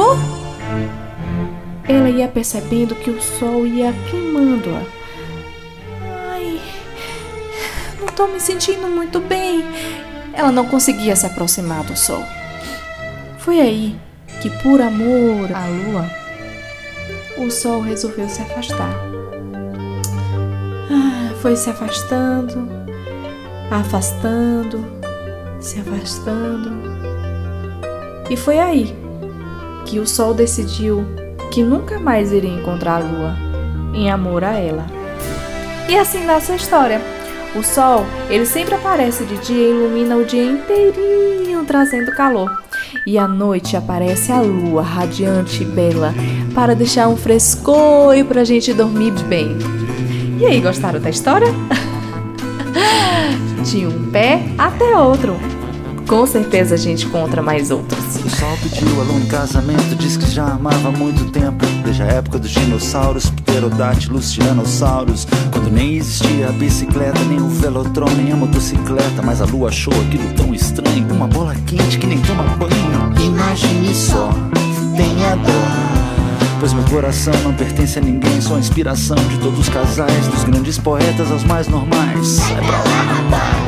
ela 1.88 2.10
ia 2.10 2.28
percebendo 2.28 2.96
que 2.96 3.10
o 3.10 3.22
sol 3.22 3.66
ia 3.66 3.94
queimando-a. 4.10 4.82
Ai, 6.32 6.62
não 8.00 8.08
tô 8.08 8.28
me 8.28 8.40
sentindo 8.40 8.88
muito 8.88 9.20
bem. 9.20 9.64
Ela 10.34 10.52
não 10.52 10.66
conseguia 10.66 11.16
se 11.16 11.26
aproximar 11.26 11.84
do 11.84 11.98
sol. 11.98 12.24
Foi 13.38 13.60
aí 13.60 13.96
que, 14.42 14.50
por 14.50 14.82
amor 14.82 15.52
à 15.54 15.68
lua, 15.68 16.10
o 17.38 17.52
sol 17.52 17.82
resolveu 17.82 18.28
se 18.28 18.42
afastar. 18.42 18.90
Ah, 20.92 21.34
foi 21.42 21.56
se 21.56 21.70
afastando, 21.70 22.85
afastando, 23.72 24.86
se 25.60 25.80
afastando. 25.80 26.72
E 28.30 28.36
foi 28.36 28.60
aí 28.60 28.96
que 29.86 30.00
o 30.00 30.08
Sol 30.08 30.34
decidiu 30.34 31.06
que 31.52 31.64
nunca 31.64 32.00
mais 32.00 32.32
iria 32.32 32.50
encontrar 32.50 32.96
a 32.96 33.00
Lua, 33.00 33.36
em 33.94 34.10
amor 34.10 34.44
a 34.44 34.54
ela. 34.54 34.86
E 35.88 35.96
assim 35.96 36.26
nasce 36.26 36.52
a 36.52 36.56
história. 36.56 37.00
O 37.56 37.64
Sol, 37.64 38.06
ele 38.30 38.46
sempre 38.46 38.76
aparece 38.76 39.24
de 39.24 39.38
dia 39.38 39.68
e 39.68 39.72
ilumina 39.72 40.18
o 40.18 40.26
dia 40.26 40.44
inteirinho, 40.44 41.64
trazendo 41.66 42.12
calor. 42.12 42.52
E 43.06 43.18
à 43.18 43.28
noite 43.28 43.78
aparece 43.78 44.32
a 44.32 44.42
lua, 44.42 44.82
radiante 44.82 45.62
e 45.62 45.66
bela, 45.66 46.14
para 46.54 46.76
deixar 46.76 47.08
um 47.08 47.16
frescor 47.16 48.16
e 48.16 48.24
pra 48.24 48.44
gente 48.44 48.74
dormir 48.74 49.12
bem. 49.24 49.58
E 50.40 50.46
aí, 50.46 50.60
gostaram 50.60 51.00
da 51.00 51.10
história? 51.10 51.48
De 53.66 53.88
um 53.88 54.12
pé 54.12 54.44
até 54.60 54.96
outro. 54.96 55.36
Com 56.08 56.28
certeza 56.28 56.76
a 56.76 56.78
gente 56.78 57.08
encontra 57.08 57.42
mais 57.42 57.72
outros. 57.72 58.00
O 58.24 58.30
sol 58.30 58.56
pediu 58.62 59.02
a 59.02 59.04
lua 59.04 59.20
em 59.20 59.26
casamento, 59.26 59.96
diz 59.96 60.16
que 60.18 60.30
já 60.30 60.46
amava 60.46 60.90
há 60.90 60.92
muito 60.92 61.32
tempo. 61.32 61.66
Desde 61.84 62.04
a 62.04 62.06
época 62.06 62.38
dos 62.38 62.52
dinossauros, 62.52 63.28
pterodátilos, 63.32 64.32
tiranossauros. 64.32 65.28
Quando 65.52 65.72
nem 65.72 65.96
existia 65.96 66.50
a 66.50 66.52
bicicleta, 66.52 67.20
nem 67.28 67.42
o 67.42 67.48
velotron, 67.48 68.12
nem 68.16 68.32
a 68.32 68.36
motocicleta. 68.36 69.24
Mas 69.24 69.42
a 69.42 69.46
lua 69.46 69.70
achou 69.70 69.94
aquilo 69.94 70.32
tão 70.36 70.54
estranho. 70.54 71.08
Uma 71.12 71.28
bola 71.28 71.56
quente 71.66 71.98
que 71.98 72.06
nem 72.06 72.20
toma 72.22 72.44
banho. 72.58 73.26
Imagine 73.26 73.96
só, 73.96 74.30
tenha 74.96 75.36
dor. 75.38 75.95
Pois 76.60 76.74
meu 76.74 76.84
coração 76.86 77.34
não 77.44 77.54
pertence 77.54 78.00
a 78.00 78.02
ninguém, 78.02 78.42
sou 78.42 78.56
a 78.56 78.60
inspiração 78.60 79.18
de 79.28 79.38
todos 79.38 79.60
os 79.60 79.70
casais, 79.70 80.28
dos 80.28 80.44
grandes 80.44 80.78
poetas 80.78 81.32
aos 81.32 81.44
mais 81.44 81.68
normais. 81.68 82.28
Sai 82.28 82.56
pra 82.56 82.78
lá, 82.78 83.02
rapaz. 83.04 83.65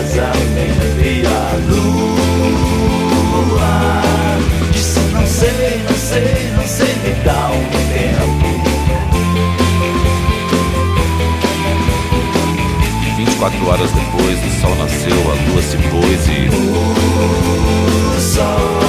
Lua 0.00 0.08
em 0.08 0.08
casamento 0.08 1.00
e 1.00 1.26
a 1.26 1.52
lua 1.68 2.00
disse 4.72 5.00
não 5.12 5.26
sei, 5.26 5.82
não 5.88 5.96
sei, 5.96 6.52
não 6.56 6.66
sei, 6.66 6.94
me 6.96 7.14
dá 7.24 7.50
um 7.50 7.64
tempo. 7.88 8.50
E 13.06 13.10
24 13.16 13.66
horas 13.66 13.90
depois, 13.92 14.38
o 14.44 14.50
sol 14.60 14.74
nasceu, 14.76 15.30
a 15.30 15.34
lua 15.50 15.62
se 15.62 15.76
pôs 15.76 16.28
e. 16.28 16.48
O 18.16 18.20
sol 18.20 18.79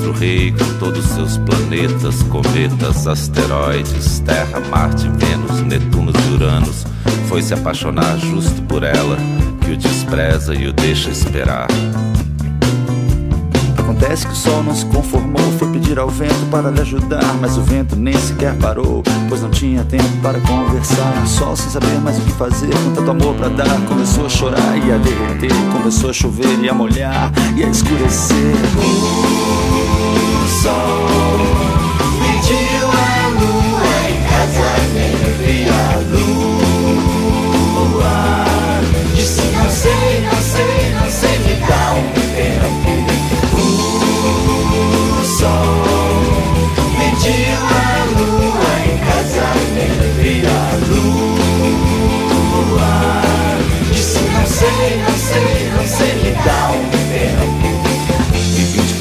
Mas 0.00 0.06
o 0.06 0.12
astro-rei, 0.12 0.52
com 0.52 0.78
todos 0.78 1.04
seus 1.04 1.36
planetas, 1.36 2.22
cometas, 2.22 3.06
asteroides, 3.06 4.20
Terra, 4.20 4.60
Marte, 4.70 5.06
Vênus, 5.08 5.60
Netuno 5.60 6.10
e 6.10 6.34
Uranus, 6.34 6.86
foi 7.28 7.42
se 7.42 7.52
apaixonar 7.52 8.18
justo 8.18 8.62
por 8.62 8.82
ela, 8.82 9.18
que 9.60 9.72
o 9.72 9.76
despreza 9.76 10.54
e 10.54 10.68
o 10.68 10.72
deixa 10.72 11.10
esperar. 11.10 11.68
Acontece 13.78 14.26
que 14.26 14.32
o 14.32 14.36
sol 14.36 14.62
não 14.62 14.74
se 14.74 14.86
conformou, 14.86 15.52
foi 15.58 15.70
pedir 15.70 15.98
ao 15.98 16.08
vento 16.08 16.48
para 16.50 16.70
lhe 16.70 16.80
ajudar, 16.80 17.34
mas 17.38 17.58
o 17.58 17.62
vento 17.62 17.94
nem 17.94 18.16
sequer 18.16 18.54
parou, 18.54 19.02
pois 19.28 19.42
não 19.42 19.50
tinha 19.50 19.84
tempo 19.84 20.16
para 20.22 20.40
conversar. 20.40 21.26
Sol, 21.26 21.54
sem 21.56 21.70
saber 21.70 22.00
mais 22.00 22.16
o 22.18 22.22
que 22.22 22.32
fazer, 22.32 22.72
com 22.72 22.92
tanto 22.94 23.10
amor 23.10 23.34
para 23.34 23.48
dar, 23.50 23.80
começou 23.86 24.24
a 24.24 24.28
chorar 24.30 24.78
e 24.78 24.92
a 24.92 24.96
derreter, 24.96 25.52
começou 25.72 26.08
a 26.08 26.12
chover 26.12 26.58
e 26.62 26.68
a 26.70 26.74
molhar 26.74 27.30
e 27.54 27.64
a 27.64 27.68
escurecer. 27.68 28.54
Sol. 30.50 30.74
Pediu 32.18 32.86
a 32.88 33.28
lua 33.38 33.92
em 34.10 34.18
casamento 34.28 35.30
e 35.46 35.68
a 35.68 35.98
lua 36.10 36.39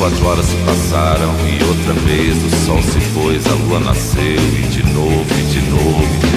24 0.10 0.28
horas 0.28 0.46
se 0.46 0.56
passaram 0.58 1.36
e 1.48 1.64
outra 1.64 1.94
vez 1.94 2.36
o 2.44 2.50
sol 2.66 2.82
se 2.82 3.00
pôs, 3.14 3.46
a 3.46 3.54
lua 3.66 3.80
nasceu 3.80 4.24
e 4.24 4.68
de 4.68 4.84
novo, 4.92 5.26
e 5.38 5.44
de 5.44 5.62
novo. 5.70 6.29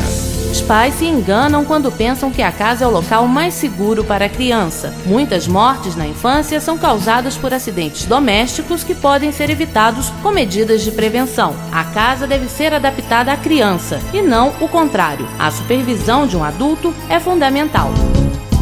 Muitos 0.56 0.68
pais 0.68 0.94
se 0.94 1.04
enganam 1.04 1.66
quando 1.66 1.92
pensam 1.92 2.30
que 2.30 2.40
a 2.42 2.50
casa 2.50 2.84
é 2.84 2.88
o 2.88 2.90
local 2.90 3.26
mais 3.26 3.52
seguro 3.52 4.02
para 4.02 4.24
a 4.24 4.28
criança. 4.28 4.94
Muitas 5.04 5.46
mortes 5.46 5.94
na 5.94 6.06
infância 6.06 6.60
são 6.60 6.78
causadas 6.78 7.36
por 7.36 7.52
acidentes 7.52 8.06
domésticos 8.06 8.82
que 8.82 8.94
podem 8.94 9.30
ser 9.32 9.50
evitados 9.50 10.08
com 10.22 10.30
medidas 10.30 10.82
de 10.82 10.92
prevenção. 10.92 11.54
A 11.70 11.84
casa 11.84 12.26
deve 12.26 12.48
ser 12.48 12.72
adaptada 12.72 13.32
à 13.32 13.36
criança 13.36 14.00
e 14.14 14.22
não 14.22 14.54
o 14.58 14.66
contrário. 14.66 15.28
A 15.38 15.50
supervisão 15.50 16.26
de 16.26 16.38
um 16.38 16.42
adulto 16.42 16.94
é 17.10 17.20
fundamental. 17.20 17.92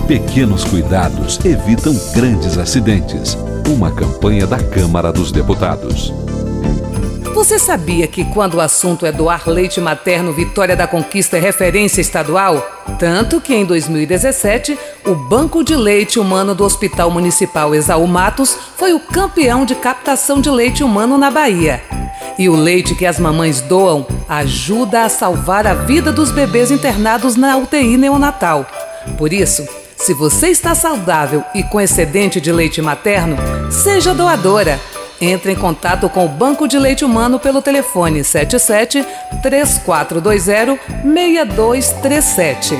Pequenos 0.06 0.64
cuidados 0.64 1.42
evitam 1.46 1.94
grandes 2.14 2.58
acidentes. 2.58 3.38
Uma 3.66 3.90
campanha 3.90 4.46
da 4.46 4.58
Câmara 4.58 5.10
dos 5.10 5.32
Deputados. 5.32 6.12
Você 7.34 7.58
sabia 7.58 8.06
que 8.06 8.22
quando 8.26 8.56
o 8.56 8.60
assunto 8.60 9.06
é 9.06 9.10
doar 9.10 9.48
leite 9.48 9.80
materno, 9.80 10.34
Vitória 10.34 10.76
da 10.76 10.86
Conquista 10.86 11.38
é 11.38 11.40
referência 11.40 12.02
estadual? 12.02 12.58
Tanto 12.98 13.40
que 13.40 13.54
em 13.54 13.64
2017, 13.64 14.78
o 15.06 15.14
Banco 15.14 15.64
de 15.64 15.74
Leite 15.74 16.18
Humano 16.18 16.54
do 16.54 16.64
Hospital 16.64 17.10
Municipal 17.10 17.74
Exaú 17.74 18.06
Matos 18.06 18.54
foi 18.76 18.92
o 18.92 19.00
campeão 19.00 19.64
de 19.64 19.74
captação 19.74 20.38
de 20.38 20.50
leite 20.50 20.84
humano 20.84 21.16
na 21.16 21.30
Bahia. 21.30 21.82
E 22.38 22.46
o 22.50 22.54
leite 22.54 22.94
que 22.94 23.06
as 23.06 23.18
mamães 23.18 23.62
doam 23.62 24.06
ajuda 24.28 25.04
a 25.04 25.08
salvar 25.08 25.66
a 25.66 25.72
vida 25.72 26.12
dos 26.12 26.30
bebês 26.30 26.70
internados 26.70 27.36
na 27.36 27.56
UTI 27.56 27.96
neonatal. 27.96 28.66
Por 29.16 29.32
isso, 29.32 29.66
se 30.04 30.12
você 30.12 30.48
está 30.48 30.74
saudável 30.74 31.42
e 31.54 31.62
com 31.62 31.80
excedente 31.80 32.38
de 32.38 32.52
leite 32.52 32.82
materno, 32.82 33.38
seja 33.70 34.12
doadora. 34.12 34.78
Entre 35.18 35.52
em 35.52 35.56
contato 35.56 36.10
com 36.10 36.26
o 36.26 36.28
Banco 36.28 36.68
de 36.68 36.78
Leite 36.78 37.06
Humano 37.06 37.40
pelo 37.40 37.62
telefone 37.62 38.22
77 38.22 39.02
3420 39.42 40.78
6237. 41.02 42.76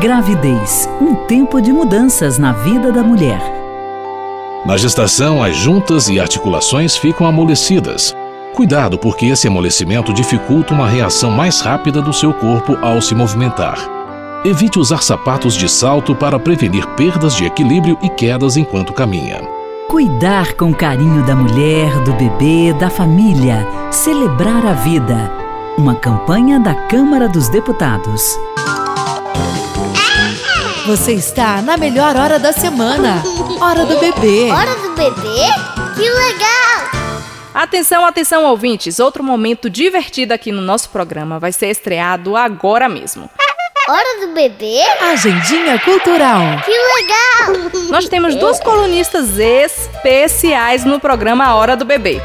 Gravidez 0.00 0.88
um 1.00 1.14
tempo 1.14 1.62
de 1.62 1.72
mudanças 1.72 2.38
na 2.38 2.52
vida 2.52 2.90
da 2.90 3.04
mulher. 3.04 3.40
Na 4.66 4.76
gestação, 4.76 5.44
as 5.44 5.54
juntas 5.54 6.08
e 6.08 6.18
articulações 6.18 6.96
ficam 6.96 7.24
amolecidas. 7.24 8.12
Cuidado, 8.52 8.98
porque 8.98 9.26
esse 9.26 9.46
amolecimento 9.46 10.12
dificulta 10.12 10.74
uma 10.74 10.88
reação 10.88 11.30
mais 11.30 11.60
rápida 11.60 12.02
do 12.02 12.12
seu 12.12 12.32
corpo 12.32 12.76
ao 12.82 13.00
se 13.00 13.14
movimentar. 13.14 14.03
Evite 14.46 14.78
usar 14.78 15.02
sapatos 15.02 15.54
de 15.54 15.66
salto 15.66 16.14
para 16.14 16.38
prevenir 16.38 16.86
perdas 16.88 17.34
de 17.34 17.46
equilíbrio 17.46 17.98
e 18.02 18.10
quedas 18.10 18.58
enquanto 18.58 18.92
caminha. 18.92 19.40
Cuidar 19.88 20.52
com 20.52 20.74
carinho 20.74 21.24
da 21.24 21.34
mulher, 21.34 21.90
do 22.00 22.12
bebê, 22.12 22.74
da 22.78 22.90
família. 22.90 23.66
Celebrar 23.90 24.66
a 24.66 24.74
vida. 24.74 25.32
Uma 25.78 25.94
campanha 25.94 26.60
da 26.60 26.74
Câmara 26.74 27.26
dos 27.26 27.48
Deputados. 27.48 28.38
Você 30.84 31.14
está 31.14 31.62
na 31.62 31.78
melhor 31.78 32.14
hora 32.14 32.38
da 32.38 32.52
semana. 32.52 33.22
Hora 33.58 33.86
do 33.86 33.98
bebê. 33.98 34.50
Hora 34.50 34.74
do 34.76 34.90
bebê? 34.90 35.46
Que 35.96 36.02
legal! 36.02 37.14
Atenção, 37.54 38.04
atenção, 38.04 38.44
ouvintes! 38.44 38.98
Outro 38.98 39.24
momento 39.24 39.70
divertido 39.70 40.34
aqui 40.34 40.52
no 40.52 40.60
nosso 40.60 40.90
programa 40.90 41.38
vai 41.38 41.50
ser 41.50 41.68
estreado 41.68 42.36
agora 42.36 42.90
mesmo. 42.90 43.30
Hora 43.86 44.26
do 44.26 44.32
bebê? 44.32 44.80
Agendinha 45.12 45.78
cultural. 45.78 46.40
Que 46.64 46.70
legal! 46.70 47.70
Nós 47.90 48.08
temos 48.08 48.34
duas 48.34 48.58
colunistas 48.58 49.38
especiais 49.38 50.86
no 50.86 50.98
programa 50.98 51.54
Hora 51.54 51.76
do 51.76 51.84
Bebê. 51.84 52.18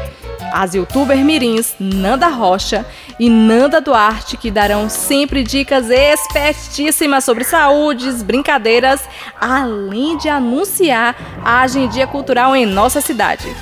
As 0.54 0.74
youtuber 0.74 1.18
mirins 1.18 1.74
Nanda 1.78 2.28
Rocha 2.28 2.86
e 3.18 3.28
Nanda 3.28 3.78
Duarte, 3.78 4.38
que 4.38 4.50
darão 4.50 4.88
sempre 4.88 5.42
dicas 5.42 5.90
espertíssimas 5.90 7.24
sobre 7.24 7.44
saúdes, 7.44 8.22
brincadeiras, 8.22 9.02
além 9.38 10.16
de 10.16 10.30
anunciar 10.30 11.14
a 11.44 11.60
agendia 11.60 12.06
cultural 12.06 12.56
em 12.56 12.64
nossa 12.64 13.02
cidade. 13.02 13.54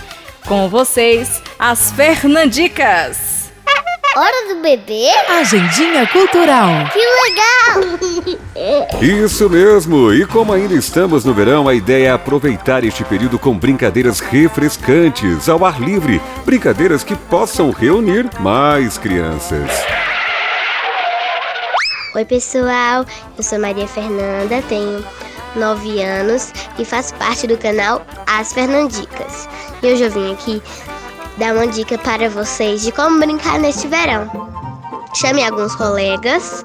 Com 0.46 0.68
vocês, 0.68 1.42
as 1.58 1.90
Fernandicas. 1.90 3.37
Hora 4.18 4.52
do 4.52 4.60
bebê? 4.60 5.10
Agendinha 5.28 6.04
cultural. 6.08 6.90
Que 6.92 6.98
legal! 7.22 9.00
Isso 9.00 9.48
mesmo! 9.48 10.12
E 10.12 10.26
como 10.26 10.52
ainda 10.52 10.74
estamos 10.74 11.24
no 11.24 11.32
verão, 11.32 11.68
a 11.68 11.74
ideia 11.74 12.08
é 12.08 12.10
aproveitar 12.10 12.82
este 12.82 13.04
período 13.04 13.38
com 13.38 13.56
brincadeiras 13.56 14.18
refrescantes, 14.18 15.48
ao 15.48 15.64
ar 15.64 15.80
livre. 15.80 16.20
Brincadeiras 16.44 17.04
que 17.04 17.14
possam 17.14 17.70
reunir 17.70 18.28
mais 18.40 18.98
crianças. 18.98 19.70
Oi, 22.16 22.24
pessoal. 22.24 23.06
Eu 23.36 23.44
sou 23.44 23.60
Maria 23.60 23.86
Fernanda, 23.86 24.60
tenho 24.68 25.04
9 25.54 26.02
anos 26.02 26.52
e 26.76 26.84
faço 26.84 27.14
parte 27.14 27.46
do 27.46 27.56
canal 27.56 28.04
As 28.26 28.52
Fernandicas. 28.52 29.48
E 29.80 29.92
hoje 29.92 30.02
eu 30.02 30.10
vim 30.10 30.32
aqui 30.32 30.60
dar 31.38 31.54
uma 31.54 31.66
dica 31.66 31.96
para 31.96 32.28
vocês 32.28 32.82
de 32.82 32.92
como 32.92 33.18
brincar 33.18 33.58
neste 33.58 33.86
verão. 33.86 34.28
Chame 35.14 35.44
alguns 35.44 35.74
colegas, 35.76 36.64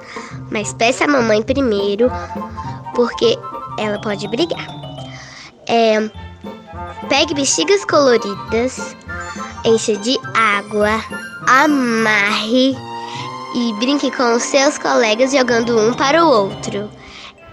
mas 0.52 0.74
peça 0.74 1.06
a 1.06 1.08
mamãe 1.08 1.42
primeiro, 1.42 2.12
porque 2.96 3.38
ela 3.78 4.00
pode 4.02 4.28
brigar. 4.28 4.68
É, 5.68 6.10
pegue 7.08 7.34
bexigas 7.34 7.86
coloridas, 7.86 8.96
encha 9.64 9.96
de 9.98 10.20
água, 10.34 11.02
amarre 11.48 12.76
e 13.56 13.74
brinque 13.80 14.12
com 14.12 14.36
os 14.36 14.44
seus 14.44 14.78
colegas 14.78 15.32
jogando 15.32 15.80
um 15.80 15.94
para 15.94 16.26
o 16.26 16.30
outro. 16.30 16.90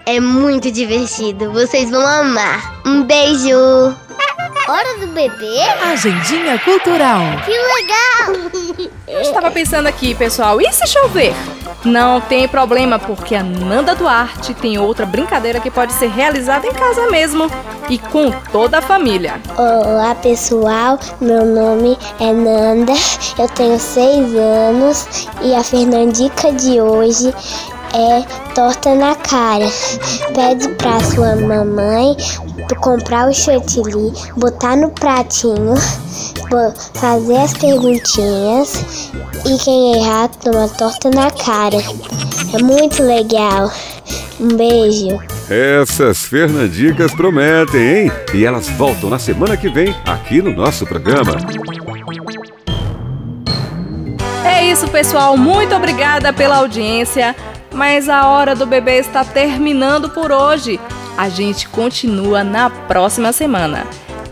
É 0.05 0.19
muito 0.19 0.71
divertido, 0.71 1.51
vocês 1.53 1.89
vão 1.91 2.05
amar. 2.05 2.81
Um 2.85 3.03
beijo! 3.03 3.95
Hora 4.67 4.99
do 4.99 5.07
bebê? 5.07 5.59
Agendinha 5.91 6.59
cultural. 6.59 7.21
Que 7.43 7.51
legal! 7.51 8.91
Eu 9.07 9.21
estava 9.21 9.49
pensando 9.49 9.87
aqui, 9.87 10.13
pessoal, 10.13 10.61
e 10.61 10.71
se 10.71 10.87
chover? 10.87 11.33
Não 11.83 12.21
tem 12.21 12.47
problema, 12.47 12.99
porque 12.99 13.35
a 13.35 13.43
Nanda 13.43 13.95
Duarte 13.95 14.53
tem 14.53 14.77
outra 14.77 15.05
brincadeira 15.05 15.59
que 15.59 15.71
pode 15.71 15.93
ser 15.93 16.09
realizada 16.09 16.67
em 16.67 16.71
casa 16.71 17.09
mesmo 17.09 17.49
e 17.89 17.97
com 17.97 18.29
toda 18.51 18.77
a 18.77 18.81
família. 18.81 19.41
Olá 19.57 20.13
pessoal, 20.15 20.99
meu 21.19 21.43
nome 21.43 21.97
é 22.19 22.31
Nanda, 22.31 22.93
eu 23.39 23.49
tenho 23.49 23.79
seis 23.79 24.33
anos 24.35 25.27
e 25.41 25.55
a 25.55 25.63
Fernandica 25.63 26.51
de 26.53 26.79
hoje 26.79 27.33
é 27.93 28.23
torta 28.53 28.95
na 28.95 29.15
cara. 29.15 29.65
Pede 30.33 30.67
pra 30.75 30.99
sua 30.99 31.35
mamãe 31.35 32.15
comprar 32.81 33.29
o 33.29 33.33
chantilly, 33.33 34.11
botar 34.37 34.75
no 34.75 34.89
pratinho, 34.89 35.75
fazer 36.95 37.37
as 37.37 37.53
perguntinhas 37.53 39.11
e 39.45 39.57
quem 39.63 39.97
errar 39.97 40.29
toma 40.29 40.67
torta 40.69 41.09
na 41.09 41.29
cara. 41.31 41.77
É 42.53 42.61
muito 42.61 43.03
legal. 43.03 43.71
Um 44.39 44.55
beijo. 44.57 45.19
Essas 45.49 46.19
Fernandicas 46.19 47.13
prometem, 47.13 47.81
hein? 47.81 48.11
E 48.33 48.45
elas 48.45 48.67
voltam 48.69 49.09
na 49.09 49.19
semana 49.19 49.55
que 49.55 49.69
vem 49.69 49.95
aqui 50.05 50.41
no 50.41 50.51
nosso 50.51 50.85
programa. 50.85 51.33
É 54.43 54.65
isso, 54.65 54.87
pessoal. 54.87 55.37
Muito 55.37 55.75
obrigada 55.75 56.33
pela 56.33 56.57
audiência. 56.57 57.35
Mas 57.73 58.09
a 58.09 58.27
hora 58.27 58.53
do 58.55 58.65
bebê 58.65 58.97
está 58.99 59.23
terminando 59.23 60.09
por 60.09 60.29
hoje. 60.31 60.79
A 61.17 61.29
gente 61.29 61.69
continua 61.69 62.43
na 62.43 62.69
próxima 62.69 63.31
semana. 63.31 63.87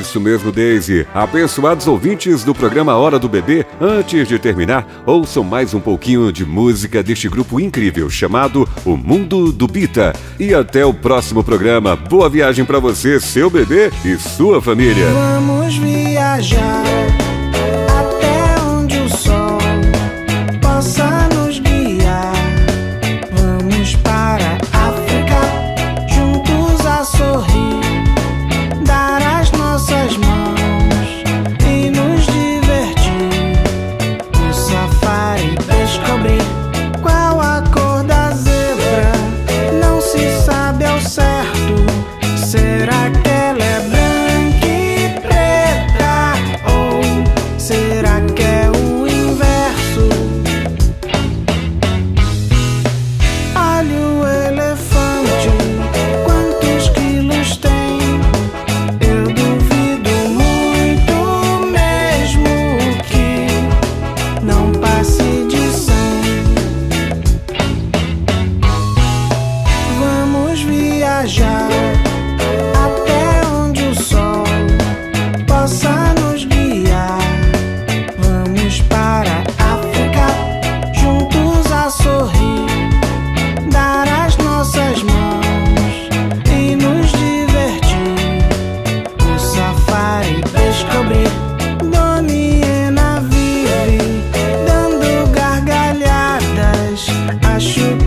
Isso 0.00 0.20
mesmo, 0.20 0.52
Daisy. 0.52 1.04
Abençoados 1.12 1.88
ouvintes 1.88 2.44
do 2.44 2.54
programa 2.54 2.96
Hora 2.96 3.18
do 3.18 3.28
Bebê, 3.28 3.66
antes 3.80 4.28
de 4.28 4.38
terminar, 4.38 5.02
ouçam 5.04 5.42
mais 5.42 5.74
um 5.74 5.80
pouquinho 5.80 6.32
de 6.32 6.46
música 6.46 7.02
deste 7.02 7.28
grupo 7.28 7.58
incrível 7.58 8.08
chamado 8.08 8.68
O 8.84 8.96
Mundo 8.96 9.50
do 9.50 9.66
Bita. 9.66 10.12
E 10.38 10.54
até 10.54 10.86
o 10.86 10.94
próximo 10.94 11.42
programa. 11.42 11.96
Boa 11.96 12.28
viagem 12.28 12.64
para 12.64 12.78
você, 12.78 13.18
seu 13.18 13.50
bebê 13.50 13.90
e 14.04 14.16
sua 14.16 14.62
família. 14.62 15.06
Vamos 15.12 15.76
viajar 15.76 16.84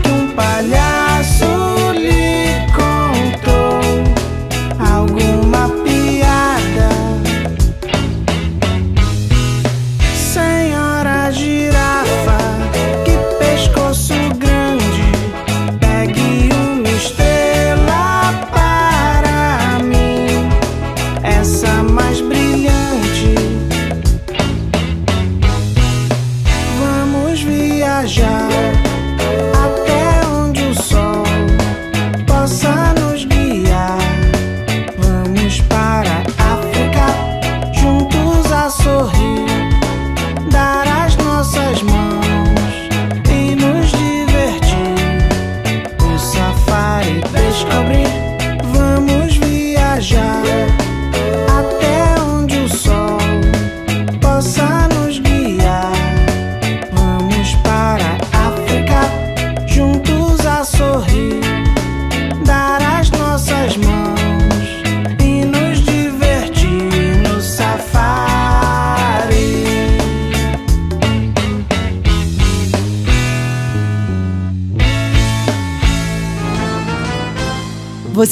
que 0.02 0.10
um 0.10 0.28
palhaço. 0.28 1.03